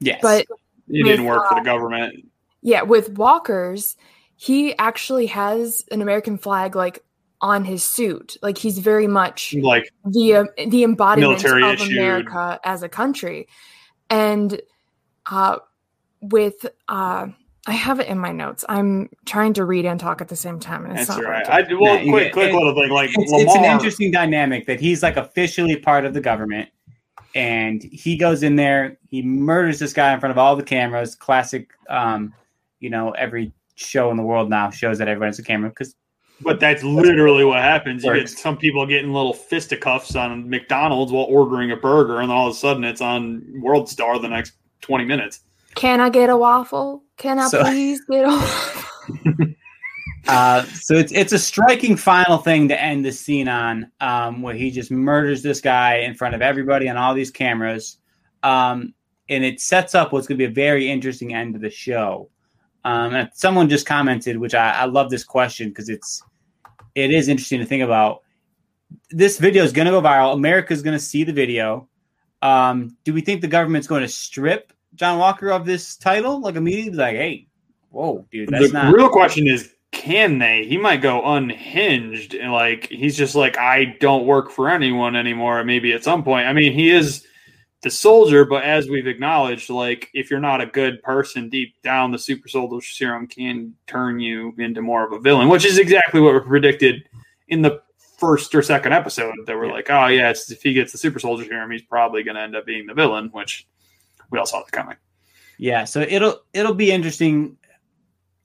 Yes. 0.00 0.18
but 0.22 0.46
he 0.88 1.02
didn't 1.02 1.24
with, 1.24 1.36
work 1.36 1.48
for 1.48 1.54
uh, 1.54 1.58
the 1.60 1.64
government. 1.64 2.26
yeah 2.62 2.82
with 2.82 3.10
walkers 3.16 3.96
he 4.36 4.76
actually 4.78 5.26
has 5.26 5.84
an 5.92 6.02
american 6.02 6.36
flag 6.38 6.74
like 6.74 7.04
on 7.40 7.64
his 7.64 7.82
suit 7.84 8.36
like 8.42 8.56
he's 8.58 8.78
very 8.78 9.06
much 9.06 9.54
Like 9.60 9.90
the 10.04 10.34
uh, 10.36 10.44
the 10.68 10.84
embodiment 10.84 11.30
Military 11.42 11.62
of 11.64 11.74
issued. 11.80 11.98
America 11.98 12.60
as 12.64 12.82
a 12.84 12.88
country, 12.88 13.48
and 14.10 14.60
uh, 15.30 15.58
with 16.20 16.64
uh, 16.88 17.26
I 17.66 17.72
have 17.72 17.98
it 17.98 18.06
in 18.06 18.18
my 18.18 18.30
notes. 18.30 18.64
I'm 18.68 19.08
trying 19.24 19.54
to 19.54 19.64
read 19.64 19.86
and 19.86 19.98
talk 19.98 20.20
at 20.20 20.28
the 20.28 20.36
same 20.36 20.60
time, 20.60 20.84
and 20.84 20.96
it's 20.98 21.08
that's 21.08 21.20
not 21.20 21.28
right. 21.28 21.48
I 21.48 21.62
well, 21.74 21.96
Yeah, 21.96 22.02
you 22.02 22.12
quick, 22.12 22.32
quick 22.32 22.50
it- 22.50 22.54
little 22.54 22.74
thing. 22.74 22.90
Like 22.90 23.10
it's, 23.16 23.32
Lemar, 23.32 23.42
it's 23.42 23.54
an 23.56 23.64
interesting 23.64 24.12
dynamic 24.12 24.66
that 24.66 24.78
he's 24.80 25.02
like 25.02 25.16
officially 25.16 25.76
part 25.76 26.04
of 26.04 26.14
the 26.14 26.20
government 26.20 26.68
and 27.34 27.82
he 27.82 28.16
goes 28.16 28.42
in 28.42 28.56
there 28.56 28.98
he 29.08 29.22
murders 29.22 29.78
this 29.78 29.92
guy 29.92 30.12
in 30.12 30.20
front 30.20 30.30
of 30.30 30.38
all 30.38 30.54
the 30.56 30.62
cameras 30.62 31.14
classic 31.14 31.70
um 31.88 32.32
you 32.80 32.90
know 32.90 33.10
every 33.12 33.52
show 33.74 34.10
in 34.10 34.16
the 34.16 34.22
world 34.22 34.50
now 34.50 34.68
shows 34.70 34.98
that 34.98 35.08
everyone 35.08 35.28
has 35.28 35.38
a 35.38 35.42
camera 35.42 35.70
because 35.70 35.94
But 36.42 36.60
that's 36.60 36.82
literally 36.82 37.44
what 37.44 37.58
happens. 37.60 38.02
You 38.04 38.12
get 38.14 38.28
some 38.28 38.56
people 38.56 38.84
getting 38.86 39.12
little 39.12 39.32
fisticuffs 39.32 40.14
on 40.16 40.48
McDonald's 40.50 41.12
while 41.12 41.24
ordering 41.24 41.70
a 41.70 41.76
burger, 41.76 42.20
and 42.20 42.30
all 42.32 42.48
of 42.48 42.52
a 42.54 42.56
sudden 42.58 42.82
it's 42.84 43.00
on 43.00 43.42
World 43.60 43.88
Star 43.88 44.18
the 44.18 44.28
next 44.28 44.52
20 44.82 45.04
minutes. 45.04 45.40
Can 45.76 46.00
I 46.00 46.10
get 46.10 46.28
a 46.30 46.36
waffle? 46.36 47.02
Can 47.16 47.38
I 47.38 47.46
So- 47.48 47.62
please 47.62 48.00
get 48.10 48.24
a 48.24 48.28
waffle? 48.28 49.46
Uh, 50.28 50.64
so 50.66 50.94
it's 50.94 51.12
it's 51.12 51.32
a 51.32 51.38
striking 51.38 51.96
final 51.96 52.38
thing 52.38 52.68
to 52.68 52.80
end 52.80 53.04
the 53.04 53.12
scene 53.12 53.48
on, 53.48 53.90
um, 54.00 54.42
where 54.42 54.54
he 54.54 54.70
just 54.70 54.90
murders 54.90 55.42
this 55.42 55.60
guy 55.60 55.96
in 55.96 56.14
front 56.14 56.34
of 56.34 56.42
everybody 56.42 56.88
on 56.88 56.96
all 56.96 57.14
these 57.14 57.30
cameras, 57.30 57.98
um, 58.42 58.94
and 59.28 59.44
it 59.44 59.60
sets 59.60 59.94
up 59.94 60.12
what's 60.12 60.26
going 60.26 60.38
to 60.38 60.46
be 60.46 60.50
a 60.50 60.54
very 60.54 60.88
interesting 60.88 61.34
end 61.34 61.54
to 61.54 61.58
the 61.58 61.70
show. 61.70 62.28
Um, 62.84 63.14
and 63.14 63.30
someone 63.34 63.68
just 63.68 63.86
commented, 63.86 64.36
which 64.36 64.54
I, 64.54 64.70
I 64.70 64.84
love 64.84 65.10
this 65.10 65.24
question 65.24 65.68
because 65.68 65.88
it's 65.88 66.22
it 66.94 67.10
is 67.10 67.28
interesting 67.28 67.60
to 67.60 67.66
think 67.66 67.82
about. 67.82 68.22
This 69.10 69.38
video 69.38 69.64
is 69.64 69.72
going 69.72 69.86
to 69.86 69.92
go 69.92 70.02
viral. 70.02 70.34
America's 70.34 70.82
going 70.82 70.96
to 70.96 71.02
see 71.02 71.24
the 71.24 71.32
video. 71.32 71.88
Um, 72.42 72.96
do 73.04 73.14
we 73.14 73.20
think 73.22 73.40
the 73.40 73.48
government's 73.48 73.86
going 73.86 74.02
to 74.02 74.08
strip 74.08 74.72
John 74.94 75.18
Walker 75.18 75.50
of 75.50 75.64
this 75.64 75.96
title 75.96 76.40
like 76.40 76.56
immediately? 76.56 76.98
Like, 76.98 77.16
hey, 77.16 77.46
whoa, 77.90 78.26
dude, 78.30 78.50
that's 78.50 78.68
the 78.68 78.72
not. 78.72 78.94
real 78.94 79.08
question 79.08 79.46
is, 79.46 79.74
can 79.92 80.38
they? 80.38 80.64
He 80.64 80.78
might 80.78 81.02
go 81.02 81.34
unhinged, 81.34 82.34
and 82.34 82.50
like 82.50 82.88
he's 82.88 83.16
just 83.16 83.34
like, 83.34 83.58
I 83.58 83.96
don't 84.00 84.26
work 84.26 84.50
for 84.50 84.68
anyone 84.68 85.14
anymore. 85.14 85.62
Maybe 85.64 85.92
at 85.92 86.02
some 86.02 86.24
point. 86.24 86.46
I 86.46 86.52
mean, 86.52 86.72
he 86.72 86.90
is 86.90 87.26
the 87.82 87.90
soldier, 87.90 88.44
but 88.44 88.64
as 88.64 88.88
we've 88.88 89.06
acknowledged, 89.06 89.68
like 89.68 90.08
if 90.14 90.30
you're 90.30 90.40
not 90.40 90.60
a 90.60 90.66
good 90.66 91.02
person 91.02 91.48
deep 91.50 91.74
down, 91.82 92.10
the 92.10 92.18
super 92.18 92.48
soldier 92.48 92.84
serum 92.84 93.26
can 93.26 93.74
turn 93.86 94.18
you 94.18 94.54
into 94.58 94.80
more 94.80 95.06
of 95.06 95.12
a 95.12 95.20
villain, 95.20 95.48
which 95.48 95.66
is 95.66 95.78
exactly 95.78 96.20
what 96.20 96.34
we 96.34 96.40
predicted 96.40 97.08
in 97.48 97.60
the 97.60 97.82
first 98.16 98.54
or 98.54 98.62
second 98.62 98.92
episode. 98.92 99.34
That 99.46 99.56
were 99.56 99.68
like, 99.68 99.90
oh 99.90 100.06
yeah, 100.06 100.30
if 100.30 100.62
he 100.62 100.72
gets 100.72 100.92
the 100.92 100.98
super 100.98 101.18
soldier 101.18 101.44
serum, 101.44 101.70
he's 101.70 101.82
probably 101.82 102.22
going 102.22 102.36
to 102.36 102.42
end 102.42 102.56
up 102.56 102.64
being 102.64 102.86
the 102.86 102.94
villain, 102.94 103.28
which 103.32 103.66
we 104.30 104.38
all 104.38 104.46
saw 104.46 104.60
that 104.60 104.72
coming. 104.72 104.96
Yeah, 105.58 105.84
so 105.84 106.00
it'll 106.00 106.40
it'll 106.52 106.74
be 106.74 106.90
interesting. 106.90 107.58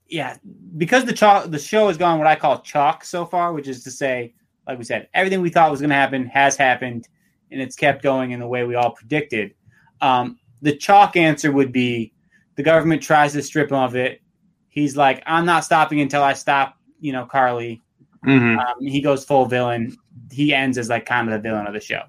Yeah, 0.08 0.36
because 0.76 1.04
the 1.04 1.12
chalk 1.12 1.50
the 1.50 1.58
show 1.58 1.88
has 1.88 1.98
gone 1.98 2.18
what 2.18 2.26
I 2.26 2.34
call 2.34 2.60
chalk 2.60 3.04
so 3.04 3.26
far, 3.26 3.52
which 3.52 3.68
is 3.68 3.84
to 3.84 3.90
say, 3.90 4.34
like 4.66 4.78
we 4.78 4.84
said, 4.84 5.08
everything 5.12 5.42
we 5.42 5.50
thought 5.50 5.70
was 5.70 5.80
going 5.80 5.90
to 5.90 5.96
happen 5.96 6.26
has 6.26 6.56
happened, 6.56 7.08
and 7.50 7.60
it's 7.60 7.76
kept 7.76 8.02
going 8.02 8.30
in 8.30 8.40
the 8.40 8.46
way 8.46 8.64
we 8.64 8.74
all 8.74 8.92
predicted. 8.92 9.54
Um, 10.00 10.38
the 10.62 10.74
chalk 10.74 11.16
answer 11.16 11.52
would 11.52 11.72
be 11.72 12.12
the 12.56 12.62
government 12.62 13.02
tries 13.02 13.34
to 13.34 13.42
strip 13.42 13.70
him 13.70 13.76
of 13.76 13.96
it. 13.96 14.22
He's 14.68 14.96
like, 14.96 15.22
I'm 15.26 15.44
not 15.44 15.64
stopping 15.64 16.00
until 16.00 16.22
I 16.22 16.32
stop, 16.32 16.76
you 17.00 17.12
know, 17.12 17.26
Karli. 17.26 17.82
Mm-hmm. 18.26 18.58
Um, 18.58 18.74
he 18.80 19.00
goes 19.00 19.24
full 19.24 19.46
villain. 19.46 19.96
He 20.32 20.54
ends 20.54 20.78
as 20.78 20.88
like 20.88 21.04
kind 21.04 21.28
of 21.28 21.34
the 21.34 21.48
villain 21.48 21.66
of 21.66 21.74
the 21.74 21.80
show. 21.80 22.02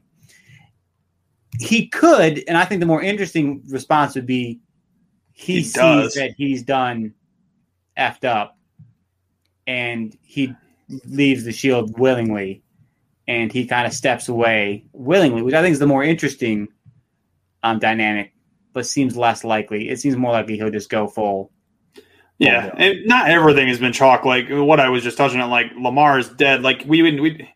He 1.59 1.87
could, 1.87 2.43
and 2.47 2.57
I 2.57 2.63
think 2.63 2.79
the 2.79 2.85
more 2.85 3.01
interesting 3.01 3.61
response 3.67 4.15
would 4.15 4.25
be 4.25 4.59
he, 5.33 5.55
He 5.57 5.63
sees 5.63 5.73
does. 5.73 6.13
that 6.13 6.31
he's 6.37 6.63
done 6.63 7.13
effed 7.99 8.25
up, 8.25 8.57
and 9.67 10.17
he 10.23 10.53
leaves 11.05 11.43
the 11.43 11.51
shield 11.51 11.99
willingly, 11.99 12.63
and 13.27 13.51
he 13.51 13.65
kind 13.65 13.85
of 13.85 13.93
steps 13.93 14.29
away 14.29 14.85
willingly, 14.93 15.41
which 15.41 15.53
I 15.53 15.61
think 15.61 15.73
is 15.73 15.79
the 15.79 15.87
more 15.87 16.03
interesting 16.03 16.67
um, 17.63 17.79
dynamic, 17.79 18.33
but 18.73 18.85
seems 18.87 19.15
less 19.15 19.43
likely. 19.43 19.89
It 19.89 19.99
seems 19.99 20.15
more 20.15 20.31
likely 20.31 20.55
he'll 20.57 20.71
just 20.71 20.89
go 20.89 21.07
full. 21.07 21.51
Yeah, 22.39 22.73
and 22.77 23.05
not 23.05 23.29
everything 23.29 23.67
has 23.67 23.79
been 23.79 23.91
chalk. 23.91 24.23
Like 24.23 24.47
what 24.49 24.79
I 24.79 24.89
was 24.89 25.03
just 25.03 25.17
touching 25.17 25.41
on, 25.41 25.49
like 25.49 25.73
Lemar 25.73 26.19
is 26.19 26.29
dead. 26.29 26.61
Like 26.61 26.83
we 26.87 27.01
would, 27.01 27.19
we 27.19 27.53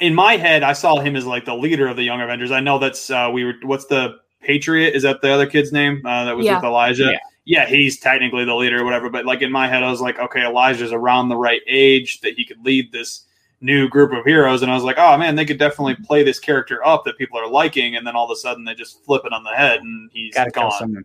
in 0.00 0.14
my 0.14 0.36
head, 0.36 0.62
I 0.62 0.72
saw 0.72 0.98
him 0.98 1.14
as 1.14 1.26
like 1.26 1.44
the 1.44 1.54
leader 1.54 1.86
of 1.88 1.96
the 1.96 2.04
Young 2.04 2.20
Avengers. 2.20 2.50
I 2.50 2.60
know 2.60 2.78
that's 2.78 3.10
uh, 3.10 3.30
we 3.32 3.44
were. 3.44 3.54
What's 3.62 3.84
the 3.86 4.16
Patriot? 4.40 4.94
Is 4.94 5.02
that 5.02 5.20
the 5.20 5.30
other 5.30 5.46
kid's 5.46 5.72
name? 5.72 6.00
Uh, 6.06 6.24
that 6.24 6.36
was 6.36 6.46
Yeah. 6.46 6.56
with 6.56 6.64
Elijah. 6.64 7.04
Yeah. 7.12 7.18
Yeah. 7.48 7.66
he's 7.66 7.98
technically 7.98 8.44
the 8.44 8.54
leader 8.54 8.80
or 8.80 8.84
whatever. 8.84 9.08
But 9.10 9.24
like 9.26 9.42
in 9.42 9.50
my 9.50 9.66
head, 9.66 9.82
I 9.82 9.90
was 9.90 10.00
like, 10.00 10.18
okay, 10.18 10.44
Elijah's 10.44 10.92
around 10.92 11.28
the 11.28 11.36
right 11.36 11.62
age 11.66 12.20
that 12.20 12.34
he 12.34 12.44
could 12.44 12.64
lead 12.64 12.92
this 12.92 13.24
new 13.60 13.88
group 13.88 14.12
of 14.12 14.24
heroes. 14.24 14.62
And 14.62 14.70
I 14.70 14.74
was 14.74 14.84
like, 14.84 14.98
oh 14.98 15.16
man, 15.16 15.34
they 15.34 15.44
could 15.44 15.58
definitely 15.58 15.96
play 15.96 16.22
this 16.22 16.38
character 16.38 16.84
up 16.86 17.04
that 17.04 17.18
people 17.18 17.38
are 17.38 17.48
liking. 17.48 17.96
And 17.96 18.06
then 18.06 18.14
all 18.14 18.24
of 18.24 18.30
a 18.30 18.36
sudden, 18.36 18.64
they 18.64 18.74
just 18.74 19.04
flip 19.04 19.22
it 19.24 19.32
on 19.32 19.42
the 19.42 19.50
head 19.50 19.80
and 19.80 20.10
he's 20.12 20.34
Got 20.34 20.44
to 20.44 20.50
gone. 20.50 20.72
someone. 20.78 21.04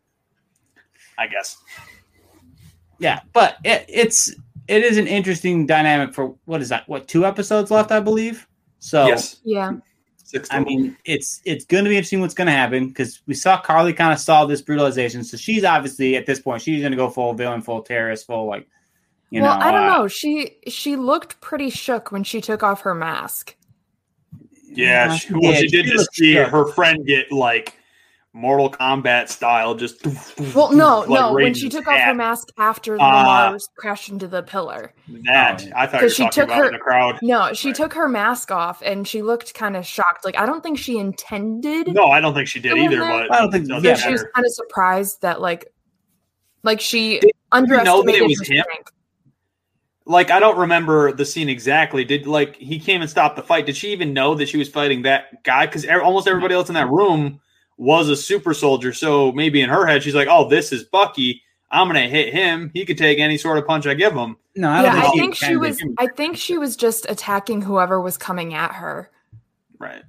I 1.17 1.27
guess. 1.27 1.57
Yeah, 2.99 3.21
but 3.33 3.57
it, 3.63 3.85
it's 3.87 4.29
it 4.67 4.83
is 4.83 4.97
an 4.97 5.07
interesting 5.07 5.65
dynamic 5.65 6.13
for 6.13 6.35
what 6.45 6.61
is 6.61 6.69
that? 6.69 6.87
What 6.87 7.07
two 7.07 7.25
episodes 7.25 7.69
left, 7.71 7.91
I 7.91 7.99
believe. 7.99 8.47
So 8.79 9.07
yes. 9.07 9.41
Yeah. 9.43 9.73
Six 10.23 10.47
I 10.51 10.59
mean, 10.59 10.97
it's 11.03 11.41
it's 11.43 11.65
going 11.65 11.83
to 11.83 11.89
be 11.89 11.97
interesting 11.97 12.21
what's 12.21 12.33
going 12.33 12.47
to 12.47 12.53
happen 12.53 12.87
because 12.87 13.21
we 13.27 13.33
saw 13.33 13.59
Karli 13.59 13.93
kind 13.93 14.13
of 14.13 14.19
solve 14.19 14.49
this 14.49 14.61
brutalization. 14.61 15.23
So 15.23 15.35
she's 15.35 15.65
obviously 15.65 16.15
at 16.15 16.25
this 16.25 16.39
point 16.39 16.61
she's 16.61 16.79
going 16.79 16.91
to 16.91 16.97
go 16.97 17.09
full 17.09 17.33
villain, 17.33 17.61
full 17.61 17.81
terrorist, 17.81 18.25
full 18.25 18.47
like 18.47 18.67
you 19.29 19.41
well, 19.41 19.59
know. 19.59 19.65
I 19.65 19.71
don't 19.71 19.83
uh, 19.83 19.97
know. 19.97 20.07
She 20.07 20.57
she 20.67 20.95
looked 20.95 21.41
pretty 21.41 21.69
shook 21.69 22.11
when 22.11 22.23
she 22.23 22.39
took 22.39 22.63
off 22.63 22.81
her 22.81 22.95
mask. 22.95 23.55
Yeah, 24.69 25.15
she, 25.15 25.33
well, 25.33 25.51
yeah, 25.51 25.59
she 25.59 25.67
did 25.67 25.85
she 25.85 25.91
just 25.91 26.13
see 26.13 26.33
shook. 26.33 26.49
her 26.49 26.67
friend 26.71 27.05
get 27.05 27.31
like 27.31 27.75
Mortal 28.35 28.71
Kombat 28.71 29.29
style, 29.29 29.75
just 29.75 30.03
Well, 30.55 30.71
no, 30.73 31.01
like 31.01 31.09
no. 31.09 31.33
When 31.33 31.53
she 31.53 31.69
took 31.69 31.87
off 31.87 31.99
her 31.99 32.15
mask 32.15 32.47
after 32.57 32.97
Ah. 32.99 33.51
Lemar 33.53 33.59
crashed 33.77 34.09
into 34.09 34.27
the 34.27 34.41
pillar. 34.41 34.91
That 35.31 35.63
Oh. 35.67 35.71
I 35.75 35.85
thought 35.85 36.01
you 36.01 36.09
she 36.09 36.27
took 36.29 36.45
about 36.45 36.57
her- 36.57 36.65
in 36.67 36.73
the 36.73 36.79
crowd. 36.79 37.19
No, 37.21 37.53
she 37.53 37.67
Right. 37.69 37.75
took 37.75 37.93
her 37.93 38.09
mask 38.09 38.49
off 38.49 38.81
and 38.83 39.07
she 39.07 39.21
looked 39.21 39.53
kind 39.53 39.75
of 39.77 39.85
shocked. 39.85 40.25
Like 40.25 40.35
I 40.39 40.47
don't 40.47 40.63
think 40.63 40.79
she 40.79 40.97
intended. 40.97 41.93
No, 41.93 42.07
I 42.07 42.19
don't 42.21 42.33
think 42.33 42.47
she 42.47 42.59
did 42.59 42.75
either. 42.75 42.97
there? 42.97 43.27
But 43.27 43.31
I 43.31 43.39
don't 43.41 43.51
think- 43.51 43.65
it 43.65 43.67
doesn't 43.67 43.83
So 43.83 43.89
yeah, 43.89 43.95
she 43.95 44.11
was 44.11 44.25
kind 44.33 44.45
of 44.47 44.51
surprised 44.51 45.21
that 45.21 45.39
like, 45.39 45.67
like 46.63 46.81
she 46.81 47.19
Did 47.19 47.25
know 47.25 47.29
that 47.51 47.57
underestimated 47.57 48.21
it 48.21 48.27
was 48.29 48.39
him? 48.49 48.63
strength. 48.63 48.91
like 50.05 50.31
I 50.31 50.39
don't 50.39 50.57
remember 50.57 51.11
the 51.11 51.23
scene 51.25 51.49
exactly. 51.49 52.03
Did 52.03 52.25
like 52.25 52.55
he 52.55 52.79
came 52.79 53.01
and 53.01 53.09
stopped 53.09 53.35
the 53.35 53.43
fight? 53.43 53.67
Did 53.67 53.77
she 53.77 53.91
even 53.91 54.11
know 54.11 54.33
that 54.35 54.49
she 54.49 54.57
was 54.57 54.69
fighting 54.69 55.03
that 55.03 55.43
guy? 55.43 55.67
Because 55.67 55.85
almost 55.85 56.27
everybody 56.27 56.55
else 56.55 56.67
in 56.67 56.73
that 56.73 56.89
room 56.89 57.39
was 57.77 58.09
a 58.09 58.15
super 58.15 58.53
soldier. 58.53 58.93
So 58.93 59.31
maybe 59.31 59.61
in 59.61 59.69
her 59.69 59.85
head, 59.85 60.03
she's 60.03 60.15
like, 60.15 60.27
"Oh, 60.29 60.47
this 60.47 60.71
is 60.71 60.83
Bucky. 60.83 61.41
I'm 61.71 61.87
gonna 61.87 62.07
hit 62.07 62.33
him. 62.33 62.69
He 62.73 62.85
could 62.85 62.97
take 62.97 63.19
any 63.19 63.37
sort 63.37 63.57
of 63.57 63.65
punch 63.65 63.87
I 63.87 63.93
give 63.93 64.13
him." 64.13 64.37
No, 64.55 64.69
I 64.69 64.81
don't 64.83 64.93
Yeah, 64.95 64.99
I 64.99 65.01
think, 65.09 65.19
think 65.19 65.35
she 65.35 65.45
intended- 65.53 65.59
was. 65.59 65.83
I 65.97 66.07
think 66.07 66.37
she 66.37 66.57
was 66.57 66.75
just 66.75 67.05
attacking 67.09 67.61
whoever 67.63 67.99
was 67.99 68.17
coming 68.17 68.53
at 68.53 68.73
her. 68.73 69.09
Right. 69.79 70.03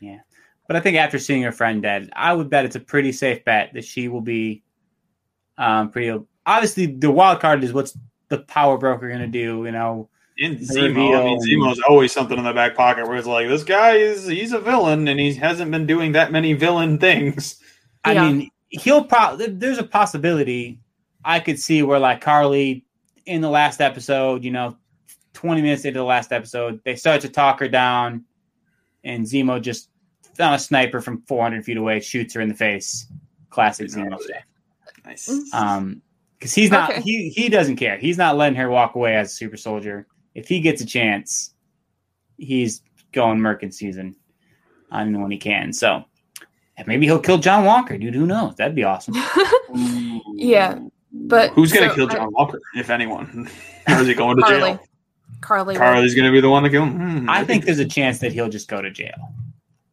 Yeah, 0.00 0.20
but 0.68 0.76
I 0.76 0.80
think 0.80 0.96
after 0.96 1.18
seeing 1.18 1.42
her 1.42 1.50
friend 1.52 1.82
dead, 1.82 2.08
I 2.14 2.32
would 2.32 2.48
bet 2.48 2.64
it's 2.64 2.76
a 2.76 2.80
pretty 2.80 3.10
safe 3.12 3.44
bet 3.44 3.72
that 3.74 3.84
she 3.84 4.06
will 4.08 4.20
be 4.20 4.62
um, 5.58 5.90
pretty. 5.90 6.16
Obviously, 6.46 6.86
the 6.86 7.10
wild 7.10 7.40
card 7.40 7.64
is 7.64 7.72
what's 7.72 7.98
the 8.28 8.38
power 8.38 8.78
broker 8.78 9.08
going 9.08 9.20
to 9.20 9.26
do. 9.26 9.64
You 9.64 9.72
know, 9.72 10.08
And 10.40 10.58
The 10.60 10.64
Zemo, 10.74 10.88
I 11.18 11.24
mean, 11.24 11.32
and- 11.34 11.42
Zemo's 11.42 11.80
always 11.88 12.12
something 12.12 12.38
in 12.38 12.44
the 12.44 12.52
back 12.52 12.76
pocket 12.76 13.06
where 13.08 13.16
it's 13.16 13.26
like, 13.26 13.48
this 13.48 13.64
guy 13.64 13.96
is 13.96 14.26
he's 14.26 14.52
a 14.52 14.60
villain 14.60 15.08
and 15.08 15.18
he 15.18 15.34
hasn't 15.34 15.70
been 15.70 15.86
doing 15.86 16.12
that 16.12 16.30
many 16.32 16.52
villain 16.52 16.98
things. 16.98 17.60
I 18.04 18.12
Yeah. 18.12 18.30
mean, 18.32 18.50
he'll 18.68 19.04
probably. 19.04 19.46
There's 19.48 19.78
a 19.78 19.82
possibility 19.84 20.78
I 21.24 21.40
could 21.40 21.58
see 21.58 21.82
where 21.82 21.98
like 21.98 22.20
Karli 22.20 22.84
in 23.26 23.40
the 23.40 23.50
last 23.50 23.80
episode, 23.80 24.44
you 24.44 24.50
know, 24.52 24.76
20 25.34 25.60
minutes 25.62 25.84
into 25.84 25.98
the 25.98 26.04
last 26.04 26.32
episode, 26.32 26.80
they 26.84 26.94
start 26.96 27.20
to 27.22 27.28
talk 27.28 27.60
her 27.60 27.68
down, 27.68 28.24
and 29.04 29.24
Zemo 29.24 29.60
just 29.60 29.90
on 30.40 30.54
a 30.54 30.58
sniper 30.58 31.00
from 31.00 31.22
400 31.22 31.64
feet 31.64 31.76
away 31.76 32.00
shoots 32.00 32.34
her 32.34 32.40
in 32.40 32.48
the 32.48 32.54
face. 32.54 33.06
Classic 33.50 33.88
Zemo 33.88 34.18
stuff. 34.20 34.42
Nice. 35.04 35.28
Mm. 35.28 35.54
Um, 35.54 36.02
because 36.38 36.54
he's 36.54 36.70
not 36.70 36.90
Okay. 36.90 37.00
he 37.02 37.28
he 37.30 37.48
doesn't 37.48 37.76
care. 37.76 37.98
He's 37.98 38.16
not 38.18 38.36
letting 38.36 38.56
her 38.56 38.70
walk 38.70 38.94
away 38.94 39.16
as 39.16 39.32
a 39.32 39.34
super 39.34 39.56
soldier. 39.56 40.06
If 40.38 40.48
he 40.48 40.60
gets 40.60 40.80
a 40.80 40.86
chance, 40.86 41.54
he's 42.36 42.82
going 43.12 43.40
Merkin 43.40 43.74
season 43.74 44.14
on 44.92 45.20
when 45.20 45.30
he 45.32 45.38
can. 45.38 45.72
So 45.72 46.04
and 46.76 46.86
maybe 46.86 47.06
he'll 47.06 47.18
kill 47.18 47.38
John 47.38 47.64
Walker, 47.64 47.98
dude. 47.98 48.14
Who 48.14 48.24
knows? 48.26 48.54
That'd 48.56 48.76
be 48.76 48.84
awesome. 48.84 49.14
Yeah, 50.40 50.78
but 51.12 51.50
Who's 51.50 51.72
gonna 51.72 51.88
so 51.88 51.94
kill 51.96 52.10
I- 52.10 52.14
John 52.14 52.32
Walker, 52.32 52.60
if 52.76 52.90
anyone? 52.90 53.48
or 53.88 53.94
is 54.00 54.06
he 54.06 54.14
going 54.14 54.36
to 54.36 54.42
Karli. 54.42 54.60
jail? 54.60 54.80
Karli. 55.40 55.74
will. 55.74 55.80
Karli's 55.80 56.14
gonna 56.14 56.30
be 56.30 56.40
the 56.40 56.48
one 56.48 56.62
to 56.62 56.70
kill 56.70 56.84
him. 56.84 56.92
Hmm, 57.22 57.28
I 57.28 57.38
maybe. 57.38 57.46
think 57.46 57.64
there's 57.64 57.80
a 57.80 57.84
chance 57.84 58.20
that 58.20 58.32
he'll 58.32 58.48
just 58.48 58.68
go 58.68 58.80
to 58.80 58.88
jail. 58.90 59.34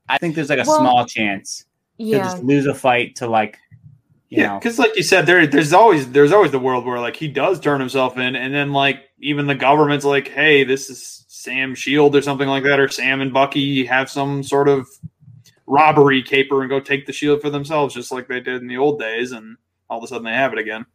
I 0.07 0.19
think 0.19 0.36
there's 0.36 0.49
like 0.49 0.59
a 0.59 0.63
Well, 0.67 0.78
small 0.80 1.05
chance 1.07 1.65
he'll 1.97 2.19
just 2.19 2.43
lose 2.43 2.67
a 2.67 2.76
fight 2.76 3.15
to 3.15 3.28
like, 3.28 3.57
you 3.64 3.64
Yeah, 4.38 4.57
because 4.59 4.77
like 4.79 4.95
you 4.95 5.03
said, 5.03 5.25
there 5.25 5.45
there's 5.47 5.73
always 5.73 6.11
there's 6.11 6.31
always 6.31 6.51
the 6.51 6.59
world 6.59 6.86
where 6.86 6.99
like 6.99 7.15
he 7.15 7.27
does 7.27 7.59
turn 7.59 7.79
himself 7.79 8.17
in, 8.17 8.36
and 8.36 8.53
then 8.53 8.71
like 8.73 9.01
even 9.19 9.47
the 9.47 9.55
government's 9.55 10.05
like, 10.05 10.27
hey, 10.27 10.63
this 10.63 10.89
is 10.89 11.25
Sam 11.27 11.75
Shield 11.75 12.15
or 12.15 12.21
something 12.21 12.47
like 12.47 12.63
that, 12.63 12.79
or 12.79 12.88
Sam 12.89 13.21
and 13.21 13.33
Bucky 13.33 13.86
have 13.86 14.09
some 14.09 14.43
sort 14.43 14.67
of 14.67 14.88
robbery 15.67 16.21
caper 16.21 16.61
and 16.61 16.69
go 16.69 16.79
take 16.79 17.05
the 17.05 17.13
shield 17.13 17.41
for 17.41 17.49
themselves, 17.49 17.93
just 17.93 18.11
like 18.11 18.27
they 18.27 18.39
did 18.39 18.61
in 18.61 18.67
the 18.67 18.77
old 18.77 18.99
days, 18.99 19.31
and 19.31 19.57
all 19.89 19.97
of 19.99 20.03
a 20.03 20.07
sudden 20.07 20.25
they 20.25 20.31
have 20.33 20.53
it 20.53 20.59
again. 20.59 20.86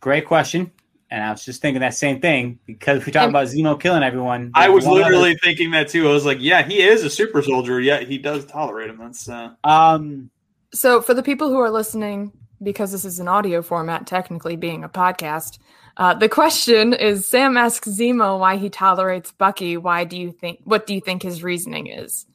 great 0.00 0.26
question. 0.26 0.70
And 1.10 1.22
I 1.22 1.30
was 1.30 1.44
just 1.44 1.62
thinking 1.62 1.80
that 1.80 1.94
same 1.94 2.20
thing 2.20 2.58
because 2.66 3.06
we 3.06 3.12
talk 3.12 3.24
And- 3.24 3.30
about 3.30 3.46
Zemo 3.46 3.78
killing 3.80 4.02
everyone. 4.02 4.50
I 4.54 4.68
was 4.68 4.84
one 4.84 5.00
other- 5.00 5.10
literally 5.12 5.36
thinking 5.42 5.70
that 5.70 5.88
too. 5.88 6.08
I 6.08 6.12
was 6.12 6.24
like, 6.26 6.38
yeah, 6.40 6.62
he 6.62 6.80
is 6.82 7.04
a 7.04 7.10
super 7.10 7.40
soldier, 7.42 7.80
yet 7.80 8.08
he 8.08 8.18
does 8.18 8.44
tolerate 8.46 8.90
him. 8.90 8.98
That's 8.98 9.28
uh, 9.28 9.50
um 9.62 10.30
So, 10.74 11.00
for 11.00 11.14
the 11.14 11.22
people 11.22 11.48
who 11.48 11.58
are 11.60 11.70
listening, 11.70 12.32
because 12.62 12.92
this 12.92 13.04
is 13.04 13.20
an 13.20 13.28
audio 13.28 13.62
format, 13.62 14.06
technically 14.06 14.56
being 14.56 14.84
a 14.84 14.88
podcast, 14.88 15.58
uh, 15.96 16.12
the 16.14 16.28
question 16.28 16.92
is: 16.92 17.26
Sam 17.26 17.56
asks 17.56 17.88
Zemo 17.88 18.38
why 18.38 18.56
he 18.56 18.68
tolerates 18.68 19.32
Bucky. 19.32 19.76
Why 19.76 20.04
do 20.04 20.18
you 20.18 20.32
think? 20.32 20.60
What 20.64 20.86
do 20.86 20.94
you 20.94 21.00
think 21.00 21.22
his 21.22 21.42
reasoning 21.42 21.86
is? 21.86 22.26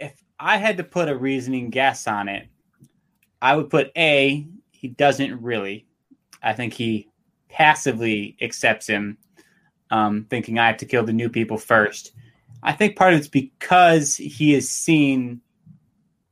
if 0.00 0.22
I 0.40 0.56
had 0.56 0.78
to 0.78 0.84
put 0.84 1.08
a 1.08 1.16
reasoning 1.16 1.70
guess 1.70 2.08
on 2.08 2.28
it, 2.28 2.48
I 3.40 3.54
would 3.54 3.70
put 3.70 3.92
A, 3.96 4.46
he 4.72 4.88
doesn't 4.88 5.40
really. 5.42 5.86
I 6.42 6.54
think 6.54 6.72
he 6.72 7.08
passively 7.48 8.36
accepts 8.40 8.86
him, 8.86 9.18
um, 9.90 10.26
thinking 10.30 10.58
I 10.58 10.66
have 10.66 10.78
to 10.78 10.86
kill 10.86 11.04
the 11.04 11.12
new 11.12 11.28
people 11.28 11.58
first. 11.58 12.12
I 12.62 12.72
think 12.72 12.96
part 12.96 13.12
of 13.12 13.20
it's 13.20 13.28
because 13.28 14.16
he 14.16 14.52
has 14.54 14.68
seen 14.68 15.40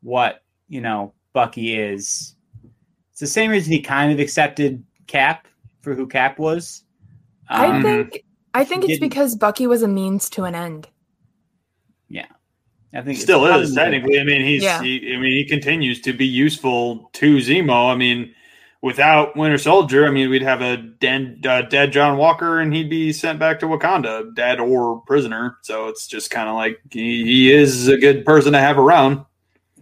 what, 0.03 0.43
you 0.69 0.81
know, 0.81 1.13
Bucky 1.33 1.79
is. 1.79 2.35
It's 3.13 3.21
the 3.21 3.27
same 3.27 3.51
reason 3.51 3.73
he 3.73 3.81
kind 3.81 4.13
of 4.13 4.19
accepted 4.21 4.83
Cap 5.07 5.49
for 5.81 5.95
who 5.95 6.07
Cap 6.07 6.39
was. 6.39 6.85
I 7.49 7.67
Um, 7.67 7.83
think. 7.83 8.25
I 8.55 8.65
think 8.65 8.85
it's 8.85 8.95
didn't- 8.95 9.09
because 9.09 9.35
Bucky 9.37 9.67
was 9.67 9.83
a 9.83 9.89
means 9.89 10.29
to 10.31 10.45
an 10.45 10.55
end. 10.55 10.89
Yeah. 12.09 12.27
I 12.95 13.03
think 13.03 13.17
it's 13.17 13.23
still 13.23 13.45
is 13.47 13.75
technically. 13.75 14.19
I 14.19 14.25
mean, 14.25 14.43
he's. 14.45 14.63
Yeah. 14.63 14.83
He, 14.83 15.15
I 15.15 15.19
mean, 15.19 15.33
he 15.33 15.45
continues 15.45 16.01
to 16.03 16.13
be 16.13 16.27
useful 16.27 17.11
to 17.15 17.37
Zemo. 17.37 17.93
I 17.93 17.97
mean, 17.97 18.33
without 18.81 19.37
Winter 19.37 19.59
Soldier, 19.59 20.07
I 20.07 20.11
mean, 20.11 20.31
we'd 20.31 20.41
have 20.43 20.63
a 20.63 20.79
dead, 20.79 21.45
uh, 21.47 21.63
dead 21.63 21.93
John 21.93 22.17
Walker, 22.17 22.61
and 22.61 22.73
he'd 22.75 22.89
be 22.89 23.13
sent 23.13 23.39
back 23.39 23.61
to 23.61 23.67
Wakanda, 23.67 24.35
dead 24.35 24.59
or 24.59 25.03
prisoner. 25.03 25.59
So 25.63 25.89
it's 25.89 26.07
just 26.07 26.31
kind 26.31 26.49
of 26.49 26.55
like 26.55 26.79
he, 26.91 27.25
he 27.25 27.53
is 27.53 27.89
a 27.89 27.99
good 27.99 28.25
person 28.25 28.53
to 28.55 28.59
have 28.61 28.79
around. 28.79 29.25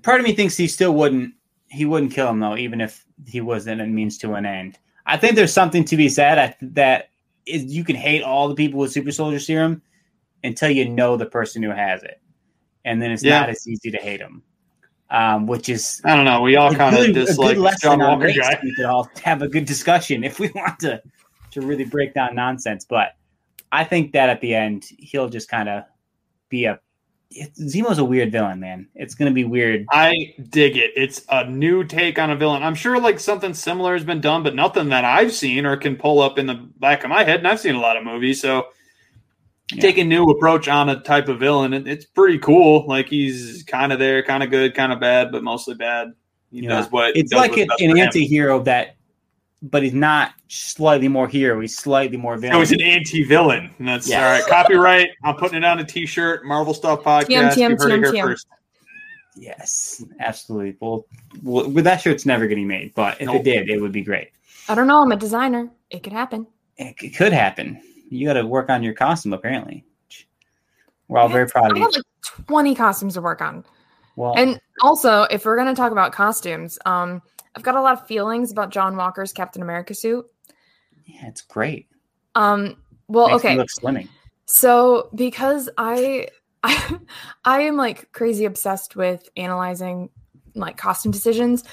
Part 0.07 0.20
of 0.20 0.26
me 0.26 0.32
thinks 0.34 0.57
he 0.57 0.66
still 0.68 0.94
wouldn't 0.94 1.34
he 1.68 1.84
wouldn't 1.84 2.12
kill 2.12 2.28
him 2.30 2.40
though 2.40 2.57
even 2.57 2.80
if 2.80 3.04
he 3.26 3.40
wasn't 3.40 3.80
a 3.80 3.86
means 3.86 4.16
to 4.18 4.34
an 4.34 4.46
end 4.46 4.78
i 5.04 5.16
think 5.16 5.34
there's 5.34 5.52
something 5.52 5.84
to 5.84 5.96
be 5.96 6.09
said 6.09 6.54
that 6.62 7.11
is 7.46 7.64
you 7.64 7.84
can 7.84 7.96
hate 7.96 8.22
all 8.22 8.48
the 8.48 8.54
people 8.54 8.78
with 8.80 8.92
super 8.92 9.12
soldier 9.12 9.38
serum 9.40 9.82
until 10.44 10.70
you 10.70 10.88
know 10.88 11.16
the 11.16 11.26
person 11.26 11.62
who 11.62 11.70
has 11.70 12.02
it 12.04 12.20
and 12.84 13.02
then 13.02 13.11
it's 13.11 13.22
Yeah. 13.24 13.40
not 13.40 13.50
as 13.50 13.66
easy 13.66 13.90
to 13.90 13.98
hate 13.98 14.20
them. 14.20 14.42
um, 15.11 15.46
which 15.46 15.68
is 15.68 16.00
I 16.04 16.14
don't 16.16 16.24
know. 16.24 16.40
We 16.40 16.57
all 16.57 16.72
kind 16.74 16.96
of 16.96 17.14
dislike 17.14 17.57
John 17.82 17.98
Walker 18.00 18.30
guy. 18.32 18.59
We 18.62 18.74
could 18.76 18.84
all 18.86 19.09
have 19.24 19.42
a 19.42 19.48
good 19.48 19.64
discussion 19.64 20.22
if 20.24 20.38
we 20.40 20.48
want 20.54 20.78
to 20.80 21.00
to 21.52 21.61
really 21.62 21.84
break 21.84 22.14
down 22.14 22.34
nonsense. 22.34 22.84
But 22.84 23.09
I 23.72 23.82
think 23.84 24.12
that 24.12 24.28
at 24.28 24.40
the 24.40 24.54
end 24.54 24.84
he'll 24.98 25.28
just 25.28 25.48
kind 25.48 25.68
of 25.68 25.84
be 26.48 26.64
a. 26.66 26.78
It, 27.30 27.54
Zemo's 27.56 27.98
a 27.98 28.04
weird 28.04 28.32
villain, 28.32 28.60
man. 28.60 28.88
It's 28.94 29.14
gonna 29.14 29.32
be 29.32 29.44
weird. 29.44 29.84
I 29.90 30.34
dig 30.50 30.76
it. 30.76 30.92
It's 30.96 31.22
a 31.28 31.44
new 31.48 31.84
take 31.84 32.18
on 32.18 32.30
a 32.30 32.36
villain. 32.36 32.62
I'm 32.62 32.74
sure 32.74 33.00
like 33.00 33.18
something 33.20 33.52
similar 33.52 33.94
has 33.94 34.04
been 34.04 34.20
done, 34.20 34.42
but 34.42 34.54
nothing 34.54 34.88
that 34.90 35.04
I've 35.04 35.32
seen 35.32 35.66
or 35.66 35.76
can 35.76 35.96
pull 35.96 36.20
up 36.20 36.38
in 36.38 36.46
the 36.46 36.54
back 36.54 37.04
of 37.04 37.10
my 37.10 37.24
head. 37.24 37.38
And 37.38 37.48
I've 37.48 37.60
seen 37.60 37.74
a 37.74 37.80
lot 37.80 37.96
of 37.96 38.04
movies, 38.04 38.40
so 38.40 38.68
Yeah. 39.72 39.82
take 39.82 39.98
a 39.98 40.04
new 40.04 40.24
approach 40.30 40.68
on 40.68 40.88
a 40.88 41.00
type 41.00 41.28
of 41.28 41.40
villain. 41.40 41.72
It, 41.74 41.88
it's 41.88 42.04
pretty 42.04 42.38
cool. 42.38 42.86
Like 42.86 43.08
he's 43.08 43.64
kind 43.64 43.92
of 43.92 43.98
there, 43.98 44.22
kind 44.22 44.42
of 44.44 44.50
good, 44.50 44.74
kind 44.74 44.92
of 44.92 45.00
bad, 45.00 45.32
but 45.32 45.42
mostly 45.42 45.74
bad. 45.74 46.12
He 46.52 46.60
Yeah. 46.60 46.68
does 46.70 46.92
what 46.92 47.16
It's 47.16 47.32
does 47.32 47.40
like 47.40 47.56
an, 47.58 47.68
an 47.80 47.98
anti-hero 47.98 48.62
that, 48.62 48.96
but 49.62 49.82
he's 49.82 49.94
not 49.94 50.32
slightly 50.48 51.09
more 51.09 51.26
hero. 51.28 51.61
He's 51.61 51.76
slightly 51.76 52.16
more 52.16 52.36
villain. 52.36 52.54
No, 52.54 52.61
he's 52.61 52.72
an 52.72 52.80
anti-villain. 52.82 53.70
And 53.78 53.88
that's 53.88 54.09
Yes. 54.09 54.22
all 54.22 54.30
right. 54.30 54.46
Copyright. 54.62 55.09
I'm 55.24 55.36
putting 55.36 55.59
it 55.59 55.64
on 55.64 55.78
a 55.78 55.84
T-shirt. 55.84 56.44
Marvel 56.44 56.74
Stuff 56.74 57.02
Podcast. 57.02 57.52
TM, 57.54 57.70
you 57.70 57.76
heard 57.76 57.92
it 57.92 58.04
here 58.04 58.12
TM. 58.12 58.22
first. 58.22 58.46
yes, 59.36 60.04
absolutely. 60.20 60.76
Well, 60.80 61.07
well, 61.42 61.68
with 61.70 61.84
that 61.84 62.00
shirt's 62.00 62.26
never 62.26 62.46
getting 62.46 62.66
made, 62.66 62.94
but 62.94 63.20
if 63.20 63.26
Nope. 63.26 63.36
it 63.36 63.42
did, 63.44 63.70
it 63.70 63.80
would 63.80 63.92
be 63.92 64.02
great. 64.02 64.28
I 64.68 64.74
don't 64.74 64.86
know. 64.86 65.02
I'm 65.02 65.12
a 65.12 65.16
designer. 65.16 65.68
It 65.90 66.02
could 66.02 66.12
happen. 66.12 66.46
It, 66.76 66.96
c- 66.98 67.11
could 67.11 67.32
happen. 67.32 67.80
You 68.11 68.26
got 68.26 68.34
to 68.34 68.46
work 68.46 68.70
on 68.70 68.82
your 68.82 68.94
costume, 68.94 69.32
apparently. 69.32 69.84
We're 71.09 71.18
all 71.20 71.28
very 71.28 71.46
proud 71.48 71.70
of 71.70 71.76
I 71.76 71.80
you. 71.80 71.84
have 71.84 71.94
like 71.94 72.46
20 72.46 72.74
costumes 72.74 73.14
to 73.14 73.20
work 73.20 73.40
on. 73.40 73.64
Well, 74.16 74.34
And 74.36 74.59
also, 74.82 75.22
if 75.24 75.44
we're 75.44 75.57
going 75.57 75.68
to 75.68 75.74
talk 75.80 75.92
about 75.92 76.12
costumes, 76.12 76.78
um, 76.86 77.22
I've 77.57 77.62
got 77.62 77.74
a 77.74 77.80
lot 77.80 77.94
of 77.94 78.07
feelings 78.07 78.52
about 78.52 78.70
John 78.70 78.96
Walker's 78.96 79.32
Captain 79.32 79.62
America 79.62 79.94
suit. 79.94 80.26
yeah, 81.07 81.26
it's 81.26 81.40
great. 81.40 81.88
Um, 82.34 82.76
well, 83.09 83.28
Makes 83.28 83.44
okay. 83.44 83.57
look 83.57 83.68
slimming. 83.68 84.09
So 84.44 85.09
because 85.14 85.68
I, 85.78 86.28
I 86.62 86.98
I 87.44 87.61
am 87.62 87.76
like 87.76 88.12
crazy 88.12 88.44
obsessed 88.44 88.94
with 88.96 89.28
analyzing 89.36 90.11
like 90.54 90.76
costume 90.76 91.12
decisions 91.12 91.64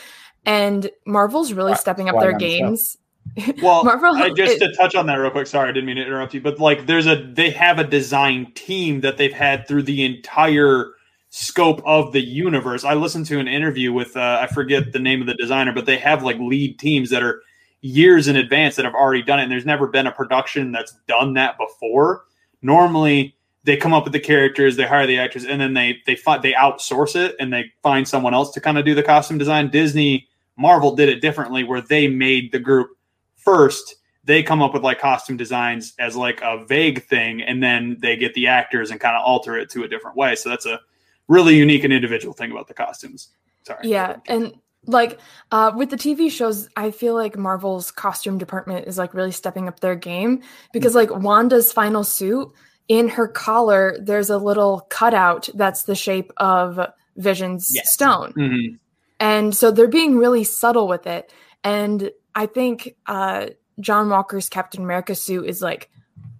and 0.45 0.89
Marvel's 1.05 1.53
really 1.53 1.71
Why- 1.71 1.77
stepping 1.77 2.09
up 2.09 2.19
their 2.19 2.33
on 2.33 2.37
the 2.39 2.57
show? 2.57 2.65
games. 2.65 2.97
Well, 3.63 3.83
Marvel- 3.85 4.15
I, 4.15 4.29
just 4.31 4.53
it- 4.53 4.59
to 4.59 4.73
touch 4.75 4.95
on 4.95 5.05
that 5.07 5.15
real 5.15 5.31
quick. 5.31 5.47
Sorry, 5.47 5.67
I 5.69 5.71
didn't 5.71 5.85
mean 5.85 5.95
to 5.95 6.01
interrupt 6.05 6.33
you, 6.33 6.41
but 6.41 6.59
like, 6.59 6.85
there's 6.85 7.07
a 7.07 7.15
they 7.33 7.49
have 7.51 7.79
a 7.79 7.83
design 7.85 8.51
team 8.53 8.99
that 9.01 9.15
they've 9.17 9.31
had 9.33 9.65
through 9.67 9.83
the 9.83 10.03
entire 10.03 10.91
scope 11.35 11.81
of 11.83 12.11
the 12.11 12.21
universe. 12.21 12.83
I 12.83 12.93
listened 12.93 13.25
to 13.25 13.39
an 13.39 13.47
interview 13.47 13.91
with 13.91 14.15
uh, 14.15 14.37
I 14.39 14.53
forget 14.53 14.93
the 14.93 14.99
name 14.99 15.19
of 15.19 15.25
the 15.25 15.33
designer, 15.33 15.73
but 15.73 15.87
they 15.87 15.97
have 15.97 16.21
like 16.21 16.37
lead 16.37 16.77
teams 16.77 17.09
that 17.09 17.23
are 17.23 17.41
years 17.81 18.27
in 18.27 18.35
advance 18.35 18.75
that 18.75 18.85
have 18.85 18.93
already 18.93 19.23
done 19.23 19.39
it. 19.39 19.43
And 19.43 19.51
there's 19.51 19.65
never 19.65 19.87
been 19.87 20.05
a 20.05 20.11
production 20.11 20.71
that's 20.71 20.93
done 21.07 21.33
that 21.33 21.57
before. 21.57 22.25
Normally, 22.61 23.35
they 23.63 23.75
come 23.77 23.95
up 23.95 24.03
with 24.03 24.13
the 24.13 24.19
characters, 24.19 24.75
they 24.75 24.85
hire 24.85 25.07
the 25.07 25.17
actors, 25.17 25.43
and 25.43 25.59
then 25.59 25.73
they 25.73 25.97
they 26.05 26.15
find 26.15 26.43
they 26.43 26.53
outsource 26.53 27.15
it 27.15 27.35
and 27.39 27.51
they 27.51 27.65
find 27.81 28.07
someone 28.07 28.35
else 28.35 28.51
to 28.51 28.61
kind 28.61 28.77
of 28.77 28.85
do 28.85 28.93
the 28.93 29.01
costume 29.01 29.39
design. 29.39 29.71
Disney, 29.71 30.27
Marvel 30.55 30.95
did 30.95 31.09
it 31.09 31.19
differently, 31.19 31.63
where 31.63 31.81
they 31.81 32.07
made 32.07 32.51
the 32.51 32.59
group 32.59 32.91
first 33.37 33.95
they 34.25 34.41
come 34.41 34.61
up 34.61 34.73
with 34.73 34.83
like 34.83 34.99
costume 34.99 35.35
designs 35.35 35.93
as 35.99 36.15
like 36.15 36.39
a 36.41 36.63
vague 36.63 37.03
thing 37.07 37.41
and 37.41 37.61
then 37.61 37.97
they 37.99 38.15
get 38.15 38.33
the 38.35 38.47
actors 38.47 38.89
and 38.89 39.01
kind 39.01 39.17
of 39.17 39.21
alter 39.25 39.57
it 39.57 39.69
to 39.69 39.83
a 39.83 39.87
different 39.89 40.15
way 40.15 40.33
so 40.33 40.47
that's 40.47 40.65
a 40.65 40.79
really 41.27 41.55
unique 41.55 41.83
and 41.83 41.93
individual 41.93 42.33
thing 42.33 42.51
about 42.51 42.67
the 42.67 42.73
costumes 42.73 43.29
sorry 43.63 43.89
Yeah, 43.89 44.17
and 44.27 44.53
like 44.85 45.17
uh, 45.51 45.71
with 45.75 45.89
the 45.89 45.95
TV 45.95 46.29
shows, 46.29 46.67
I 46.75 46.91
feel 46.91 47.13
like 47.13 47.37
Marvel's 47.37 47.89
costume 47.89 48.37
department 48.37 48.85
is 48.85 48.97
like 48.97 49.13
really 49.13 49.31
stepping 49.31 49.69
up 49.69 49.79
their 49.79 49.95
game 49.95 50.41
because 50.73 50.93
like 50.93 51.09
Wanda's 51.09 51.71
final 51.71 52.03
suit 52.03 52.51
in 52.89 53.07
her 53.07 53.29
collar, 53.29 53.97
there's 54.01 54.29
a 54.29 54.37
little 54.37 54.81
cutout 54.89 55.47
that's 55.55 55.83
the 55.83 55.95
shape 55.95 56.33
of 56.35 56.85
Vision's 57.15 57.71
Yes. 57.73 57.93
stone. 57.93 58.33
Mhm. 58.33 58.79
And 59.21 59.55
so 59.55 59.71
they're 59.71 59.87
being 59.87 60.17
really 60.17 60.43
subtle 60.43 60.89
with 60.89 61.07
it. 61.07 61.31
And 61.63 62.11
I 62.35 62.45
think 62.45 62.95
uh, 63.05 63.47
John 63.79 64.09
Walker's 64.09 64.49
Captain 64.49 64.83
America 64.83 65.15
suit 65.15 65.45
is 65.47 65.61
like 65.61 65.89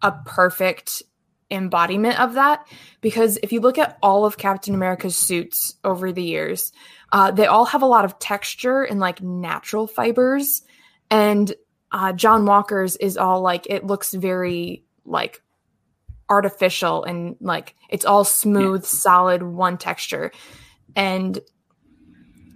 a 0.02 0.12
perfect 0.26 1.02
embodiment 1.54 2.20
of 2.20 2.34
that. 2.34 2.68
Because 3.01 3.38
if 3.43 3.51
you 3.51 3.62
look 3.62 3.78
at 3.78 3.97
all 4.01 4.26
of 4.26 4.38
Captain 4.38 4.74
America's 4.74 5.16
suits 5.16 5.76
over 5.84 6.12
the 6.12 6.24
years, 6.24 6.72
uh, 7.12 7.32
they 7.32 7.45
all 7.45 7.66
have 7.66 7.82
a 7.82 7.88
lot 7.88 8.06
of 8.06 8.20
texture 8.20 8.84
and 8.84 8.99
like 8.99 9.22
natural 9.22 9.88
fibers. 9.88 10.64
And 11.10 11.54
uh, 11.91 12.14
John 12.14 12.45
Walker's 12.45 12.95
is 12.97 13.18
all 13.18 13.41
like, 13.41 13.68
it 13.70 13.86
looks 13.86 14.14
very 14.14 14.84
like 15.06 15.41
artificial 16.30 17.04
and 17.04 17.36
like 17.39 17.76
it's 17.89 18.06
all 18.06 18.24
smooth, 18.24 18.84
solid, 18.84 19.43
one 19.43 19.78
texture. 19.78 20.32
And 20.95 21.39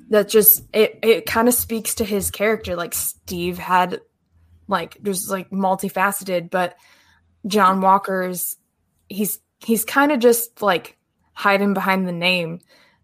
that 0.09 0.29
just 0.29 0.63
it 0.73 0.99
it 1.01 1.25
kind 1.25 1.47
of 1.47 1.53
speaks 1.53 1.95
to 1.95 2.05
his 2.05 2.31
character 2.31 2.75
like 2.75 2.93
steve 2.93 3.57
had 3.57 4.01
like 4.67 4.97
there's 5.01 5.29
like 5.29 5.49
multifaceted 5.49 6.49
but 6.49 6.75
john 7.45 7.81
walker's 7.81 8.56
he's 9.09 9.39
he's 9.59 9.85
kind 9.85 10.11
of 10.11 10.19
just 10.19 10.61
like 10.61 10.97
hiding 11.33 11.73
behind 11.73 12.07
the 12.07 12.11
name 12.11 12.59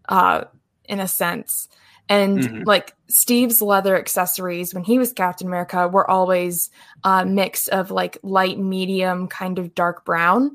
uh 0.08 0.44
in 0.84 1.00
a 1.00 1.08
sense 1.08 1.68
and 2.08 2.40
Mhm. 2.40 2.66
like 2.66 2.94
steve's 3.08 3.62
leather 3.62 3.96
accessories 3.96 4.74
when 4.74 4.84
he 4.84 4.98
was 4.98 5.12
captain 5.12 5.46
america 5.46 5.88
were 5.88 6.08
always 6.10 6.70
a 7.04 7.24
mix 7.24 7.68
of 7.68 7.90
like 7.90 8.18
light 8.22 8.58
medium 8.58 9.26
kind 9.28 9.58
of 9.58 9.74
dark 9.74 10.04
brown 10.04 10.50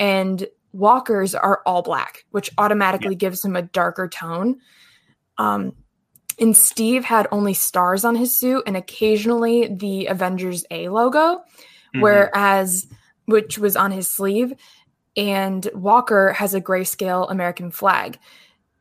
and 0.00 0.46
walker's 0.72 1.34
are 1.34 1.62
all 1.64 1.82
black 1.82 2.24
which 2.30 2.50
automatically 2.58 3.14
gives 3.14 3.44
him 3.44 3.56
a 3.56 3.62
darker 3.62 4.08
tone 4.08 4.56
um 5.38 5.72
and 6.40 6.56
Steve 6.56 7.04
had 7.04 7.26
only 7.32 7.52
stars 7.52 8.04
on 8.04 8.14
his 8.14 8.38
suit 8.38 8.62
and 8.64 8.76
occasionally 8.76 9.66
the 9.74 10.06
Avengers 10.06 10.64
A 10.70 10.88
logo, 10.88 11.42
Mhm. 11.96 12.00
whereas 12.00 12.86
which 13.24 13.58
was 13.58 13.74
on 13.74 13.90
his 13.90 14.08
sleeve, 14.08 14.52
and 15.18 15.68
Walker 15.74 16.32
has 16.32 16.54
a 16.54 16.60
grayscale 16.62 17.30
American 17.30 17.70
flag. 17.70 18.18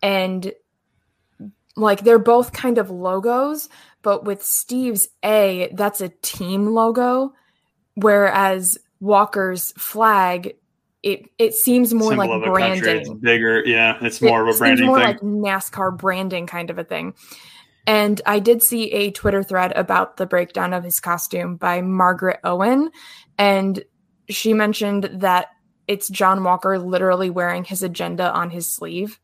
And 0.01 0.53
like 1.75 2.01
they're 2.05 2.19
both 2.19 2.53
kind 2.53 2.77
of 2.77 2.89
logos, 2.89 3.67
but 4.03 4.23
with 4.23 4.41
Steve's 4.43 5.09
A, 5.25 5.69
that's 5.73 5.99
a 5.99 6.09
team 6.21 6.67
logo. 6.67 7.33
whereas 7.97 8.77
Walker's 8.99 9.71
flag 9.73 10.53
it 11.03 11.29
it 11.37 11.53
seems 11.53 11.93
more 11.93 12.11
Symbol 12.11 12.39
like 12.39 12.41
a 12.41 12.51
country, 12.51 12.51
branding. 12.51 12.97
It's 12.97 13.09
bigger. 13.09 13.63
Yeah, 13.65 13.97
it's 14.01 14.21
It 14.21 14.27
more 14.27 14.47
of 14.47 14.55
a 14.55 14.57
branding 14.57 14.87
more 14.87 14.97
thing. 14.97 15.05
like 15.07 15.19
NASCAR 15.21 15.97
branding 15.97 16.47
kind 16.47 16.69
of 16.69 16.77
a 16.79 16.83
thing. 16.83 17.13
And 17.85 18.19
I 18.25 18.39
did 18.39 18.61
see 18.61 18.91
a 18.91 19.11
Twitter 19.11 19.43
thread 19.43 19.71
about 19.75 20.17
the 20.17 20.25
breakdown 20.25 20.73
of 20.73 20.83
his 20.83 20.99
costume 20.99 21.55
by 21.55 21.81
Margaret 21.81 22.39
Owen, 22.43 22.91
and 23.37 23.83
she 24.29 24.53
mentioned 24.53 25.09
that 25.13 25.47
it's 25.87 26.09
John 26.09 26.43
Walker 26.43 26.77
literally 26.79 27.29
wearing 27.29 27.63
his 27.63 27.81
agenda 27.83 28.31
on 28.33 28.49
his 28.49 28.71
sleeve, 28.73 29.19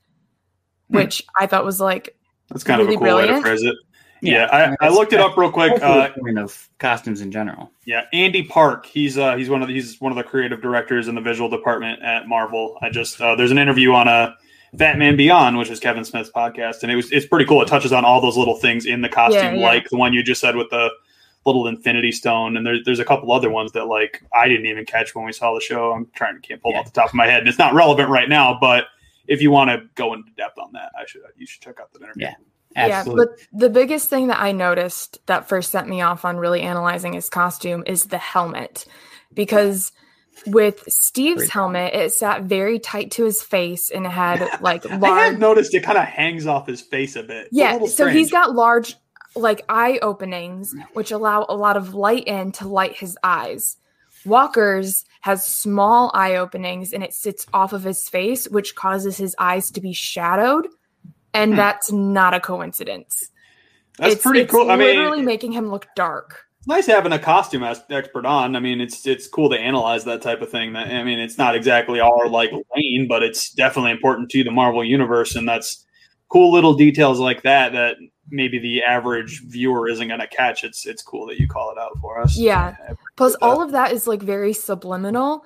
Hmm. 0.90 0.96
which 0.98 1.24
I 1.40 1.48
thought 1.48 1.66
was 1.66 1.80
like 1.80 2.16
That's 2.50 2.64
kind 2.64 2.80
really 2.82 2.96
of 2.96 3.02
a 3.02 3.06
cool 3.06 3.16
way 3.16 3.22
to 3.22 3.28
brilliant. 3.28 3.46
phrase 3.46 3.64
it. 3.64 3.76
Yeah, 4.22 4.34
Yeah, 4.34 4.46
I 4.80 4.86
I, 4.86 4.88
I 4.88 4.90
looked 4.90 5.12
it 5.14 5.20
up 5.20 5.36
real 5.38 5.52
quick. 5.52 5.82
Uh, 5.82 6.10
point 6.12 6.40
of 6.40 6.70
costumes 6.80 7.20
in 7.22 7.32
general. 7.32 7.72
Yeah, 7.86 8.06
Andy 8.14 8.44
Park. 8.44 8.86
He's 8.86 9.18
uh 9.18 9.36
he's 9.36 9.50
one 9.50 9.62
of 9.62 9.68
the, 9.68 9.74
he's 9.74 10.00
one 10.00 10.12
of 10.12 10.16
the 10.18 10.24
creative 10.24 10.62
directors 10.62 11.08
in 11.10 11.16
the 11.16 11.22
visual 11.22 11.50
department 11.50 12.02
at 12.02 12.28
Marvel. 12.28 12.78
I 12.82 12.90
just 12.90 13.20
uh, 13.20 13.36
there's 13.36 13.52
an 13.52 13.58
interview 13.58 13.92
on 13.94 14.08
a 14.08 14.36
Fatman 14.78 15.18
Beyond, 15.18 15.58
which 15.58 15.70
is 15.70 15.80
Kevin 15.80 16.04
Smith's 16.06 16.32
podcast, 16.34 16.84
and 16.84 16.92
it 16.92 16.96
was 16.96 17.12
it's 17.12 17.26
pretty 17.26 17.46
cool. 17.46 17.62
It 17.62 17.68
touches 17.68 17.92
on 17.92 18.06
all 18.06 18.22
those 18.22 18.38
little 18.38 18.56
things 18.56 18.86
in 18.86 19.02
the 19.02 19.10
costume, 19.10 19.42
Yeah, 19.44 19.54
yeah. 19.56 19.66
like 19.68 19.90
the 19.90 19.98
one 19.98 20.14
you 20.14 20.24
just 20.24 20.40
said 20.42 20.56
with 20.56 20.70
the 20.70 20.90
little 21.46 21.68
Infinity 21.68 22.12
Stone, 22.12 22.58
and 22.58 22.66
there's 22.66 22.84
there's 22.86 23.00
a 23.00 23.06
couple 23.06 23.32
other 23.32 23.50
ones 23.50 23.72
that 23.74 23.86
like 23.86 24.24
I 24.34 24.48
didn't 24.48 24.66
even 24.68 24.86
catch 24.86 25.14
when 25.16 25.26
we 25.26 25.34
saw 25.34 25.54
the 25.54 25.62
show. 25.62 25.92
I'm 25.92 26.08
trying 26.16 26.36
to 26.36 26.48
can't 26.48 26.62
pull 26.62 26.72
Yeah. 26.72 26.80
off 26.80 26.86
the 26.86 26.92
top 26.92 27.10
of 27.10 27.14
my 27.16 27.28
head, 27.28 27.40
and 27.40 27.48
it's 27.50 27.60
not 27.60 27.74
relevant 27.74 28.10
right 28.10 28.30
now, 28.30 28.58
but. 28.60 28.86
If 29.26 29.42
you 29.42 29.52
want 29.52 29.70
to 29.70 29.84
go 29.96 30.14
into 30.14 30.30
depth 30.36 30.58
on 30.60 30.74
that, 30.74 30.92
I 31.00 31.06
should 31.06 31.22
you 31.38 31.46
should 31.46 31.62
check 31.62 31.80
out 31.80 31.94
the 31.94 32.00
interview. 32.00 32.28
Yeah. 32.28 32.34
Yeah, 32.76 33.06
but 33.06 33.30
the 33.54 33.70
biggest 33.70 34.10
thing 34.10 34.28
that 34.28 34.42
I 34.42 34.52
noticed 34.52 35.26
that 35.28 35.48
first 35.48 35.72
set 35.72 35.88
me 35.88 36.02
off 36.02 36.26
on 36.26 36.36
really 36.36 36.60
analyzing 36.60 37.14
his 37.14 37.30
costume 37.30 37.86
is 37.88 38.04
the 38.08 38.18
helmet. 38.18 38.86
Because 39.34 39.94
with 40.46 40.84
Steve's 40.90 41.38
Great. 41.44 41.50
helmet, 41.52 41.94
it 41.94 42.12
sat 42.12 42.44
very 42.44 42.80
tight 42.80 43.12
to 43.12 43.24
his 43.24 43.42
face 43.42 43.90
and 43.92 44.06
it 44.06 44.12
had 44.12 44.46
like 44.62 44.86
I 44.86 44.98
large 44.98 45.32
have 45.32 45.40
noticed 45.40 45.74
it 45.74 45.84
kind 45.84 45.98
of 45.98 46.04
hangs 46.04 46.46
off 46.46 46.68
his 46.68 46.82
face 46.82 47.16
a 47.16 47.24
bit. 47.24 47.48
It's 47.48 47.56
a 47.56 47.60
Yeah, 47.60 47.72
little 47.74 47.88
so 47.88 48.08
he's 48.08 48.30
got 48.30 48.54
large 48.54 48.98
like 49.36 49.64
eye 49.70 50.00
openings 50.02 50.76
which 50.94 51.12
allow 51.12 51.46
a 51.50 51.56
lot 51.56 51.78
of 51.78 51.94
light 51.94 52.24
in 52.28 52.52
to 52.54 52.68
light 52.68 52.96
his 52.96 53.18
eyes. 53.24 53.78
Walker's 54.26 55.06
has 55.22 55.46
small 55.46 56.12
eye 56.14 56.36
openings 56.36 56.94
and 56.94 57.04
it 57.04 57.14
sits 57.14 57.46
off 57.54 57.74
of 57.74 57.84
his 57.84 58.08
face 58.10 58.48
which 58.48 58.76
causes 58.76 59.18
his 59.18 59.36
eyes 59.40 59.72
to 59.72 59.82
be 59.82 59.94
shadowed 59.94 60.68
and 61.34 61.52
Hmm. 61.54 61.58
that's 61.58 61.92
not 61.92 62.34
a 62.34 62.40
coincidence. 62.40 63.30
That's 63.98 64.14
it's, 64.16 64.24
pretty 64.24 64.42
it's 64.42 64.52
cool. 64.52 64.70
I 64.72 64.76
mean, 64.76 64.96
literally 64.98 65.22
making 65.22 65.52
him 65.52 65.70
look 65.70 65.88
dark. 65.96 66.42
it's 66.60 66.68
nice 66.68 66.86
having 66.88 67.12
a 67.12 67.20
costume 67.20 67.64
expert 67.64 68.26
on. 68.26 68.56
I 68.56 68.60
mean, 68.60 68.82
it's 68.82 69.06
it's 69.06 69.28
cool 69.28 69.50
to 69.50 69.58
analyze 69.60 70.04
that 70.06 70.22
type 70.22 70.42
of 70.42 70.50
thing. 70.50 70.74
That 70.74 70.88
I 70.88 71.04
mean, 71.04 71.20
it's 71.20 71.38
not 71.38 71.56
exactly 71.56 72.00
our 72.00 72.28
like 72.28 72.52
lane, 72.76 73.08
but 73.08 73.22
it's 73.24 73.52
definitely 73.52 73.92
important 73.92 74.30
to 74.32 74.44
the 74.44 74.52
Marvel 74.52 74.84
universe, 74.84 75.36
and 75.36 75.48
that's 75.48 75.86
cool 76.30 76.52
little 76.52 76.74
details 76.74 77.20
like 77.20 77.44
that 77.44 77.74
that 77.74 77.98
maybe 78.30 78.60
the 78.60 78.84
average 78.84 79.44
viewer 79.44 79.88
isn't 79.88 80.08
going 80.08 80.20
to 80.20 80.28
catch. 80.28 80.64
It's 80.64 80.86
it's 80.86 81.02
cool 81.02 81.28
that 81.28 81.40
you 81.40 81.48
call 81.48 81.72
it 81.72 81.78
out 81.78 81.98
for 82.02 82.20
us. 82.20 82.38
Yeah. 82.38 82.76
Plus, 83.16 83.36
all 83.36 83.62
of 83.62 83.72
that 83.72 83.92
is 83.92 84.08
like 84.08 84.22
very 84.22 84.54
subliminal. 84.54 85.46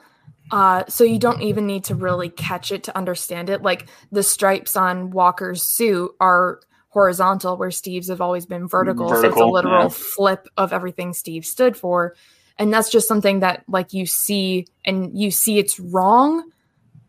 Uh, 0.49 0.86
so 0.88 1.03
you 1.03 1.19
don't 1.19 1.41
even 1.41 1.67
need 1.67 1.84
to 1.84 1.95
really 1.95 2.30
catch 2.30 2.71
it 2.71 2.84
to 2.84 2.97
understand 2.97 3.49
it. 3.49 3.61
Like 3.61 3.88
the 4.11 4.23
stripes 4.23 4.75
on 4.75 5.11
Walker's 5.11 5.63
suit 5.63 6.11
are 6.19 6.61
horizontal, 6.89 7.57
where 7.57 7.71
Steve's 7.71 8.07
have 8.07 8.21
always 8.21 8.45
been 8.45 8.67
vertical. 8.67 9.09
so 9.09 9.21
it's 9.21 9.36
a 9.36 9.45
literal 9.45 9.84
yeah. 9.84 9.89
flip 9.89 10.47
of 10.55 10.71
everything 10.71 11.13
Steve 11.13 11.45
stood 11.45 11.75
for. 11.75 12.15
And 12.57 12.73
that's 12.73 12.89
just 12.89 13.07
something 13.07 13.41
that 13.41 13.63
like 13.67 13.93
you 13.93 14.05
see 14.05 14.67
and 14.86 15.17
you 15.17 15.30
see 15.30 15.59
it's 15.59 15.80
wrong. 15.80 16.49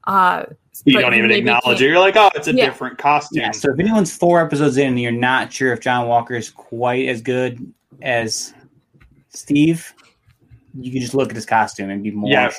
Uh, 0.04 0.44
You 0.84 0.94
but 0.94 1.00
don't 1.02 1.14
even 1.14 1.30
acknowledge 1.30 1.80
it. 1.82 1.86
You're 1.86 1.98
like, 1.98 2.16
oh, 2.16 2.30
it's 2.34 2.48
a 2.48 2.54
Yeah. 2.54 2.66
different 2.66 2.98
costume. 2.98 3.42
Yeah. 3.42 3.50
So 3.50 3.72
if 3.72 3.80
anyone's 3.80 4.14
four 4.16 4.40
episodes 4.40 4.76
in 4.76 4.88
and 4.88 5.00
you're 5.00 5.12
not 5.12 5.52
sure 5.52 5.72
if 5.72 5.80
John 5.80 6.06
Walker 6.08 6.34
is 6.34 6.50
quite 6.50 7.08
as 7.08 7.20
good 7.20 7.72
as 8.02 8.54
Steve, 9.30 9.92
you 10.78 10.90
can 10.92 11.00
just 11.00 11.14
look 11.14 11.30
at 11.30 11.34
his 11.36 11.46
costume 11.46 11.90
and 11.90 12.02
be 12.02 12.10
more. 12.10 12.30
Yeah. 12.30 12.52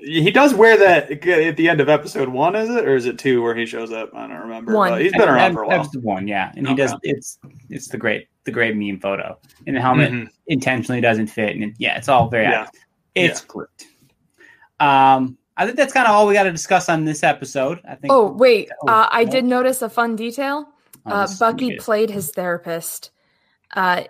He 0.00 0.30
does 0.30 0.52
wear 0.52 0.76
that 0.76 1.10
at 1.26 1.56
the 1.56 1.66
end 1.68 1.80
of 1.80 1.88
episode 1.88 2.28
one, 2.28 2.54
is 2.54 2.68
it, 2.68 2.84
or 2.86 2.94
is 2.94 3.06
it 3.06 3.18
two 3.18 3.42
where 3.42 3.54
he 3.54 3.64
shows 3.64 3.90
up? 3.90 4.10
I 4.14 4.26
don't 4.26 4.36
remember. 4.38 4.74
One. 4.74 4.90
But 4.90 5.00
he's 5.00 5.12
been 5.12 5.28
around 5.30 5.54
for 5.54 5.62
a 5.62 5.66
while. 5.68 5.80
Episode 5.80 6.02
one, 6.02 6.28
yeah, 6.28 6.52
and 6.56 6.68
he 6.68 6.74
does. 6.74 6.94
It's 7.02 7.38
it's 7.70 7.88
the 7.88 7.96
great 7.96 8.28
the 8.44 8.50
great 8.50 8.76
meme 8.76 9.00
photo, 9.00 9.38
and 9.66 9.74
the 9.74 9.80
helmet 9.80 10.12
Mhm. 10.12 10.28
intentionally 10.48 11.00
doesn't 11.00 11.28
fit, 11.28 11.54
and 11.54 11.64
it, 11.64 11.74
yeah, 11.78 11.96
it's 11.96 12.10
all 12.10 12.28
very. 12.28 12.44
Yeah. 12.44 12.66
It's 13.14 13.40
great. 13.40 13.68
Um, 14.78 15.38
I 15.56 15.64
think 15.64 15.76
that's 15.76 15.92
kind 15.92 16.06
of 16.06 16.14
all 16.14 16.26
we 16.26 16.34
got 16.34 16.44
to 16.44 16.52
discuss 16.52 16.88
on 16.88 17.04
this 17.04 17.22
episode. 17.22 17.80
I 17.88 17.94
think. 17.94 18.12
Oh, 18.12 18.32
wait. 18.32 18.70
Uh, 18.86 19.08
I 19.10 19.24
did 19.24 19.44
notice 19.44 19.82
a 19.82 19.88
fun 19.88 20.16
detail. 20.16 20.68
Oh, 21.06 21.10
uh, 21.10 21.22
this 21.22 21.32
is 21.32 21.38
gonna 21.38 21.56
be 21.56 21.70
Bucky 21.70 21.78
played 21.78 22.10
his 22.10 22.30
therapist. 22.30 23.10
Uh, 23.74 24.04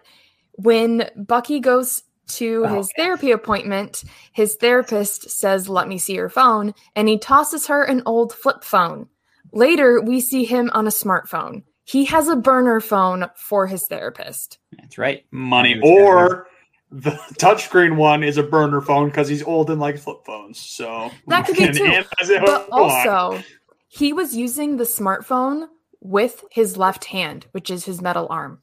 when 0.53 1.11
Bucky 1.17 1.61
goes 1.61 2.03
to 2.27 2.65
Oh, 2.67 2.77
his 2.77 2.91
therapy 2.97 3.31
appointment, 3.33 4.05
his 4.33 4.57
therapist 4.57 5.31
says, 5.31 5.69
Let 5.69 5.89
me 5.89 5.99
see 5.99 6.15
your 6.15 6.29
phone, 6.29 6.75
and 6.97 7.09
he 7.09 7.19
tosses 7.19 7.67
her 7.67 7.83
an 7.83 8.03
old 8.07 8.33
flip 8.33 8.65
phone. 8.65 9.09
Later, 9.53 10.01
we 10.01 10.21
see 10.21 10.45
him 10.45 10.71
on 10.73 10.87
a 10.87 10.91
smartphone. 10.91 11.63
He 11.85 12.07
has 12.07 12.29
a 12.29 12.37
burner 12.37 12.81
phone 12.81 13.27
for 13.37 13.67
his 13.67 13.87
therapist. 13.87 14.59
That's 14.79 14.97
right. 14.97 15.25
money, 15.31 15.75
That 15.75 15.83
was 15.83 15.91
or 15.91 16.47
the 16.91 17.11
touchscreen 17.41 17.97
one 17.97 18.23
is 18.23 18.37
a 18.37 18.43
burner 18.43 18.81
phone 18.81 19.09
because 19.09 19.29
he's 19.29 19.43
old 19.43 19.71
and 19.71 19.81
likes 19.81 20.03
flip 20.05 20.19
phones. 20.25 20.59
So 20.61 21.11
That 21.27 21.47
could 21.47 21.57
be 21.57 21.73
too. 21.73 21.85
and 21.85 22.07
as 22.21 22.31
it 22.31 22.41
But 22.45 22.71
go 22.71 22.85
on. 22.85 23.09
also, 23.09 23.43
he 23.89 24.13
was 24.13 24.37
using 24.37 24.77
the 24.77 24.85
smartphone 24.85 25.67
with 26.01 26.45
his 26.51 26.77
left 26.77 27.07
hand, 27.07 27.47
which 27.53 27.71
is 27.71 27.85
his 27.85 28.01
metal 28.03 28.27
arm. 28.31 28.61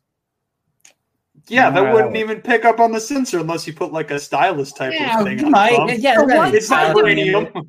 yeah, 1.48 1.70
that 1.72 1.82
Wow. 1.84 1.94
wouldn't 1.94 2.16
even 2.18 2.40
pick 2.42 2.66
up 2.66 2.80
on 2.80 2.92
the 2.92 3.00
sensor 3.00 3.40
unless 3.40 3.66
you 3.66 3.74
put 3.74 3.92
like 3.92 4.12
a 4.12 4.20
stylus 4.20 4.72
type 4.72 4.94
Yeah, 4.94 5.20
of 5.20 5.26
thing 5.26 5.40
you 5.40 5.46
on 5.48 5.52
might. 5.52 6.00
Yeah, 6.00 6.18
So 6.18 6.24
what 6.26 6.54
It's 6.54 6.70
not 6.70 6.96
kind 6.96 7.00
of- 7.00 7.04
vibranium. 7.06 7.66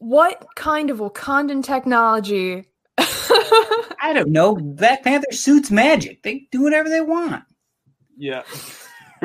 What 0.00 0.44
kind 0.56 0.90
of 0.90 0.98
Wakandan 0.98 1.62
technology? 1.64 2.64
I 2.98 4.10
don't 4.12 4.28
know. 4.30 4.54
Black 4.56 5.02
Panther 5.02 5.30
suits 5.32 5.70
magic. 5.70 6.22
They 6.22 6.46
do 6.52 6.62
whatever 6.62 6.88
they 6.90 7.00
want. 7.00 7.44
yeah, 8.18 8.42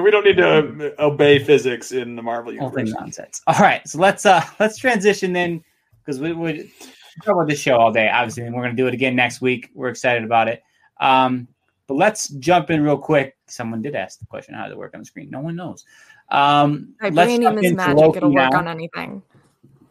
we 0.04 0.12
don't 0.12 0.26
need 0.26 0.38
to 0.38 0.94
obey 1.04 1.40
physics 1.44 1.92
in 1.92 2.16
the 2.16 2.22
Marvel 2.22 2.56
Whole 2.58 2.70
thing 2.70 2.88
universe. 2.88 3.00
nonsense. 3.02 3.42
All 3.48 3.60
right, 3.60 3.88
so 3.88 4.00
let's 4.00 4.26
uh 4.26 4.42
let's 4.60 4.78
transition 4.78 5.34
then 5.34 5.64
because 6.06 6.20
we 6.20 6.34
would 6.34 6.70
talk 7.24 7.36
about 7.36 7.48
this 7.48 7.60
show 7.60 7.78
all 7.78 7.92
day. 7.92 8.10
Obviously, 8.10 8.44
and 8.44 8.56
we're 8.56 8.64
gonna 8.64 8.76
do 8.76 8.88
it 8.88 8.94
again 8.94 9.16
next 9.16 9.42
week. 9.42 9.70
We're 9.74 9.90
excited 9.90 10.24
about 10.24 10.48
it. 10.48 10.62
Um, 11.00 11.48
but 11.88 11.96
let's 11.96 12.28
jump 12.30 12.70
in 12.70 12.84
real 12.84 12.98
quick. 12.98 13.36
Someone 13.48 13.82
did 13.82 13.96
ask 13.96 14.20
the 14.20 14.26
question: 14.26 14.54
How 14.56 14.64
does 14.66 14.74
it 14.74 14.78
work 14.78 14.94
on 14.94 15.00
the 15.02 15.06
screen? 15.06 15.30
No 15.30 15.40
one 15.40 15.56
knows. 15.56 15.86
Um, 16.30 16.94
let's 17.02 17.16
Vibranium 17.16 17.42
jump 17.42 17.64
is 17.64 17.74
magic. 17.74 17.98
Loki 17.98 18.18
It'll 18.18 18.34
work 18.34 18.52
now. 18.52 18.60
on 18.60 18.68
anything. 18.68 19.24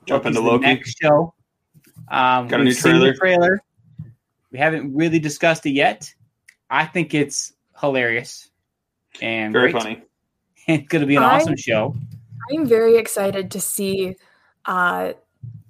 Jump 0.06 0.26
into 0.26 0.40
Loki's 0.40 0.44
the 0.44 0.50
Loki. 0.50 0.66
next 0.66 0.98
show. 1.02 1.34
Um, 2.10 2.46
Got 2.48 2.60
a 2.60 2.64
we've 2.64 2.64
new 2.66 2.72
seen 2.72 2.92
the 3.00 3.12
trailer? 3.14 3.14
trailer. 3.14 3.62
We 4.52 4.58
haven't 4.58 4.94
really 4.94 5.18
discussed 5.18 5.66
it 5.66 5.70
yet. 5.72 6.12
I 6.70 6.84
think 6.86 7.12
it's 7.14 7.52
hilarious 7.80 8.50
and 9.22 9.52
Very 9.52 9.72
great. 9.72 9.82
funny. 9.82 10.02
It's 10.68 10.86
going 10.88 11.00
to 11.00 11.06
be 11.06 11.16
an 11.16 11.22
I- 11.22 11.36
awesome 11.36 11.56
show. 11.56 11.96
I'm 12.52 12.66
very 12.66 12.96
excited 12.98 13.50
to 13.52 13.60
see 13.60 14.16
uh, 14.66 15.12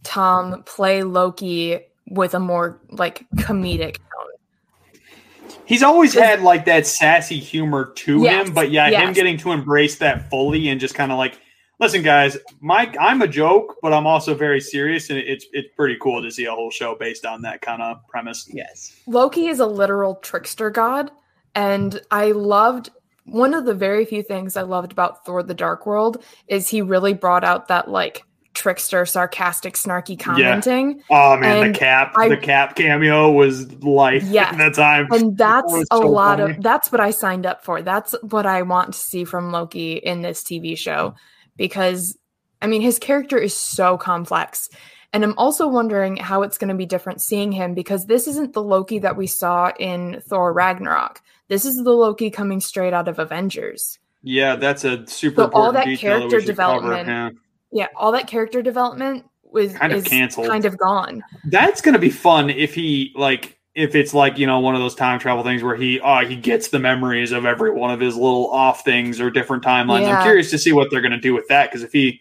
Tom 0.02 0.62
play 0.64 1.02
Loki 1.04 1.80
with 2.10 2.34
a 2.34 2.40
more 2.40 2.80
like 2.90 3.24
comedic 3.36 3.96
tone. 3.98 5.52
He's 5.66 5.82
always 5.82 6.14
had 6.14 6.42
like 6.42 6.64
that 6.64 6.86
sassy 6.86 7.38
humor 7.38 7.92
to 7.96 8.22
Yes, 8.22 8.48
him, 8.48 8.54
but 8.54 8.70
yeah, 8.70 8.88
him 8.90 9.12
getting 9.12 9.36
to 9.38 9.52
embrace 9.52 9.96
that 9.98 10.28
fully 10.30 10.68
and 10.68 10.80
just 10.80 10.94
kind 10.94 11.12
of 11.12 11.18
like, 11.18 11.38
listen, 11.78 12.02
guys, 12.02 12.36
Mike, 12.60 12.96
I'm 12.98 13.22
a 13.22 13.28
joke, 13.28 13.76
but 13.82 13.92
I'm 13.92 14.06
also 14.06 14.34
very 14.34 14.60
serious, 14.60 15.10
and 15.10 15.18
it's 15.18 15.46
it's 15.52 15.68
pretty 15.76 15.96
cool 16.00 16.22
to 16.22 16.30
see 16.30 16.46
a 16.46 16.52
whole 16.52 16.70
show 16.70 16.94
based 16.94 17.24
on 17.26 17.42
that 17.42 17.60
kind 17.60 17.82
of 17.82 17.98
premise. 18.08 18.48
Yes. 18.52 18.96
Loki 19.06 19.46
is 19.46 19.60
a 19.60 19.66
literal 19.66 20.16
trickster 20.16 20.70
god, 20.70 21.10
and 21.54 22.00
I 22.10 22.32
loved 22.32 22.90
one 23.30 23.54
of 23.54 23.64
the 23.64 23.74
very 23.74 24.04
few 24.04 24.22
things 24.22 24.56
I 24.56 24.62
loved 24.62 24.92
about 24.92 25.24
Thor: 25.24 25.42
The 25.42 25.54
Dark 25.54 25.86
World 25.86 26.22
is 26.48 26.68
he 26.68 26.82
really 26.82 27.12
brought 27.14 27.44
out 27.44 27.68
that 27.68 27.88
like 27.90 28.22
trickster, 28.54 29.06
sarcastic, 29.06 29.74
snarky 29.74 30.18
commenting. 30.18 31.00
Oh 31.10 31.36
man, 31.36 31.62
And 31.66 31.74
the 31.74 31.78
cap, 31.78 32.12
I- 32.16 32.28
the 32.28 32.36
cap 32.36 32.74
cameo 32.74 33.30
was 33.30 33.72
life 33.84 34.24
at 34.52 34.58
that 34.58 34.74
time. 34.74 35.06
and 35.12 35.36
that's 35.38 35.72
a 35.72 35.84
so 35.92 36.00
lot 36.00 36.38
funny. 36.40 36.54
of 36.56 36.62
that's 36.62 36.90
what 36.90 37.00
i 37.00 37.10
signed 37.12 37.46
up 37.46 37.62
for 37.64 37.82
that's 37.82 38.16
what 38.22 38.46
i 38.46 38.62
want 38.62 38.94
to 38.94 38.98
see 38.98 39.22
from 39.24 39.52
loki 39.52 39.92
in 39.92 40.22
this 40.22 40.42
tv 40.42 40.76
show 40.76 41.14
because 41.56 42.18
i 42.60 42.66
mean 42.66 42.80
his 42.80 42.98
character 42.98 43.38
is 43.38 43.54
so 43.54 43.96
complex 43.96 44.68
and 45.12 45.22
i'm 45.22 45.38
also 45.38 45.68
wondering 45.68 46.16
how 46.16 46.42
it's 46.42 46.58
going 46.58 46.68
to 46.68 46.74
be 46.74 46.86
different 46.86 47.22
seeing 47.22 47.52
him 47.52 47.74
because 47.74 48.06
this 48.06 48.26
isn't 48.26 48.54
the 48.54 48.62
loki 48.62 48.98
that 48.98 49.16
we 49.16 49.26
saw 49.28 49.70
in 49.78 50.20
thor 50.28 50.52
ragnarok 50.52 51.20
this 51.48 51.64
is 51.64 51.76
the 51.82 51.90
loki 51.92 52.30
coming 52.30 52.60
straight 52.60 52.92
out 52.92 53.08
of 53.08 53.18
avengers 53.18 53.98
Yeah, 54.22 54.56
that's 54.56 54.84
a 54.84 55.06
super 55.06 55.42
So 55.44 55.50
all 55.52 55.72
that 55.72 55.86
that 55.86 55.98
character 55.98 56.36
cover. 56.38 56.46
development 56.46 57.08
Yeah. 57.08 57.30
Yeah, 57.70 57.86
all 57.96 58.12
that 58.12 58.26
character 58.26 58.62
development 58.62 59.24
was 59.44 59.74
Kind 59.76 59.92
of 59.92 60.04
canceled. 60.04 60.48
kind 60.48 60.64
of 60.64 60.76
gone. 60.78 61.22
That's 61.50 61.80
gonna 61.80 61.98
be 61.98 62.10
fun 62.10 62.48
if 62.50 62.74
he 62.74 63.12
like 63.14 63.58
if 63.74 63.94
it's 63.94 64.12
like 64.14 64.38
you 64.38 64.46
know 64.46 64.58
one 64.60 64.74
of 64.74 64.80
those 64.80 64.94
time 64.94 65.18
travel 65.18 65.44
things 65.44 65.62
where 65.62 65.76
he 65.76 66.00
oh 66.00 66.24
he 66.26 66.34
gets 66.36 66.68
the 66.68 66.78
memories 66.78 67.30
of 67.32 67.44
every 67.46 67.70
one 67.70 67.90
of 67.90 68.00
his 68.00 68.16
little 68.16 68.50
off 68.50 68.84
things 68.84 69.20
or 69.20 69.30
different 69.30 69.62
timelines. 69.62 70.02
Yeah. 70.02 70.16
I'm 70.18 70.22
curious 70.24 70.50
to 70.50 70.58
see 70.58 70.72
what 70.72 70.90
they're 70.90 71.00
gonna 71.02 71.20
do 71.20 71.32
with 71.34 71.46
that 71.48 71.70
because 71.70 71.82
if 71.82 71.92
he 71.92 72.20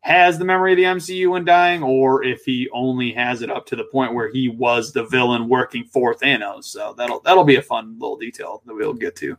has 0.00 0.38
the 0.38 0.44
memory 0.44 0.72
of 0.72 0.76
the 0.76 0.84
MCU 0.84 1.30
when 1.30 1.44
dying, 1.44 1.82
or 1.82 2.22
if 2.24 2.44
he 2.44 2.68
only 2.72 3.12
has 3.12 3.42
it 3.42 3.50
up 3.50 3.66
to 3.66 3.76
the 3.76 3.84
point 3.84 4.14
where 4.14 4.30
he 4.30 4.48
was 4.48 4.92
the 4.92 5.04
villain 5.04 5.48
working 5.48 5.84
for 5.84 6.14
Thanos. 6.14 6.64
So 6.64 6.94
that'll 6.96 7.20
that'll 7.20 7.44
be 7.44 7.56
a 7.56 7.62
fun 7.62 7.98
little 7.98 8.16
detail 8.16 8.62
that 8.66 8.74
we'll 8.74 8.94
get 8.94 9.16
to. 9.16 9.36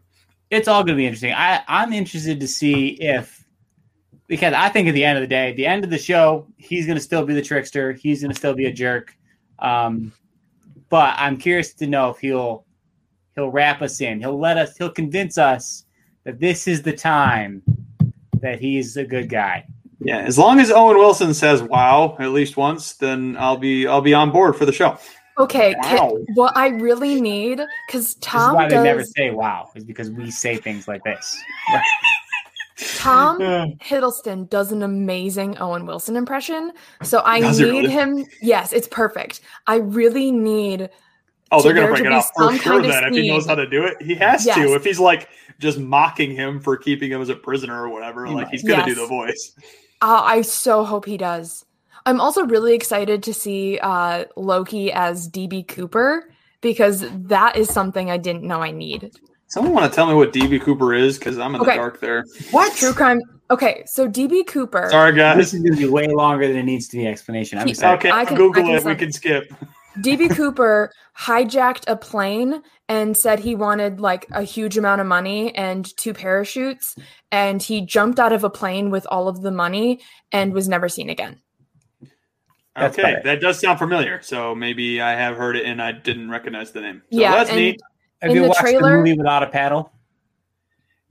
it's 0.49 0.67
all 0.67 0.83
going 0.83 0.95
to 0.95 1.01
be 1.01 1.05
interesting. 1.05 1.33
I, 1.33 1.61
I'm 1.67 1.93
interested 1.93 2.39
to 2.39 2.47
see 2.47 2.89
if, 2.99 3.45
because 4.27 4.53
I 4.53 4.69
think 4.69 4.87
at 4.87 4.93
the 4.93 5.05
end 5.05 5.17
of 5.17 5.21
the 5.21 5.27
day, 5.27 5.49
at 5.51 5.55
the 5.55 5.65
end 5.65 5.83
of 5.83 5.89
the 5.89 5.97
show, 5.97 6.47
he's 6.57 6.85
going 6.85 6.97
to 6.97 7.03
still 7.03 7.25
be 7.25 7.33
the 7.33 7.41
trickster. 7.41 7.93
He's 7.93 8.21
going 8.21 8.31
to 8.31 8.37
still 8.37 8.55
be 8.55 8.65
a 8.65 8.73
jerk. 8.73 9.15
Um, 9.59 10.11
but 10.89 11.15
I'm 11.17 11.37
curious 11.37 11.73
to 11.75 11.87
know 11.87 12.09
if 12.09 12.19
he'll 12.19 12.65
he'll 13.35 13.49
wrap 13.49 13.81
us 13.81 14.01
in. 14.01 14.19
He'll 14.19 14.39
let 14.39 14.57
us. 14.57 14.75
He'll 14.77 14.91
convince 14.91 15.37
us 15.37 15.85
that 16.25 16.39
this 16.39 16.67
is 16.67 16.81
the 16.81 16.93
time 16.93 17.63
that 18.41 18.59
he's 18.59 18.97
a 18.97 19.05
good 19.05 19.29
guy. 19.29 19.65
Yeah, 20.01 20.19
as 20.19 20.37
long 20.37 20.59
as 20.59 20.71
Owen 20.71 20.97
Wilson 20.97 21.33
says 21.33 21.61
"wow" 21.61 22.15
at 22.19 22.29
least 22.29 22.55
once, 22.57 22.93
then 22.93 23.35
I'll 23.37 23.57
be 23.57 23.85
I'll 23.87 24.01
be 24.01 24.13
on 24.13 24.31
board 24.31 24.55
for 24.55 24.65
the 24.65 24.71
show. 24.71 24.97
Okay, 25.37 25.73
ca- 25.83 25.95
Wow. 26.05 26.17
what 26.35 26.55
I 26.57 26.67
really 26.69 27.19
need 27.21 27.61
because 27.87 28.13
This 28.15 28.15
is 28.15 28.15
Tom 28.21 28.55
why 28.55 28.69
they 28.69 28.81
never 28.81 29.03
say 29.03 29.31
"wow," 29.31 29.69
is 29.75 29.83
because 29.83 30.09
we 30.11 30.31
say 30.31 30.55
things 30.57 30.87
like 30.87 31.03
this. 31.03 31.37
Tom 32.95 33.39
Hiddleston 33.81 34.49
does 34.49 34.71
an 34.71 34.83
amazing 34.83 35.57
Owen 35.57 35.85
Wilson 35.85 36.15
impression. 36.15 36.71
So 37.03 37.21
I 37.25 37.41
Does 37.41 37.59
need 37.59 37.69
really? 37.69 37.89
him. 37.89 38.25
Yes, 38.41 38.71
it's 38.73 38.87
perfect. 38.87 39.41
I 39.67 39.77
really 39.77 40.31
need. 40.31 40.89
Oh, 41.51 41.61
they're 41.61 41.73
gonna 41.73 41.87
there 41.87 41.91
bring 41.95 42.03
to 42.03 42.09
it 42.09 42.11
be 42.11 42.15
out 42.15 42.25
for 42.35 42.51
sure. 42.57 42.59
kind 42.73 42.85
of 42.85 42.91
Then 42.91 43.03
if 43.05 43.13
he 43.13 43.27
knows 43.29 43.45
how 43.47 43.55
to 43.55 43.67
do 43.67 43.83
it, 43.83 44.01
he 44.01 44.15
has 44.15 44.45
Yes. 44.45 44.55
to. 44.55 44.75
If 44.75 44.83
he's 44.85 44.99
like 44.99 45.27
just 45.59 45.77
mocking 45.79 46.31
him 46.35 46.59
for 46.61 46.77
keeping 46.77 47.11
him 47.11 47.21
as 47.21 47.29
a 47.29 47.35
prisoner 47.35 47.83
or 47.83 47.89
whatever, 47.89 48.25
He 48.25 48.33
like 48.33 48.45
might. 48.45 48.51
he's 48.51 48.63
gonna 48.63 48.85
do 48.85 48.95
the 48.95 49.07
voice. 49.07 49.53
Uh, 50.01 50.21
I 50.23 50.41
so 50.41 50.83
hope 50.83 51.05
he 51.05 51.17
does. 51.17 51.65
I'm 52.05 52.21
also 52.21 52.45
really 52.45 52.73
excited 52.73 53.21
to 53.23 53.33
see 53.33 53.79
uh, 53.79 54.25
Loki 54.35 54.91
as 54.91 55.29
DB 55.29 55.67
Cooper 55.67 56.31
because 56.61 57.05
that 57.27 57.55
is 57.57 57.69
something 57.69 58.09
I 58.09 58.17
didn't 58.17 58.43
know 58.43 58.61
I 58.61 58.71
need. 58.71 59.11
Someone 59.47 59.73
want 59.73 59.91
to 59.91 59.95
tell 59.95 60.07
me 60.07 60.13
what 60.13 60.31
DB 60.31 60.61
Cooper 60.61 60.93
is? 60.93 61.17
Because 61.17 61.37
I'm 61.39 61.55
in 61.55 61.59
the 61.61 61.65
dark 61.65 61.99
there. 61.99 62.23
What? 62.51 62.73
True 62.75 62.93
crime. 62.93 63.19
Okay, 63.51 63.83
so 63.87 64.07
DB 64.07 64.45
Cooper. 64.45 64.89
Sorry, 64.91 65.13
guys, 65.15 65.37
This 65.37 65.53
is 65.53 65.61
going 65.61 65.73
to 65.73 65.79
be 65.79 65.89
way 65.89 66.07
longer 66.07 66.47
than 66.47 66.55
it 66.57 66.63
needs 66.63 66.87
to 66.89 66.97
be 66.97 67.07
explanation. 67.07 67.57
I'm 67.57 67.65
He- 67.65 67.71
excited. 67.71 67.97
Okay, 67.97 68.11
I 68.11 68.25
can- 68.25 68.37
Google 68.37 68.63
I 68.63 68.65
can 68.67 68.75
it. 68.75 68.85
We 68.85 68.95
can 68.95 69.11
skip. 69.11 69.51
DB 69.97 70.29
Cooper 70.35 70.91
hijacked 71.17 71.83
a 71.87 71.95
plane 71.95 72.61
and 72.87 73.15
said 73.17 73.39
he 73.39 73.55
wanted 73.55 73.99
like 73.99 74.25
a 74.31 74.43
huge 74.43 74.77
amount 74.77 75.01
of 75.01 75.07
money 75.07 75.53
and 75.55 75.85
two 75.97 76.13
parachutes 76.13 76.95
and 77.31 77.61
he 77.61 77.81
jumped 77.85 78.19
out 78.19 78.31
of 78.33 78.43
a 78.43 78.49
plane 78.49 78.89
with 78.89 79.05
all 79.09 79.27
of 79.27 79.41
the 79.41 79.51
money 79.51 79.99
and 80.31 80.53
was 80.53 80.67
never 80.69 80.87
seen 80.89 81.09
again. 81.09 81.39
That's 82.75 82.97
okay, 82.97 83.13
better. 83.15 83.21
that 83.25 83.41
does 83.41 83.59
sound 83.59 83.77
familiar. 83.79 84.21
So 84.21 84.55
maybe 84.55 85.01
I 85.01 85.11
have 85.11 85.35
heard 85.35 85.55
it 85.57 85.65
and 85.65 85.81
I 85.81 85.91
didn't 85.91 86.29
recognize 86.29 86.71
the 86.71 86.81
name. 86.81 87.01
So 87.11 87.19
Yeah, 87.19 87.31
that's 87.33 87.51
neat. 87.51 87.81
Have 88.21 88.33
you 88.33 88.43
the 88.43 88.47
watched 88.49 88.61
trailer- 88.61 88.91
the 88.91 88.97
movie 88.97 89.13
without 89.13 89.43
a 89.43 89.47
paddle? 89.47 89.91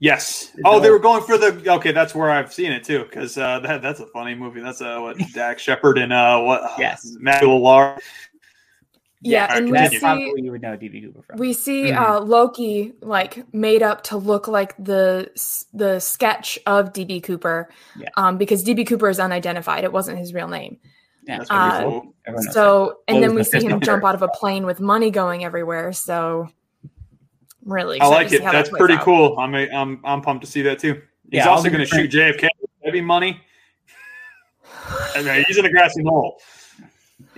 Yes. 0.01 0.51
Oh, 0.63 0.79
they 0.79 0.89
were 0.89 0.99
going 0.99 1.21
for 1.23 1.37
the. 1.37 1.73
Okay, 1.73 1.91
that's 1.91 2.15
where 2.15 2.29
I've 2.29 2.53
seen 2.53 2.71
it 2.71 2.85
too. 2.85 2.99
Because 3.03 3.37
uh, 3.37 3.59
that 3.63 3.81
that's 3.81 3.99
a 3.99 4.05
funny 4.07 4.33
movie. 4.33 4.61
That's 4.61 4.81
uh, 4.81 4.97
what 4.99 5.17
Dax 5.33 5.61
Shepard 5.61 5.97
and 5.97 6.13
uh, 6.13 6.39
what? 6.39 6.63
uh, 6.63 6.75
Yes. 6.79 7.17
Matt 7.19 7.45
Lar. 7.45 7.99
Yeah, 9.21 9.43
alright, 9.43 9.57
and 9.57 9.65
we 9.67 9.71
That's 9.73 9.89
continue. 9.89 9.99
probably 10.01 10.23
see 10.25 10.31
where 10.31 10.43
you 10.45 10.51
would 10.51 10.61
know 10.61 10.77
DB 10.77 11.01
Cooper 11.03 11.21
from. 11.23 11.37
we 11.39 11.51
see 11.53 11.83
Mhm. 11.91 11.97
uh, 11.99 12.19
Loki 12.21 12.93
like 13.01 13.53
made 13.53 13.83
up 13.83 14.01
to 14.05 14.17
look 14.17 14.47
like 14.47 14.75
the 14.81 15.29
the 15.73 15.99
sketch 15.99 16.57
of 16.65 16.93
DB 16.93 17.21
Cooper, 17.21 17.69
Yeah. 17.97 18.07
um, 18.15 18.37
because 18.37 18.63
DB 18.63 18.85
Cooper 18.87 19.09
is 19.09 19.19
unidentified. 19.19 19.83
It 19.83 19.91
wasn't 19.91 20.19
his 20.19 20.33
real 20.33 20.47
name. 20.47 20.77
yeah, 21.27 21.39
That's 21.39 21.49
Uh, 21.51 21.81
cool. 21.83 22.13
everyone 22.25 22.45
knows 22.45 22.53
So, 22.53 22.99
and 23.09 23.17
What 23.17 23.21
then 23.27 23.35
we 23.35 23.43
see 23.43 23.59
him 23.67 23.81
jump 23.81 24.05
out 24.05 24.15
of 24.15 24.21
a 24.21 24.29
plane 24.29 24.65
with 24.65 24.79
money 24.79 25.11
going 25.11 25.43
everywhere. 25.43 25.91
So, 25.91 26.47
really, 27.65 27.99
I 27.99 28.07
like 28.07 28.27
to 28.27 28.29
see 28.29 28.35
it. 28.37 28.41
how 28.43 28.51
that 28.53 28.57
That's 28.59 28.69
plays 28.69 28.79
pretty 28.79 28.93
out. 28.95 29.01
cool. 29.03 29.37
I'm 29.37 29.53
I'm 29.53 29.99
I'm 30.05 30.21
pumped 30.21 30.45
to 30.45 30.49
see 30.49 30.61
that 30.61 30.79
too. 30.79 30.93
He's 31.29 31.39
Yeah, 31.43 31.49
also 31.49 31.67
going 31.69 31.81
to 31.81 31.85
shoot 31.85 32.11
frank- 32.11 32.37
JFK. 32.39 32.47
Maybe 32.85 33.01
money. 33.01 33.41
I 35.15 35.21
mean, 35.21 35.43
he's 35.47 35.57
in 35.57 35.65
a 35.65 35.69
grassy 35.69 36.01
knoll. 36.03 36.39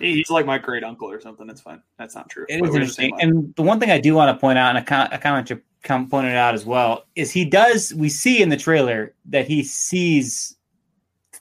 He- 0.02 0.16
He's 0.16 0.30
like 0.30 0.46
my 0.46 0.58
great 0.58 0.84
uncle 0.84 1.10
or 1.10 1.20
something. 1.22 1.48
That's 1.48 1.62
fine. 1.62 1.82
That's 1.98 2.16
not 2.16 2.30
true. 2.30 2.46
It 2.50 2.60
the 2.62 2.66
interesting. 2.68 3.14
And 3.22 3.54
the 3.56 3.62
one 3.62 3.80
thing 3.80 3.92
I 3.92 4.00
do 4.00 4.14
want 4.16 4.36
to 4.36 4.40
point 4.40 4.58
out, 4.58 4.70
and 4.70 4.78
I 4.78 4.82
kind 4.82 5.08
of, 5.08 5.14
I 5.14 5.18
kind 5.18 5.36
of 5.36 5.38
want 5.40 5.50
you 5.50 5.62
come 5.84 6.10
pointed 6.10 6.36
out 6.36 6.54
as 6.54 6.66
well, 6.66 7.06
is 7.16 7.32
he 7.32 7.46
does. 7.46 7.94
We 7.94 8.10
see 8.10 8.42
in 8.42 8.50
the 8.50 8.58
trailer 8.58 9.14
that 9.26 9.48
he 9.48 9.64
sees 9.64 10.56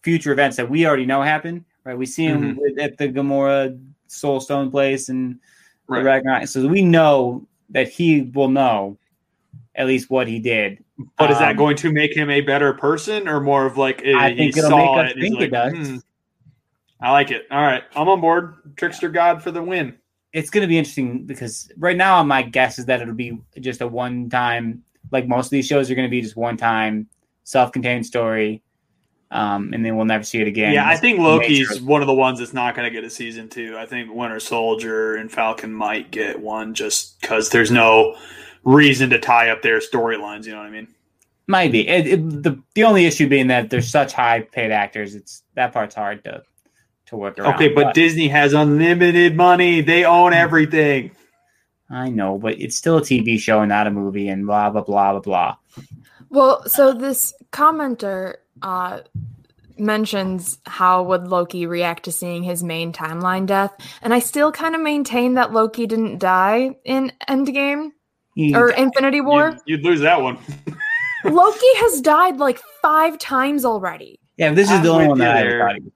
future 0.03 0.33
events 0.33 0.57
that 0.57 0.71
we 0.71 0.87
already 0.87 1.07
know 1.07 1.23
happen. 1.23 1.65
Right? 1.85 1.97
We 1.97 2.07
see 2.07 2.25
him 2.27 2.57
with, 2.57 2.79
at 2.79 2.99
the 2.99 3.09
Gamora 3.09 3.79
Soul 4.07 4.41
Stone 4.41 4.71
place 4.71 5.09
and 5.09 5.35
the 5.89 5.95
Right. 5.97 6.05
Ragnarok. 6.05 6.47
So 6.49 6.67
we 6.67 6.83
know 6.83 7.47
that 7.71 7.89
he 7.89 8.23
will 8.35 8.49
know 8.49 8.97
at 9.75 9.87
least 9.87 10.11
what 10.11 10.27
he 10.29 10.39
did. 10.39 10.83
But 11.19 11.31
is 11.31 11.39
that 11.39 11.53
Um, 11.53 11.57
going 11.57 11.77
to 11.77 11.93
make 11.93 12.15
him 12.15 12.29
a 12.29 12.41
better 12.43 12.75
person, 12.75 13.27
or 13.29 13.41
more 13.41 13.65
of 13.67 13.77
like 13.79 14.03
eh, 14.05 14.13
I 14.17 14.37
think 14.37 14.57
it'll 14.57 14.71
make 14.77 14.89
us 15.07 15.13
it? 15.17 15.21
think 15.21 15.41
it 15.41 15.51
does. 15.51 15.73
"Hmm, 15.73 15.97
I 17.01 17.13
like 17.13 17.31
it. 17.31 17.47
All 17.51 17.63
right, 17.63 17.83
I'm 17.95 18.09
on 18.09 18.21
board. 18.21 18.77
Trickster 18.77 19.09
God 19.09 19.43
for 19.43 19.51
the 19.51 19.63
win. 19.63 19.97
It's 20.33 20.51
going 20.51 20.63
to 20.63 20.69
be 20.69 20.79
interesting 20.79 21.25
because 21.25 21.71
right 21.79 21.97
now 21.97 22.23
my 22.23 22.43
guess 22.43 22.79
is 22.79 22.87
that 22.87 23.01
it'll 23.01 23.15
be 23.15 23.39
just 23.59 23.81
a 23.81 23.89
one 23.89 24.29
time. 24.29 24.85
Like 25.11 25.27
most 25.27 25.47
of 25.47 25.51
these 25.51 25.67
shows 25.67 25.91
are 25.91 25.95
going 25.95 26.07
to 26.07 26.11
be 26.11 26.21
just 26.21 26.37
one 26.37 26.57
time 26.57 27.09
self 27.45 27.73
contained 27.73 28.07
story, 28.07 28.63
um, 29.31 29.73
and 29.73 29.85
then 29.85 29.97
we'll 29.97 30.05
never 30.05 30.23
see 30.23 30.41
it 30.41 30.47
again. 30.47 30.73
Yeah, 30.73 30.89
I 30.89 30.97
think 30.97 31.19
Loki's 31.19 31.81
one 31.81 32.03
of 32.03 32.07
the 32.07 32.15
ones 32.15 32.39
that's 32.39 32.53
not 32.53 32.77
going 32.77 32.87
to 32.87 32.91
get 32.91 33.03
a 33.03 33.11
season 33.11 33.49
two. 33.49 33.77
I 33.79 33.87
think 33.87 34.13
Winter 34.13 34.39
Soldier 34.39 35.17
and 35.17 35.33
Falcon 35.33 35.73
might 35.73 36.11
get 36.11 36.39
one 36.39 36.75
just 36.75 37.21
because 37.21 37.49
there's 37.49 37.71
no 37.71 38.17
reason 38.63 39.11
to 39.11 39.19
tie 39.19 39.49
up 39.49 39.63
their 39.63 39.81
storylines. 39.81 40.45
You 40.45 40.53
know 40.53 40.59
what 40.59 40.67
I 40.67 40.71
mean? 40.71 40.89
Might 41.47 41.73
be. 41.73 41.89
It, 41.89 42.07
it, 42.07 42.43
the 42.43 42.63
the 42.75 42.85
only 42.85 43.07
issue 43.07 43.29
being 43.29 43.49
that 43.49 43.71
they're 43.71 43.83
such 43.83 44.13
high 44.13 44.43
paid 44.43 44.71
actors. 44.71 45.15
It's 45.15 45.43
that 45.55 45.73
part's 45.73 45.95
hard 45.95 46.23
to 46.25 46.43
to 47.11 47.17
work 47.17 47.39
around. 47.39 47.55
Okay, 47.55 47.69
but 47.69 47.95
Disney 47.95 48.29
has 48.29 48.53
unlimited 48.55 49.37
money. 49.37 49.81
They 49.83 50.05
own 50.05 50.33
everything. 50.33 51.11
I 51.91 52.09
know, 52.09 52.39
but 52.39 52.61
it's 52.61 52.77
still 52.77 52.99
a 52.99 53.03
TV 53.03 53.39
show 53.39 53.61
and 53.61 53.69
not 53.69 53.87
a 53.87 53.91
movie, 53.91 54.29
and 54.29 54.47
blah 54.47 54.71
blah 54.71 54.83
blah 54.83 55.13
blah 55.13 55.21
blah. 55.21 55.57
Well, 56.31 56.67
so 56.69 56.93
this 56.93 57.35
commenter 57.53 58.37
uh, 58.63 59.01
mentions 59.77 60.59
how 60.67 61.03
would 61.03 61.27
Loki 61.29 61.67
react 61.67 62.05
to 62.05 62.13
seeing 62.13 62.43
his 62.43 62.63
main 62.63 62.93
timeline 62.93 63.47
death, 63.47 63.73
and 64.03 64.15
I 64.15 64.21
still 64.21 64.53
kind 64.53 64.75
of 64.75 64.81
maintain 64.81 65.35
that 65.35 65.53
Loki 65.53 65.87
didn't 65.87 66.19
die 66.19 66.77
in 66.85 67.13
Endgame 67.29 67.91
He- 68.35 68.55
or 68.55 68.71
Infinity 68.71 69.21
War. 69.21 69.59
You'd, 69.67 69.79
you'd 69.79 69.85
lose 69.85 70.01
that 70.01 70.21
one. 70.23 70.39
Loki 71.25 71.67
has 71.77 72.01
died 72.01 72.39
like 72.39 72.61
five 72.81 73.19
times 73.19 73.65
already, 73.65 74.19
yeah, 74.37 74.53
this 74.53 74.71
is 74.71 74.77
I'm 74.79 74.83
the 74.83 74.89
only 74.89 75.09
one 75.09 75.19
that 75.19 75.37
I 75.37 75.43
there. 75.43 75.61
thought 75.61 75.75
he 75.75 75.83
was. 75.83 75.93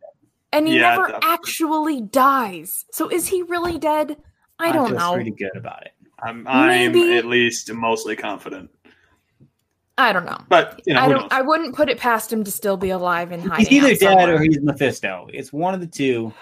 And 0.55 0.67
he 0.69 0.77
Yeah, 0.77 0.91
never 0.97 1.07
definitely. 1.09 1.29
actually 1.31 2.01
dies. 2.01 2.85
So 2.93 3.09
is 3.11 3.27
he 3.29 3.43
really 3.43 3.79
dead? 3.79 4.17
I 4.59 4.73
don't 4.73 4.87
I 4.87 4.89
feel 4.91 4.99
know. 4.99 5.15
Pretty 5.15 5.31
good 5.33 5.57
about 5.57 5.83
it. 5.85 5.93
I'm, 6.23 6.47
I'm 6.49 6.69
Maybe- 6.69 7.17
at 7.19 7.27
least 7.27 7.71
mostly 7.73 8.17
confident. 8.17 8.71
I 9.99 10.13
don't 10.13 10.25
know. 10.25 10.39
But 10.49 10.81
you 10.87 10.95
know, 10.95 11.01
I 11.03 11.09
don't. 11.09 11.21
knows? 11.21 11.29
I 11.31 11.43
wouldn't 11.43 11.77
put 11.77 11.89
it 11.89 11.99
past 12.01 12.33
him 12.33 12.43
to 12.45 12.51
still 12.51 12.77
be 12.77 12.91
alive 12.91 13.31
and 13.31 13.43
hiding. 13.43 13.67
He's 13.67 13.85
either 14.03 14.09
out 14.13 14.17
dead 14.19 14.29
or 14.31 14.43
he's 14.43 14.61
Mephisto. 14.61 15.29
It's 15.33 15.53
one 15.53 15.73
of 15.75 15.81
the 15.81 15.87
two. 15.87 16.33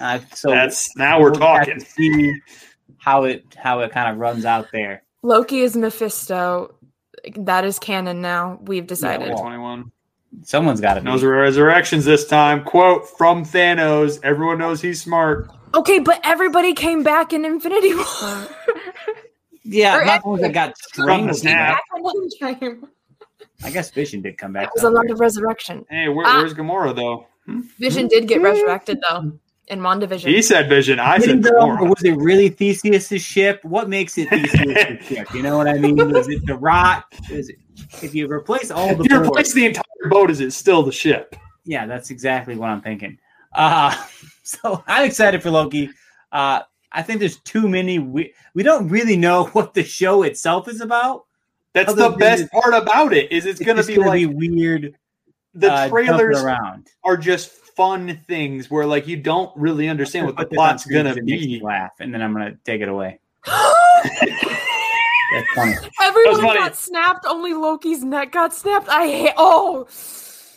Uh, 0.00 0.18
so 0.34 0.50
That's 0.50 0.94
now 0.96 1.18
we're 1.20 1.30
we'll 1.30 1.40
talking. 1.40 1.80
see 1.80 2.34
how 2.98 3.24
it 3.24 3.44
how 3.56 3.80
it 3.80 3.92
kind 3.92 4.10
of 4.12 4.18
runs 4.18 4.44
out 4.44 4.66
there. 4.72 5.04
Loki 5.22 5.60
is 5.60 5.74
Mephisto. 5.76 6.74
That 7.36 7.64
is 7.64 7.78
canon 7.78 8.20
now. 8.20 8.58
We've 8.62 8.86
decided. 8.86 9.28
well, 9.30 9.38
21. 9.38 9.90
Someone's 10.42 10.80
got 10.80 10.96
it. 10.96 11.04
be. 11.04 11.10
No 11.10 11.18
resurrections 11.24 12.04
this 12.04 12.26
time. 12.26 12.64
Quote 12.64 13.08
from 13.08 13.44
Thanos. 13.44 14.18
Everyone 14.22 14.58
knows 14.58 14.80
he's 14.80 15.02
smart. 15.02 15.50
okay, 15.74 15.98
but 15.98 16.20
everybody 16.24 16.72
came 16.74 17.02
back 17.02 17.32
in 17.32 17.44
Infinity 17.44 17.94
War. 17.94 18.48
yeah, 19.64 19.98
or 19.98 20.04
not 20.04 20.22
the 20.22 20.28
ones 20.28 20.42
that 20.42 20.52
got 20.52 20.74
From 20.94 21.26
the 21.26 21.34
strangled. 21.34 21.36
snap. 21.36 21.78
back 22.40 22.60
in 22.62 22.74
Endgame. 22.80 22.88
I 23.64 23.70
guess 23.70 23.90
Vision 23.90 24.22
did 24.22 24.38
come 24.38 24.52
back. 24.52 24.64
It 24.64 24.70
was 24.74 24.82
a 24.84 24.90
lot 24.90 25.08
of 25.10 25.20
resurrection. 25.20 25.84
Hey, 25.88 26.08
where, 26.08 26.26
Ah. 26.26 26.38
where's 26.38 26.54
Gamora 26.54 26.94
though? 26.96 27.26
Vision 27.78 28.08
did 28.08 28.26
get 28.26 28.40
resurrected 28.42 28.98
though. 29.08 29.32
in 29.68 29.78
WandaVision. 29.80 30.26
He 30.28 30.42
said 30.42 30.68
Vision. 30.68 30.98
I 30.98 31.18
said 31.18 31.46
Or 31.46 31.76
Gamora. 31.76 31.88
was 31.88 32.02
it 32.02 32.16
really 32.16 32.48
Theseus's 32.48 33.22
ship? 33.22 33.64
What 33.64 33.88
makes 33.88 34.18
it 34.18 34.28
Theseus's 34.30 35.06
ship? 35.06 35.32
You 35.32 35.42
know 35.42 35.56
what 35.58 35.68
I 35.68 35.74
mean? 35.78 35.96
Was 36.10 36.28
it 36.28 36.44
the 36.46 36.56
rock? 36.56 37.12
Is 37.30 37.48
it 37.50 37.56
if 38.02 38.14
you 38.14 38.26
replace 38.30 38.70
all 38.72 38.94
the 38.96 39.04
If 39.04 39.10
you 39.12 39.22
replace 39.22 39.52
the 39.52 39.66
entire 39.66 39.82
boat, 40.08 40.30
is 40.30 40.40
it 40.40 40.52
still 40.52 40.82
the 40.82 40.92
ship? 40.92 41.34
Yeah, 41.64 41.86
that's 41.86 42.10
exactly 42.10 42.56
what 42.56 42.70
I'm 42.70 42.80
thinking. 42.80 43.18
Uh, 43.54 43.94
so 44.42 44.82
I'm 44.86 45.04
excited 45.06 45.42
for 45.42 45.50
Loki. 45.50 45.90
Uh, 46.30 46.62
I 46.90 47.02
think 47.02 47.20
there's 47.20 47.38
too 47.40 47.68
many. 47.68 47.98
We, 47.98 48.34
we 48.54 48.62
don't 48.62 48.88
really 48.88 49.16
know 49.16 49.44
what 49.52 49.74
the 49.74 49.82
show 49.84 50.22
itself 50.24 50.68
is 50.68 50.80
about. 50.80 51.24
That's 51.74 51.94
the 51.94 52.10
best 52.10 52.42
it- 52.44 52.50
part 52.52 52.74
about 52.74 53.12
it. 53.12 53.32
Is 53.32 53.46
it's, 53.46 53.60
It's 53.60 53.66
going 53.66 53.78
to 53.80 53.84
be 53.86 53.96
gonna 53.96 54.08
like 54.08 54.18
be 54.20 54.26
weird. 54.26 54.94
the 55.54 55.72
uh, 55.72 55.88
trailers 55.88 56.42
around. 56.42 56.88
are 57.04 57.16
just 57.16 57.50
fun 57.50 58.20
things 58.28 58.70
where 58.70 58.84
like 58.84 59.06
you 59.08 59.16
don't 59.16 59.50
really 59.56 59.88
understand 59.88 60.26
what 60.26 60.36
the 60.36 60.42
Put 60.42 60.50
this 60.50 60.58
on 60.58 60.66
plot's 60.68 60.82
screen 60.84 61.04
going 61.04 61.06
'cause 61.06 61.14
to 61.16 61.20
it 61.20 61.24
makes 61.24 61.46
me 61.46 61.58
be. 61.58 61.64
Laugh, 61.64 61.92
and 62.00 62.12
then 62.12 62.20
I'm 62.20 62.32
gonna 62.34 62.56
take 62.64 62.82
it 62.82 62.88
away. 62.90 63.18
That's 65.32 65.48
funny. 65.54 65.74
Everyone 66.02 66.40
funny. 66.40 66.58
got 66.58 66.76
snapped. 66.76 67.24
Only 67.26 67.54
Loki's 67.54 68.02
neck 68.04 68.32
got 68.32 68.52
snapped. 68.54 68.88
I 68.88 69.06
hate. 69.06 69.34
Oh, 69.36 69.86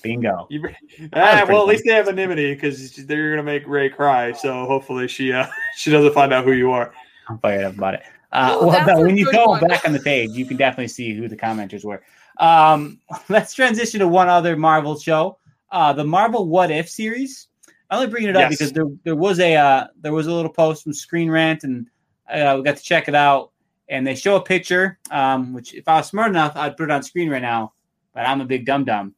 Bingo. 0.04 0.48
You- 0.50 0.70
Ah, 1.14 1.46
well, 1.48 1.62
at 1.64 1.68
least 1.68 1.84
they 1.86 1.94
have 1.94 2.08
anonymity 2.08 2.54
because 2.54 2.96
they're 2.96 3.30
going 3.34 3.38
to 3.38 3.44
make 3.44 3.68
Ray 3.68 3.90
cry. 3.90 4.32
So 4.34 4.66
hopefully 4.66 5.08
she 5.08 5.34
uh, 5.34 5.48
she 5.78 5.92
doesn't 5.92 6.14
find 6.14 6.32
out 6.34 6.46
who 6.46 6.52
you 6.54 6.72
are. 6.72 6.94
I'm 7.28 7.38
fired 7.40 7.64
up 7.66 7.76
about 7.78 7.96
it. 7.96 8.04
Uh, 8.32 8.58
Oh, 8.60 8.68
well, 8.68 8.86
no, 8.86 9.02
when 9.02 9.18
you 9.18 9.32
go 9.32 9.46
one. 9.48 9.62
back 9.68 9.86
on 9.86 9.94
the 9.94 10.00
page, 10.00 10.32
you 10.32 10.46
can 10.46 10.58
definitely 10.58 10.90
see 10.90 11.16
who 11.16 11.28
the 11.28 11.38
commenters 11.38 11.84
were. 11.86 12.04
Um, 12.40 13.00
let's 13.30 13.54
transition 13.54 14.00
to 14.02 14.08
one 14.08 14.28
other 14.28 14.56
Marvel 14.58 15.00
show, 15.00 15.38
uh, 15.72 15.94
the 15.94 16.04
Marvel 16.04 16.48
What 16.48 16.70
If 16.70 16.90
series. 16.90 17.48
I'm 17.90 18.00
only 18.00 18.10
bringing 18.12 18.30
it 18.30 18.36
up 18.36 18.50
Yes. 18.50 18.58
because 18.60 18.74
there 18.74 18.86
there 19.04 19.16
was 19.16 19.40
a 19.40 19.56
uh, 19.56 19.88
there 20.02 20.12
was 20.14 20.28
a 20.28 20.34
little 20.34 20.52
post 20.52 20.84
from 20.84 20.94
Screen 20.94 21.30
Rant, 21.32 21.64
and 21.64 21.88
uh, 22.30 22.56
we 22.58 22.64
got 22.64 22.78
to 22.78 22.84
check 22.84 23.08
it 23.08 23.16
out. 23.16 23.52
And 23.88 24.06
they 24.06 24.16
show 24.16 24.36
a 24.36 24.42
picture, 24.42 24.98
um, 25.12 25.54
which 25.54 25.74
if 25.74 25.88
I 25.88 25.98
was 25.98 26.08
smart 26.08 26.30
enough, 26.30 26.54
I'd 26.56 26.76
put 26.76 26.86
it 26.86 26.92
on 26.92 27.04
screen 27.04 27.30
right 27.30 27.42
now. 27.42 27.74
But 28.14 28.28
I'm 28.28 28.42
a 28.42 28.46
big 28.46 28.66
dum 28.66 28.86
dum, 28.86 29.14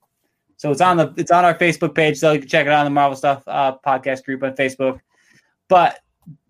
so 0.57 0.72
it's 0.72 0.82
on 0.82 0.97
the 0.97 1.13
it's 1.18 1.32
on 1.32 1.45
our 1.45 1.53
Facebook 1.55 1.93
page, 1.93 2.18
so 2.18 2.32
you 2.32 2.39
can 2.39 2.49
check 2.49 2.65
it 2.65 2.72
out 2.72 2.80
on 2.80 2.86
the 2.86 2.91
Marvel 2.91 3.15
Stuff 3.15 3.43
uh, 3.47 3.78
podcast 3.86 4.26
group 4.26 4.43
on 4.43 4.55
Facebook. 4.55 4.99
But 5.68 5.99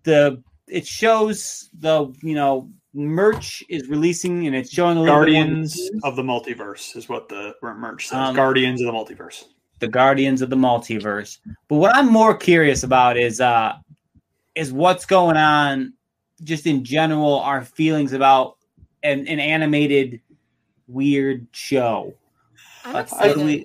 the 0.02 0.42
it 0.66 0.86
shows 0.86 1.68
the 1.78 2.12
you 2.22 2.34
know 2.34 2.70
merch 2.94 3.62
is 3.68 3.88
releasing 3.88 4.46
and 4.46 4.56
it's 4.56 4.70
showing 4.70 4.98
little 4.98 5.14
Guardians 5.14 5.78
of 6.02 6.16
the 6.16 6.22
Multiverse 6.22 6.96
is 6.96 7.08
what 7.08 7.28
the 7.28 7.54
merch 7.62 8.08
says. 8.08 8.18
Um, 8.18 8.34
Guardians 8.34 8.80
of 8.80 8.86
the 8.86 8.92
Multiverse. 8.92 9.44
the 9.78 9.88
Guardians 9.88 10.42
of 10.42 10.50
the 10.50 10.56
Multiverse. 10.56 11.38
But 11.68 11.76
what 11.76 11.94
I'm 11.94 12.10
more 12.10 12.34
curious 12.34 12.82
about 12.82 13.16
is 13.18 13.40
uh 13.40 13.74
is 14.54 14.72
what's 14.72 15.04
going 15.04 15.36
on 15.36 15.92
just 16.42 16.66
in 16.66 16.84
general 16.84 17.40
our 17.40 17.64
feelings 17.64 18.12
about 18.12 18.56
an, 19.02 19.26
an 19.26 19.40
animated 19.40 20.20
weird 20.86 21.46
show. 21.52 22.14
I'm 22.84 22.94
Let's 22.94 23.12
excited. 23.12 23.64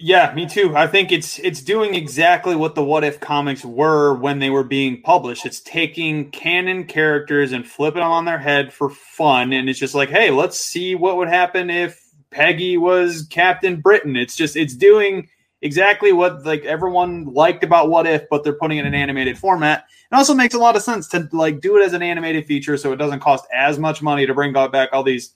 Yeah, 0.00 0.32
me 0.32 0.46
too. 0.46 0.76
I 0.76 0.86
think 0.86 1.10
it's 1.10 1.40
it's 1.40 1.60
doing 1.60 1.96
exactly 1.96 2.54
what 2.54 2.76
the 2.76 2.84
What 2.84 3.02
If 3.02 3.18
comics 3.18 3.64
were 3.64 4.14
when 4.14 4.38
they 4.38 4.48
were 4.48 4.62
being 4.62 5.02
published. 5.02 5.44
It's 5.44 5.60
taking 5.60 6.30
canon 6.30 6.84
characters 6.84 7.50
and 7.50 7.66
flipping 7.66 8.02
them 8.02 8.10
on 8.10 8.24
their 8.24 8.38
head 8.38 8.72
for 8.72 8.90
fun, 8.90 9.52
and 9.52 9.68
it's 9.68 9.80
just 9.80 9.96
like, 9.96 10.08
hey, 10.08 10.30
let's 10.30 10.60
see 10.60 10.94
what 10.94 11.16
would 11.16 11.26
happen 11.26 11.68
if 11.68 12.00
Peggy 12.30 12.76
was 12.76 13.26
Captain 13.28 13.80
Britain. 13.80 14.14
It's 14.14 14.36
just 14.36 14.54
it's 14.54 14.76
doing 14.76 15.28
exactly 15.62 16.12
what 16.12 16.44
like 16.44 16.64
everyone 16.64 17.26
liked 17.26 17.64
about 17.64 17.90
What 17.90 18.06
If, 18.06 18.28
but 18.28 18.44
they're 18.44 18.52
putting 18.52 18.78
it 18.78 18.82
in 18.82 18.88
an 18.88 18.94
animated 18.94 19.38
format. 19.38 19.84
It 20.10 20.14
also 20.14 20.34
makes 20.34 20.54
a 20.54 20.58
lot 20.58 20.76
of 20.76 20.82
sense 20.82 21.08
to 21.08 21.28
like 21.32 21.60
do 21.60 21.76
it 21.76 21.84
as 21.84 21.92
an 21.92 22.02
animated 22.02 22.46
feature, 22.46 22.76
so 22.76 22.92
it 22.92 22.96
doesn't 22.96 23.20
cost 23.20 23.46
as 23.52 23.78
much 23.78 24.02
money 24.02 24.26
to 24.26 24.34
bring 24.34 24.52
back 24.52 24.90
all 24.92 25.02
these, 25.02 25.34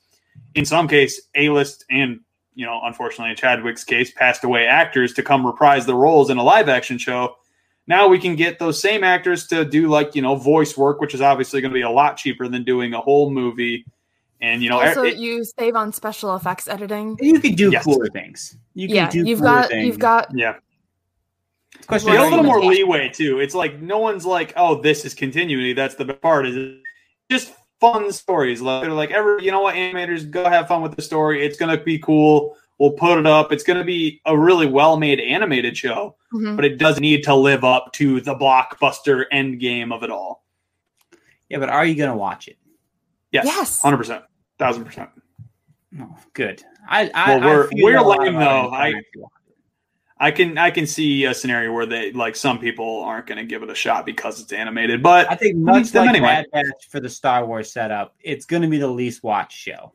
in 0.55 0.65
some 0.65 0.89
case, 0.89 1.21
A 1.35 1.49
list 1.49 1.85
and 1.91 2.21
you 2.55 2.67
know, 2.67 2.81
unfortunately, 2.85 3.31
in 3.31 3.37
Chadwick's 3.37 3.85
case, 3.85 4.11
passed 4.13 4.45
away 4.45 4.67
actors 4.67 5.15
to 5.15 5.23
come 5.23 5.47
reprise 5.47 5.87
the 5.87 5.95
roles 5.95 6.31
in 6.31 6.37
a 6.37 6.43
live 6.43 6.69
action 6.69 6.99
show. 6.99 7.37
Now 7.87 8.09
we 8.09 8.19
can 8.19 8.37
get 8.37 8.59
those 8.59 8.81
same 8.81 9.03
actors 9.03 9.47
to 9.49 9.65
do 9.65 9.89
like 9.89 10.15
you 10.15 10.23
know 10.23 10.37
voice 10.37 10.77
work, 10.77 11.01
which 11.01 11.15
is 11.15 11.21
obviously 11.21 11.61
going 11.61 11.71
to 11.71 11.75
be 11.75 11.83
a 11.83 11.91
lot 11.91 12.17
cheaper 12.17 12.49
than 12.49 12.65
doing 12.65 12.95
a 12.95 13.01
whole 13.01 13.31
movie. 13.31 13.85
And 14.43 14.61
you 14.63 14.69
know, 14.69 14.81
also, 14.81 15.05
it- 15.05 15.17
you 15.19 15.45
save 15.59 15.77
on 15.77 15.93
special 15.93 16.35
effects 16.37 16.67
editing. 16.69 17.17
you 17.21 17.39
could 17.41 17.57
do 17.57 17.71
Yes. 17.71 17.85
cooler 17.85 18.09
things. 18.09 18.57
You 18.75 18.89
can 18.89 18.97
Yeah, 18.97 19.09
do 19.11 19.25
you've 19.25 19.39
cooler 19.39 19.51
got 19.63 19.69
things. 19.71 19.87
you've 19.87 19.99
got 20.01 20.29
yeah, 20.35 20.57
Question 21.87 22.11
you 22.13 22.19
get 22.19 22.27
a 22.27 22.29
little 22.31 22.45
more 22.45 22.63
leeway 22.63 23.09
too. 23.09 23.39
It's 23.41 23.55
like 23.55 23.81
no 23.81 23.99
one's 23.99 24.27
like, 24.27 24.53
oh, 24.57 24.81
this 24.83 25.05
is 25.05 25.15
continuity. 25.15 25.73
That's 25.73 25.95
the 25.95 26.07
part. 26.07 26.47
Is 26.47 26.57
it 26.57 26.79
just 27.31 27.55
fun 27.81 28.13
stories? 28.13 28.61
Like 28.61 28.83
they're 28.83 28.93
like, 28.93 29.11
every 29.13 29.45
you 29.45 29.51
know 29.53 29.61
what, 29.63 29.75
animators, 29.77 30.29
go 30.29 30.49
have 30.49 30.69
fun 30.69 30.83
with 30.83 30.97
the 30.97 31.03
story. 31.03 31.45
It's 31.47 31.57
gonna 31.57 31.81
be 31.81 31.99
cool. 31.99 32.57
We'll 32.79 32.93
put 32.93 33.19
it 33.19 33.27
up. 33.27 33.53
It's 33.53 33.63
gonna 33.63 33.85
be 33.85 34.21
a 34.27 34.37
really 34.37 34.67
well 34.67 34.97
made 34.97 35.21
animated 35.21 35.77
show. 35.77 36.17
Mhm. 36.35 36.57
but 36.57 36.65
it 36.65 36.79
does 36.79 36.99
need 36.99 37.23
to 37.25 37.35
live 37.35 37.63
up 37.63 37.93
to 37.93 38.19
the 38.23 38.35
blockbuster 38.35 39.27
end 39.31 39.61
game 39.61 39.93
of 39.93 40.03
it 40.03 40.09
all. 40.11 40.43
Yeah, 41.51 41.59
but 41.59 41.69
are 41.69 41.85
you 41.85 41.95
gonna 41.95 42.17
watch 42.17 42.49
it? 42.49 42.57
Yes, 43.31 43.45
Yes. 43.45 43.83
hundred 43.83 43.99
percent, 43.99 44.25
thousand 44.63 44.85
percent. 44.85 45.11
No, 45.91 46.17
good. 46.33 46.63
I, 46.89 47.11
I 47.15 47.37
Well, 47.37 47.41
we're- 47.41 47.67
I 47.67 47.69
feel 47.69 47.85
we're 47.85 48.01
lame, 48.25 48.35
though. 48.35 48.71
I- 48.71 48.95
I 50.19 50.31
can 50.31 50.57
I 50.57 50.71
can 50.71 50.87
see 50.87 51.25
a 51.25 51.35
scenario 51.35 51.73
where 51.73 51.85
they 51.85 52.13
like 52.13 52.37
some 52.37 52.61
people 52.61 53.03
aren't 53.03 53.27
going 53.27 53.39
to 53.39 53.45
give 53.45 53.65
it 53.65 53.71
a 53.71 53.75
shot 53.75 54.07
because 54.07 54.41
it's 54.41 54.53
animated, 54.53 55.03
but 55.03 55.29
I 55.29 55.35
think 55.35 55.57
much 55.57 55.75
needs 55.79 55.91
them 55.91 56.07
like 56.07 56.15
anyway? 56.15 56.29
Bad 56.29 56.47
Batch 56.53 56.89
for 56.91 57.01
the 57.01 57.09
Star 57.09 57.45
Wars 57.45 57.73
setup, 57.73 58.15
it's 58.21 58.47
going 58.47 58.63
to 58.63 58.69
be 58.69 58.79
the 58.79 58.87
least 58.87 59.25
watched 59.25 59.59
show. 59.59 59.93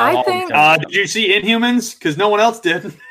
I 0.00 0.20
think- 0.24 0.50
uh, 0.52 0.78
did 0.78 0.92
you 0.92 1.06
see 1.06 1.32
Inhumans? 1.32 1.96
Because 1.96 2.16
no 2.16 2.28
one 2.28 2.40
else 2.40 2.58
did. 2.58 2.92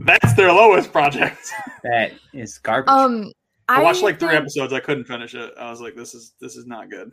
That's 0.00 0.34
their 0.34 0.52
lowest 0.52 0.92
project. 0.92 1.50
that 1.84 2.12
is 2.32 2.58
garbage. 2.58 2.88
um. 2.90 3.32
I 3.68 3.80
I 3.80 3.82
watched 3.82 4.02
like 4.02 4.18
three 4.18 4.30
think- 4.30 4.40
episodes. 4.40 4.72
I 4.74 4.80
couldn't 4.80 5.04
finish 5.04 5.34
it. 5.34 5.54
I 5.58 5.70
was 5.70 5.80
like, 5.80 5.94
this 5.94 6.14
is 6.14 6.34
this 6.40 6.56
is 6.56 6.66
not 6.66 6.90
good. 6.90 7.10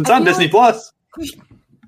It's 0.00 0.10
I 0.10 0.16
on 0.16 0.24
Disney 0.24 0.44
like- 0.44 0.50
Plus. 0.52 0.92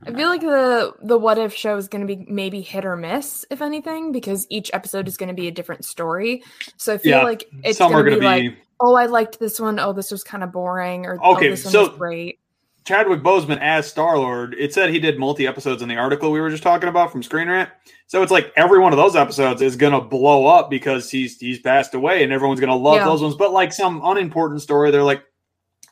I 0.05 0.13
feel 0.13 0.29
like 0.29 0.41
the 0.41 0.95
the 1.05 1.17
what 1.17 1.39
if 1.39 1.55
show 1.55 1.77
is 1.77 1.87
going 1.87 2.05
to 2.05 2.17
be 2.17 2.25
maybe 2.29 2.61
hit 2.61 2.85
or 2.85 2.97
miss, 2.97 3.45
if 3.51 3.63
anything, 3.63 4.11
because 4.11 4.49
each 4.51 4.69
episode 4.75 5.07
is 5.07 5.17
going 5.17 5.29
to 5.29 5.35
be 5.35 5.47
a 5.47 5.53
different 5.53 5.85
story. 5.85 6.43
So 6.77 6.95
I 6.95 6.99
feel 6.99 7.19
Yeah, 7.19 7.23
like 7.23 7.45
it's 7.63 7.79
Some 7.79 7.93
going 7.93 8.07
to 8.07 8.11
going 8.11 8.21
be, 8.21 8.27
to 8.27 8.43
be. 8.43 8.49
like, 8.57 8.67
oh, 8.81 8.95
I 8.97 9.07
liked 9.07 9.39
this 9.39 9.61
one. 9.61 9.79
Oh, 9.79 9.93
this 9.93 10.11
was 10.11 10.25
kind 10.25 10.43
of 10.43 10.51
boring. 10.51 11.07
Or 11.07 11.21
oh, 11.23 11.37
Okay, 11.37 11.47
oh, 11.47 11.51
this 11.51 11.65
one 11.65 11.73
so- 11.73 11.89
was 11.89 11.97
great. 11.99 12.41
Chadwick 12.85 13.21
Boseman 13.23 13.61
as 13.61 13.87
Star 13.89 14.19
Lord, 14.19 14.57
it 14.59 14.75
said 14.75 14.91
he 14.91 14.99
did 14.99 15.17
multi 15.17 15.47
episodes 15.47 15.83
in 15.83 15.89
the 15.89 15.95
article 15.95 16.33
we 16.33 16.41
were 16.41 16.51
just 16.51 16.65
talking 16.65 16.89
about 16.89 17.13
from 17.13 17.23
Screen 17.23 17.47
Rant. 17.49 17.71
So 18.09 18.23
it's 18.25 18.33
like 18.33 18.53
every 18.57 18.81
one 18.81 18.93
of 18.93 18.97
those 18.97 19.15
episodes 19.15 19.63
is 19.63 19.77
gonna 19.77 20.01
blow 20.01 20.47
up 20.49 20.69
because 20.69 21.09
he's 21.09 21.39
he's 21.39 21.61
passed 21.61 21.95
away 21.95 22.25
and 22.25 22.33
everyone's 22.33 22.59
gonna 22.59 22.75
love 22.75 22.97
Yeah. 22.97 23.05
those 23.05 23.23
ones. 23.23 23.37
But 23.37 23.53
like 23.53 23.73
some 23.73 24.01
unimportant 24.03 24.63
story, 24.63 24.91
they're 24.91 25.05
like, 25.05 25.23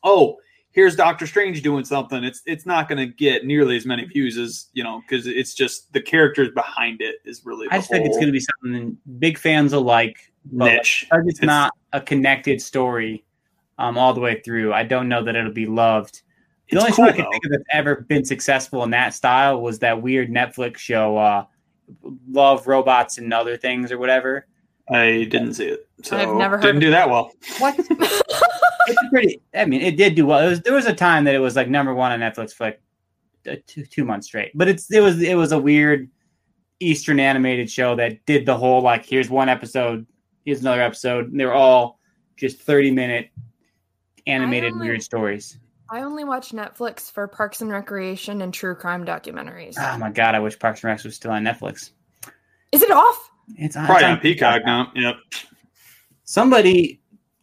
oh, 0.02 0.38
here's 0.72 0.94
Doctor 0.96 1.26
Strange 1.26 1.62
doing 1.62 1.84
something. 1.84 2.22
It's 2.24 2.42
it's 2.46 2.66
not 2.66 2.88
gonna 2.88 3.06
get 3.06 3.44
nearly 3.44 3.76
as 3.76 3.84
many 3.86 4.04
views 4.04 4.36
as 4.38 4.66
you 4.72 4.84
know 4.84 5.00
because 5.08 5.26
it's 5.26 5.54
just 5.54 5.92
the 5.92 6.00
characters 6.00 6.48
behind 6.54 7.00
it 7.00 7.16
is 7.24 7.42
really. 7.44 7.66
I 7.70 7.76
The 7.76 7.78
just 7.78 7.90
think 7.90 8.06
it's 8.06 8.16
going 8.16 8.28
to 8.28 8.32
be 8.32 8.40
something 8.62 8.96
big 9.18 9.38
fans 9.38 9.72
will 9.74 9.82
like. 9.82 10.16
but 10.52 10.64
like, 10.66 10.72
niche. 10.76 11.06
because 11.10 11.26
it's 11.26 11.38
It's- 11.40 11.46
not 11.46 11.72
a 11.92 12.00
connected 12.00 12.60
story 12.62 13.24
um, 13.78 13.98
all 13.98 14.12
the 14.14 14.20
way 14.20 14.40
through. 14.44 14.72
I 14.72 14.84
don't 14.84 15.08
know 15.08 15.22
that 15.24 15.34
it'll 15.36 15.52
be 15.52 15.66
loved. 15.66 16.22
The 16.70 16.76
It's 16.76 16.84
only 16.84 16.92
cool, 16.94 17.04
show 17.06 17.10
I 17.10 17.12
can 17.12 17.24
though. 17.24 17.30
think 17.32 17.44
of 17.46 17.50
that's 17.50 17.64
ever 17.72 17.96
been 18.02 18.24
successful 18.24 18.84
in 18.84 18.90
that 18.90 19.12
style 19.14 19.60
was 19.60 19.80
that 19.80 20.00
weird 20.00 20.30
Netflix 20.30 20.76
show, 20.78 21.16
uh, 21.16 21.44
Love 22.30 22.66
Robots 22.68 23.18
and 23.18 23.32
Other 23.34 23.56
Things 23.56 23.90
or 23.90 23.98
whatever. 23.98 24.46
I 24.88 25.26
didn't 25.30 25.54
see 25.54 25.66
it, 25.66 25.88
so 26.02 26.16
I've 26.16 26.34
never 26.36 26.56
heard 26.56 26.62
didn't 26.62 26.76
of 26.76 26.82
do 26.82 26.90
that 26.90 27.08
well. 27.10 27.32
What? 27.58 27.76
it's 28.86 29.08
pretty. 29.10 29.40
I 29.54 29.64
mean, 29.64 29.80
it 29.80 29.96
did 29.96 30.14
do 30.14 30.26
well. 30.26 30.40
It 30.46 30.50
was, 30.50 30.60
there 30.62 30.74
was 30.74 30.86
a 30.86 30.94
time 30.94 31.24
that 31.24 31.34
it 31.34 31.38
was 31.40 31.56
like 31.56 31.68
number 31.68 31.94
one 31.94 32.12
on 32.12 32.20
Netflix 32.20 32.52
for 32.52 32.64
like 32.64 32.82
uh, 33.48 33.56
two 33.66 33.84
two 33.84 34.04
months 34.04 34.26
straight. 34.26 34.52
But 34.54 34.68
it's 34.68 34.90
it 34.90 35.00
was 35.00 35.20
it 35.22 35.34
was 35.34 35.52
a 35.52 35.58
weird 35.58 36.08
Eastern 36.80 37.20
animated 37.20 37.70
show 37.70 37.94
that 37.96 38.24
did 38.26 38.46
the 38.46 38.56
whole 38.56 38.82
like 38.82 39.04
here's 39.04 39.28
one 39.30 39.48
episode, 39.48 40.06
here's 40.44 40.60
another 40.60 40.82
episode. 40.82 41.30
And 41.30 41.38
they're 41.38 41.54
all 41.54 41.98
just 42.36 42.60
thirty 42.60 42.90
minute 42.90 43.30
animated 44.26 44.72
only- 44.72 44.88
weird 44.88 45.02
stories. 45.02 45.58
I 45.92 46.02
only 46.02 46.22
watch 46.22 46.52
Netflix 46.52 47.10
for 47.10 47.26
Parks 47.26 47.62
and 47.62 47.70
Recreation 47.72 48.42
and 48.42 48.54
true 48.54 48.76
crime 48.76 49.04
documentaries. 49.04 49.74
Oh 49.76 49.98
my 49.98 50.10
god, 50.10 50.36
I 50.36 50.38
wish 50.38 50.56
Parks 50.56 50.84
and 50.84 50.88
Rec 50.90 51.02
was 51.02 51.16
still 51.16 51.32
on 51.32 51.42
Netflix. 51.42 51.90
is 52.70 52.82
it 52.82 52.92
off? 52.92 53.30
It's 53.56 53.74
on, 53.74 53.86
Probably 53.86 54.04
it's 54.04 54.12
on 54.12 54.20
Peacock 54.20 54.62
now. 54.64 54.92
Yep. 54.94 55.16
Somebody 56.22 56.99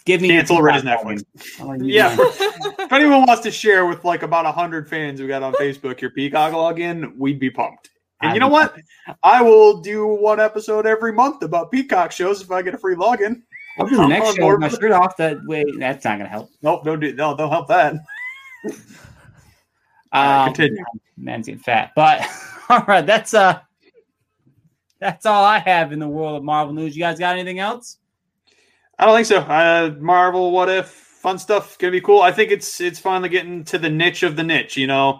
give 0.07 0.21
me 0.21 0.29
your 0.29 0.37
Cancel 0.37 0.61
Red 0.61 0.77
is 0.77 0.81
Peacock 0.83 1.03
Netflix. 1.05 1.23
phone. 1.37 1.61
I 1.61 1.65
wanna 1.69 1.85
use 1.85 1.95
Yeah. 1.95 2.15
if 2.19 2.91
anyone 2.91 3.25
wants 3.27 3.43
to 3.43 3.51
share 3.51 3.85
with 3.85 4.03
like 4.03 4.23
about 4.23 4.45
hundred 4.55 4.89
fans 4.89 5.21
we 5.21 5.27
got 5.27 5.43
on 5.43 5.53
Facebook 5.53 6.01
your 6.01 6.09
Peacock 6.11 6.53
login, 6.53 7.15
we'd 7.17 7.39
be 7.39 7.51
pumped. 7.51 7.91
And 8.21 8.31
I'd 8.31 8.33
you 8.33 8.39
know 8.39 8.47
be 8.47 8.53
what? 8.53 8.75
I 9.21 9.43
will 9.43 9.79
do 9.81 10.07
one 10.07 10.39
episode 10.39 10.87
every 10.87 11.13
month 11.13 11.43
about 11.43 11.71
Peacock 11.71 12.11
shows 12.11 12.41
if 12.41 12.49
I 12.49 12.63
get 12.63 12.73
a 12.73 12.77
free 12.79 12.95
login. 12.95 13.43
I'll 13.79 13.85
do 13.87 13.97
the 13.97 14.07
next 14.07 14.29
on 14.29 14.35
show 14.35 14.41
board 14.41 14.61
with 14.63 14.71
my 14.73 14.79
shirt 14.79 14.91
off. 14.91 15.15
That 15.17 15.37
way, 15.45 15.63
that's 15.77 16.03
not 16.03 16.17
gonna 16.17 16.29
help. 16.29 16.49
Nope, 16.63 16.83
don't 16.83 16.99
do. 16.99 17.13
No, 17.13 17.37
don't 17.37 17.51
help 17.51 17.67
that. 17.67 17.93
All 17.93 18.71
right, 20.23 20.39
Um, 20.47 20.53
continue. 20.53 20.83
man's 21.17 21.45
getting 21.45 21.61
fat, 21.61 21.91
but 21.95 22.25
all 22.69 22.83
right, 22.87 23.05
that's 23.05 23.33
uh, 23.35 23.59
that's 24.99 25.25
all 25.27 25.43
I 25.43 25.59
have 25.59 25.91
in 25.91 25.99
the 25.99 26.07
world 26.07 26.37
of 26.37 26.43
Marvel 26.43 26.73
news. 26.73 26.95
You 26.95 27.03
guys 27.03 27.19
got 27.19 27.35
anything 27.35 27.59
else? 27.59 27.97
I 28.99 29.05
don't 29.05 29.15
think 29.15 29.27
so. 29.27 29.37
Uh, 29.39 29.95
Marvel, 29.99 30.51
what 30.51 30.69
if 30.69 31.07
fun 31.27 31.37
stuff 31.37 31.77
gonna 31.77 31.91
be 31.91 32.01
cool. 32.01 32.21
I 32.21 32.31
think 32.31 32.51
it's 32.51 32.79
it's 32.79 32.99
finally 32.99 33.29
getting 33.29 33.63
to 33.65 33.77
the 33.77 33.89
niche 33.89 34.23
of 34.23 34.35
the 34.35 34.43
niche. 34.43 34.77
You 34.77 34.87
know, 34.87 35.19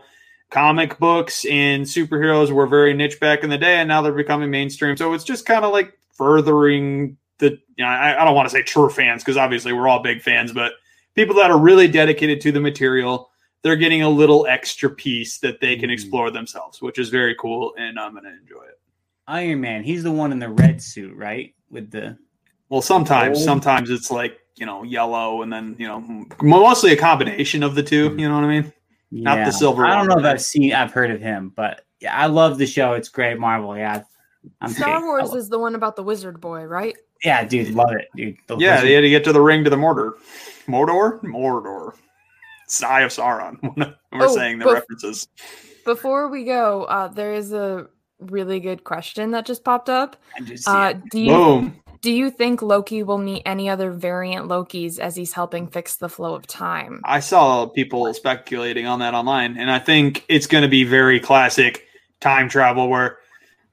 comic 0.49 0.97
books 0.99 1.45
and 1.45 1.83
superheroes 1.83 2.51
were 2.51 2.67
very 2.67 2.93
niche 2.93 3.19
back 3.19 3.43
in 3.43 3.49
the 3.49 3.57
day, 3.57 3.75
and 3.75 3.87
now 3.87 4.01
they're 4.01 4.13
becoming 4.13 4.49
mainstream. 4.49 4.95
So 4.95 5.13
it's 5.13 5.23
just 5.23 5.45
kind 5.45 5.65
of 5.65 5.73
like 5.73 5.97
furthering 6.13 7.17
the. 7.39 7.59
You 7.75 7.83
know, 7.83 7.87
I, 7.87 8.21
I 8.21 8.25
don't 8.25 8.35
want 8.35 8.47
to 8.47 8.51
say 8.51 8.63
true 8.63 8.89
fans 8.89 9.23
because 9.23 9.37
obviously 9.37 9.73
we're 9.73 9.87
all 9.87 10.01
big 10.01 10.21
fans, 10.21 10.53
but 10.53 10.73
people 11.15 11.35
that 11.35 11.51
are 11.51 11.59
really 11.59 11.87
dedicated 11.87 12.41
to 12.41 12.51
the 12.51 12.61
material. 12.61 13.29
They're 13.63 13.75
getting 13.75 14.03
a 14.03 14.09
little 14.09 14.45
extra 14.45 14.89
piece 14.89 15.39
that 15.39 15.59
they 15.59 15.75
can 15.75 15.89
Mhm. 15.89 15.93
explore 15.93 16.29
themselves, 16.31 16.79
which 16.81 16.99
is 16.99 17.09
very 17.09 17.35
cool, 17.35 17.73
and 17.77 17.99
I'm 17.99 18.13
gonna 18.13 18.29
enjoy 18.29 18.63
it. 18.63 18.79
Iron 19.27 19.59
Man. 19.59 19.83
He's 19.83 20.03
the 20.03 20.11
one 20.11 20.31
in 20.31 20.39
the 20.39 20.47
red 20.47 20.81
suit, 20.81 21.13
right? 21.15 21.53
With 21.69 21.91
the 21.91 22.17
Well, 22.69 22.81
sometimes, 22.81 23.37
Gold. 23.37 23.45
sometimes 23.45 23.89
it's 23.89 24.11
like 24.11 24.39
you 24.55 24.65
know 24.65 24.83
yellow, 24.83 25.41
and 25.41 25.51
then 25.51 25.75
you 25.79 25.87
know 25.87 26.25
mostly 26.41 26.91
a 26.91 26.97
combination 26.97 27.63
of 27.63 27.75
the 27.75 27.83
two. 27.83 28.15
You 28.17 28.27
know 28.29 28.35
what 28.35 28.43
I 28.43 28.61
mean? 28.61 28.73
Not 29.11 29.45
the 29.45 29.51
silver 29.51 29.85
I 29.85 29.89
don't 29.91 29.99
one, 29.99 30.07
know 30.09 30.13
if 30.17 30.23
right? 30.25 30.33
I've 30.33 30.41
seen, 30.41 30.73
I've 30.73 30.91
heard 30.91 31.11
of 31.11 31.21
him, 31.21 31.53
but 31.55 31.81
yeah, 32.01 32.13
I 32.15 32.25
love 32.25 32.57
the 32.57 32.65
show. 32.67 32.91
It's 32.93 33.07
great, 33.07 33.39
Marvel. 33.39 33.77
Yeah, 33.77 34.03
I'm 34.59 34.69
Star 34.71 34.99
big. 34.99 35.05
Wars 35.05 35.33
is 35.33 35.47
the 35.47 35.57
one 35.59 35.75
about 35.75 35.95
the 35.95 36.03
wizard 36.03 36.41
boy, 36.41 36.63
right? 36.63 36.95
yeah, 37.23 37.43
dude, 37.45 37.69
love 37.73 37.91
it, 37.93 38.09
dude. 38.15 38.35
The 38.47 38.57
Yeah, 38.57 38.75
Wizard- 38.75 38.89
they 38.89 38.93
had 38.93 39.01
to 39.01 39.09
get 39.09 39.23
to 39.23 39.33
the 39.33 39.41
ring 39.41 39.63
to 39.63 39.69
the 39.71 39.75
Mordor, 39.77 40.11
Mordor, 40.67 41.19
Mordor, 41.23 41.93
Eye 42.85 43.01
of 43.01 43.11
Sauron. 43.11 43.57
We're 44.11 44.25
Oh, 44.25 44.35
saying 44.35 44.59
the 44.59 44.65
but- 44.65 44.73
references. 44.75 45.27
Before 45.85 46.27
we 46.29 46.43
go, 46.43 46.83
uh, 46.83 47.07
there 47.07 47.33
is 47.33 47.53
a 47.53 47.87
really 48.19 48.59
good 48.59 48.83
question 48.83 49.31
that 49.31 49.45
just 49.45 49.63
popped 49.63 49.89
up. 49.89 50.17
I 50.37 50.41
just 50.41 50.65
see 50.65 50.71
Uh, 50.71 50.93
do 51.11 51.19
you 51.21 51.31
Boom. 51.31 51.81
Do 52.07 52.13
you 52.13 52.31
think 52.31 52.61
Loki 52.61 53.03
will 53.03 53.17
meet 53.17 53.41
any 53.45 53.67
other 53.67 53.91
variant 53.91 54.47
Lokis 54.47 54.97
as 54.97 55.17
he's 55.17 55.33
helping 55.33 55.67
fix 55.67 55.97
the 55.97 56.07
flow 56.07 56.35
of 56.35 56.47
time? 56.47 57.01
I 57.03 57.19
saw 57.19 57.65
people 57.65 58.13
speculating 58.13 58.85
on 58.85 58.99
that 58.99 59.13
online, 59.13 59.57
and 59.57 59.69
I 59.69 59.77
think 59.79 60.23
it's 60.29 60.47
going 60.47 60.61
to 60.61 60.69
be 60.69 60.85
very 60.85 61.19
classic 61.19 61.85
time 62.21 62.47
travel 62.47 62.87
where 62.87 63.17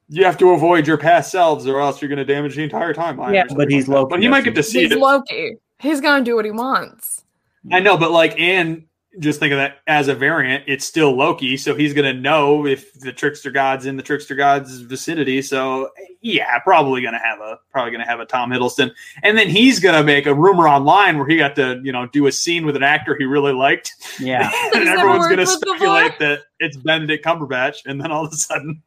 you 0.09 0.25
have 0.25 0.37
to 0.39 0.51
avoid 0.51 0.85
your 0.85 0.99
past 0.99 1.31
selves, 1.31 1.69
or 1.69 1.79
else 1.79 2.03
you're 2.03 2.09
going 2.09 2.19
to 2.19 2.25
damage 2.25 2.57
the 2.57 2.65
entire 2.65 2.93
timeline. 2.93 3.35
Yeah, 3.35 3.45
but 3.55 3.71
he's 3.71 3.87
like. 3.87 3.99
Loki, 3.99 4.11
But 4.11 4.21
he 4.21 4.27
might 4.27 4.43
get 4.43 4.57
to 4.57 4.65
see 4.65 4.83
He's 4.83 4.91
it. 4.91 4.99
Loki. 4.99 5.59
He's 5.79 6.01
gonna 6.01 6.25
do 6.25 6.35
what 6.35 6.45
he 6.45 6.51
wants. 6.51 7.23
I 7.71 7.79
know, 7.79 7.97
but 7.97 8.11
like, 8.11 8.37
and 8.37 8.87
just 9.21 9.39
think 9.41 9.53
of 9.53 9.59
that 9.59 9.79
as 9.87 10.09
a 10.09 10.15
variant. 10.15 10.65
It's 10.67 10.85
still 10.85 11.15
Loki, 11.17 11.57
so 11.57 11.75
he's 11.75 11.93
gonna 11.95 12.13
know 12.13 12.67
if 12.67 12.93
the 12.95 13.13
trickster 13.13 13.51
god's 13.51 13.87
in 13.87 13.97
the 13.97 14.03
trickster 14.03 14.35
god's 14.35 14.81
vicinity. 14.81 15.41
So 15.43 15.91
yeah, 16.21 16.59
probably 16.61 17.03
gonna 17.03 17.19
have 17.19 17.41
a 17.41 17.59
probably 17.71 17.93
gonna 17.93 18.07
have 18.07 18.21
a 18.21 18.27
Tom 18.27 18.51
Hiddleston, 18.51 18.91
and 19.23 19.37
then 19.39 19.49
he's 19.49 19.79
gonna 19.81 20.03
make 20.03 20.27
a 20.27 20.35
rumor 20.35 20.69
online 20.69 21.19
where 21.19 21.27
he 21.27 21.37
got 21.37 21.55
to 21.57 21.81
you 21.85 21.93
know 21.93 22.07
do 22.07 22.27
a 22.27 22.33
scene 22.33 22.67
with 22.67 22.77
an 22.77 22.83
actor 22.83 23.15
he 23.17 23.25
really 23.25 23.53
liked, 23.53 23.93
yeah. 24.21 24.51
And 24.75 24.85
never 24.85 25.01
everyone's 25.01 25.29
gonna 25.29 25.47
speculate 25.47 26.19
that 26.19 26.41
it's 26.61 26.77
Benedict 26.77 27.25
Cumberbatch, 27.25 27.87
and 27.87 28.01
then 28.01 28.11
all 28.11 28.25
of 28.27 28.33
a 28.33 28.37
sudden 28.37 28.83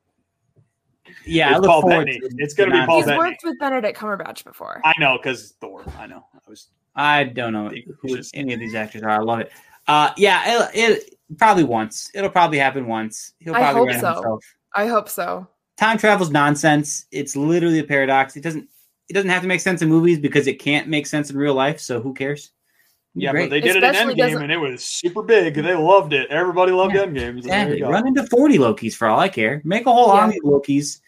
Yeah, 1.26 1.48
I 1.50 1.52
It's 1.52 1.60
look 1.62 1.70
Paul 1.70 1.82
forward 1.82 2.06
Bettany. 2.08 2.20
to. 2.20 2.36
It's 2.38 2.54
gonna 2.54 2.72
be 2.72 2.78
Not- 2.78 2.88
Paul 2.88 2.98
He's 2.98 3.06
Bettany. 3.06 3.18
worked 3.30 3.42
with 3.44 3.60
Benedict 3.60 3.98
Cumberbatch 3.98 4.44
before. 4.44 4.82
I 4.84 4.94
know 5.00 5.18
because 5.18 5.54
Thor. 5.62 5.84
I 5.98 6.08
know. 6.08 6.26
I 6.34 6.40
was 6.50 6.68
I 6.96 7.26
don't 7.26 7.54
know 7.54 7.70
who 8.02 8.18
any 8.34 8.54
of 8.54 8.60
these 8.60 8.74
actors 8.74 9.04
are. 9.04 9.10
I 9.12 9.20
love 9.20 9.40
it. 9.40 9.52
Uh, 9.88 10.12
yeah, 10.18 10.70
it, 10.72 10.72
it 10.74 11.16
probably 11.38 11.64
once. 11.64 12.10
It'll 12.14 12.30
probably 12.30 12.58
happen 12.58 12.88
once. 12.88 13.34
He'll 13.40 13.56
I 13.56 13.60
probably 13.60 13.80
hope 13.80 13.88
run 13.88 13.96
it 13.98 14.02
so. 14.02 14.14
himself. 14.14 14.44
I 14.76 14.88
hope 14.88 15.10
so. 15.10 15.48
Time 15.78 15.98
travel's 15.98 16.30
nonsense. 16.32 17.06
It's 17.12 17.36
literally 17.36 17.80
a 17.80 17.84
paradox. 17.84 18.36
It 18.36 18.42
doesn't. 18.44 18.68
It 19.10 19.14
doesn't 19.14 19.30
have 19.30 19.42
to 19.44 19.48
make 19.48 19.62
sense 19.62 19.82
in 19.82 19.88
movies 19.88 20.20
because 20.20 20.48
it 20.48 20.56
can't 20.60 20.90
make 20.90 21.08
sense 21.08 21.30
in 21.30 21.38
real 21.38 21.54
life. 21.54 21.80
So 21.80 22.02
who 22.02 22.14
cares? 22.14 22.52
yeah, 23.16 23.32
Great. 23.32 23.46
but 23.46 23.50
they 23.52 23.62
did 23.62 23.78
it 23.78 23.84
Especially 23.84 24.12
in 24.12 24.18
Endgame, 24.18 24.22
doesn't- 24.32 24.44
and 24.44 24.52
it 24.52 24.58
was 24.58 24.84
super 24.84 25.24
big. 25.24 25.56
They 25.56 25.74
loved 25.76 26.14
it. 26.14 26.30
Everybody 26.30 26.72
loved 26.72 26.94
Yeah. 26.94 27.06
Endgame. 27.06 27.34
So 27.42 27.48
Exactly. 27.48 27.82
Run 27.84 28.06
into 28.08 28.24
forty 28.28 28.58
Lokis 28.58 28.94
for 28.96 29.08
all 29.08 29.20
I 29.20 29.30
care. 29.30 29.62
Make 29.64 29.86
a 29.88 29.92
whole 29.94 30.08
Yeah. 30.08 30.22
army 30.22 30.38
of 30.38 30.44
Lokis, 30.44 31.00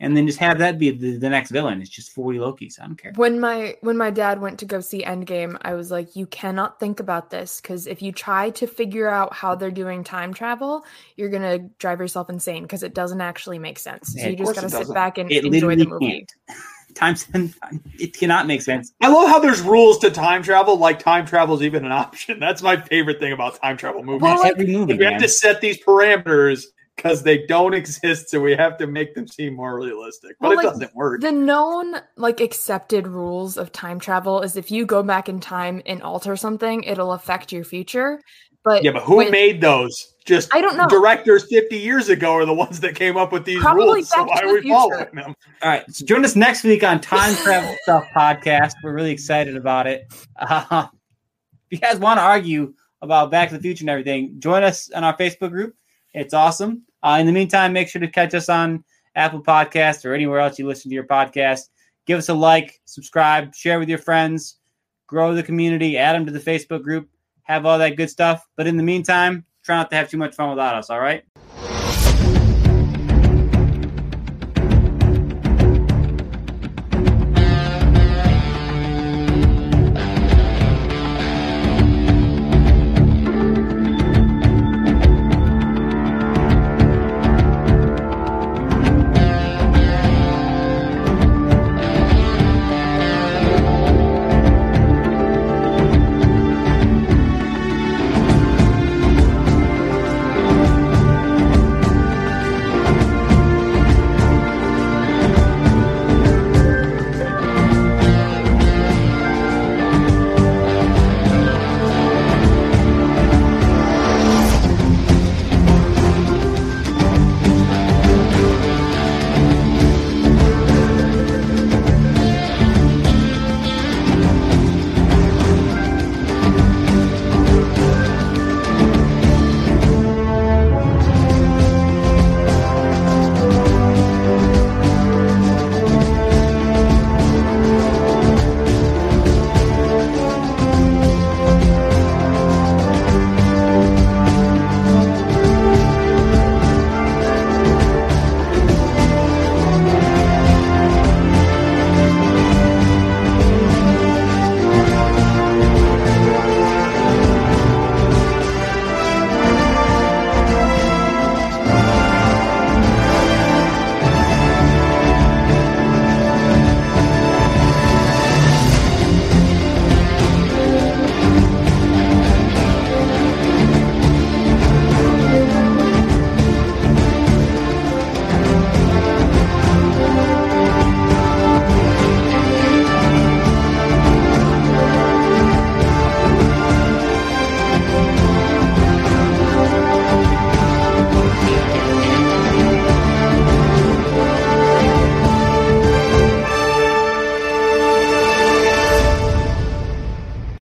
and 0.00 0.16
then 0.16 0.26
just 0.26 0.38
have 0.38 0.58
that 0.58 0.78
be 0.78 0.90
the, 0.90 1.16
the 1.16 1.28
next 1.28 1.50
villain. 1.50 1.80
It's 1.80 1.90
just 1.90 2.12
forty 2.12 2.38
Lokis. 2.38 2.80
I 2.80 2.86
don't 2.86 2.96
care. 2.96 3.12
When 3.16 3.40
my 3.40 3.76
when 3.80 3.96
my 3.96 4.10
dad 4.10 4.40
went 4.40 4.60
to 4.60 4.64
go 4.64 4.80
see 4.80 5.02
Endgame, 5.02 5.58
I 5.62 5.74
was 5.74 5.90
like, 5.90 6.14
"You 6.14 6.26
cannot 6.26 6.78
think 6.78 7.00
about 7.00 7.30
this 7.30 7.60
because 7.60 7.86
if 7.86 8.00
you 8.00 8.12
try 8.12 8.50
to 8.50 8.66
figure 8.66 9.08
out 9.08 9.32
how 9.34 9.54
they're 9.54 9.70
doing 9.70 10.04
time 10.04 10.32
travel, 10.32 10.84
you're 11.16 11.30
gonna 11.30 11.58
drive 11.78 12.00
yourself 12.00 12.30
insane 12.30 12.62
because 12.62 12.82
it 12.82 12.94
doesn't 12.94 13.20
actually 13.20 13.58
make 13.58 13.78
sense. 13.78 14.14
Yeah, 14.16 14.24
so 14.24 14.28
you 14.30 14.36
just 14.36 14.54
gotta 14.54 14.70
sit 14.70 14.94
back 14.94 15.18
and 15.18 15.30
It 15.32 15.44
enjoy 15.44 15.76
the 15.76 15.86
movie." 15.86 16.26
Time 16.94 17.14
it 17.98 18.16
cannot 18.16 18.46
make 18.46 18.62
sense. 18.62 18.92
I 19.00 19.08
love 19.08 19.28
how 19.28 19.38
there's 19.38 19.60
rules 19.60 19.98
to 19.98 20.10
time 20.10 20.42
travel. 20.42 20.78
Like 20.78 20.98
time 20.98 21.26
travel 21.26 21.54
is 21.54 21.62
even 21.62 21.84
an 21.84 21.92
option. 22.04 22.40
That's 22.40 22.62
my 22.62 22.80
favorite 22.80 23.20
thing 23.20 23.32
about 23.32 23.60
time 23.60 23.76
travel 23.76 24.02
movies. 24.02 24.22
Well, 24.22 24.38
like- 24.38 24.52
Every 24.52 24.66
movie, 24.66 24.94
we 24.94 25.04
have 25.04 25.20
to 25.20 25.28
set 25.28 25.60
these 25.60 25.78
parameters 25.80 26.64
because 26.98 27.22
they 27.22 27.46
don't 27.46 27.74
exist, 27.82 28.28
so 28.28 28.40
we 28.40 28.54
have 28.54 28.76
to 28.78 28.86
make 28.86 29.14
them 29.14 29.26
seem 29.26 29.54
more 29.54 29.78
realistic. 29.78 30.36
But 30.40 30.48
Well, 30.48 30.52
it 30.58 30.64
like, 30.64 30.72
doesn't 30.74 30.94
work. 30.94 31.20
The 31.20 31.32
known, 31.32 31.94
like, 32.16 32.40
accepted 32.40 33.06
rules 33.06 33.56
of 33.56 33.70
time 33.72 34.00
travel 34.00 34.42
is 34.42 34.56
if 34.56 34.70
you 34.70 34.84
go 34.84 35.02
back 35.02 35.28
in 35.28 35.38
time 35.40 35.80
and 35.86 36.02
alter 36.02 36.36
something, 36.36 36.82
it'll 36.82 37.12
affect 37.12 37.52
your 37.52 37.64
future. 37.64 38.20
But 38.64 38.82
yeah, 38.82 38.90
but 38.90 39.02
who 39.04 39.16
with- 39.16 39.30
made 39.30 39.60
those? 39.60 40.14
Just 40.26 40.54
I 40.54 40.60
don't 40.60 40.76
know. 40.76 40.86
Directors 40.88 41.46
50 41.48 41.78
years 41.78 42.10
ago 42.10 42.34
are 42.34 42.44
the 42.44 42.52
ones 42.52 42.80
that 42.80 42.94
came 42.94 43.16
up 43.16 43.32
with 43.32 43.46
these 43.46 43.60
Probably 43.62 43.84
rules. 44.00 44.10
So 44.10 44.24
why 44.24 44.40
are 44.42 44.52
we 44.52 44.60
Future. 44.60 44.74
following 44.74 45.14
them? 45.14 45.34
All 45.62 45.70
right. 45.70 45.84
So 45.90 46.04
join 46.04 46.22
us 46.22 46.36
next 46.36 46.64
week 46.64 46.84
on 46.84 47.00
Time 47.00 47.34
Travel 47.36 47.74
Stuff 47.84 48.04
Podcast. 48.14 48.74
We're 48.84 48.92
really 48.92 49.12
excited 49.12 49.56
about 49.56 49.86
it. 49.86 50.12
Uh, 50.36 50.88
if 51.70 51.70
you 51.70 51.78
guys 51.78 51.96
want 51.98 52.18
to 52.18 52.22
argue 52.22 52.74
about 53.00 53.30
Back 53.30 53.48
to 53.50 53.56
the 53.56 53.62
Future 53.62 53.84
and 53.84 53.90
everything, 53.90 54.34
join 54.38 54.64
us 54.64 54.90
on 54.90 55.02
our 55.02 55.16
Facebook 55.16 55.50
group. 55.50 55.74
It's 56.12 56.34
awesome. 56.34 56.82
Uh, 57.02 57.18
in 57.20 57.26
the 57.26 57.32
meantime, 57.32 57.72
make 57.72 57.88
sure 57.88 58.00
to 58.00 58.08
catch 58.08 58.34
us 58.34 58.48
on 58.48 58.84
Apple 59.14 59.42
Podcasts 59.42 60.04
or 60.04 60.14
anywhere 60.14 60.40
else 60.40 60.58
you 60.58 60.66
listen 60.66 60.90
to 60.90 60.94
your 60.94 61.04
podcast. 61.04 61.68
Give 62.06 62.18
us 62.18 62.28
a 62.28 62.34
like, 62.34 62.80
subscribe, 62.84 63.54
share 63.54 63.78
with 63.78 63.88
your 63.88 63.98
friends, 63.98 64.58
grow 65.06 65.34
the 65.34 65.42
community, 65.42 65.98
add 65.98 66.14
them 66.14 66.26
to 66.26 66.32
the 66.32 66.38
Facebook 66.38 66.82
group, 66.82 67.08
have 67.42 67.66
all 67.66 67.78
that 67.78 67.96
good 67.96 68.10
stuff. 68.10 68.46
But 68.56 68.66
in 68.66 68.76
the 68.76 68.82
meantime, 68.82 69.44
try 69.62 69.76
not 69.76 69.90
to 69.90 69.96
have 69.96 70.08
too 70.08 70.16
much 70.16 70.34
fun 70.34 70.50
without 70.50 70.74
us. 70.74 70.90
All 70.90 71.00
right. 71.00 71.24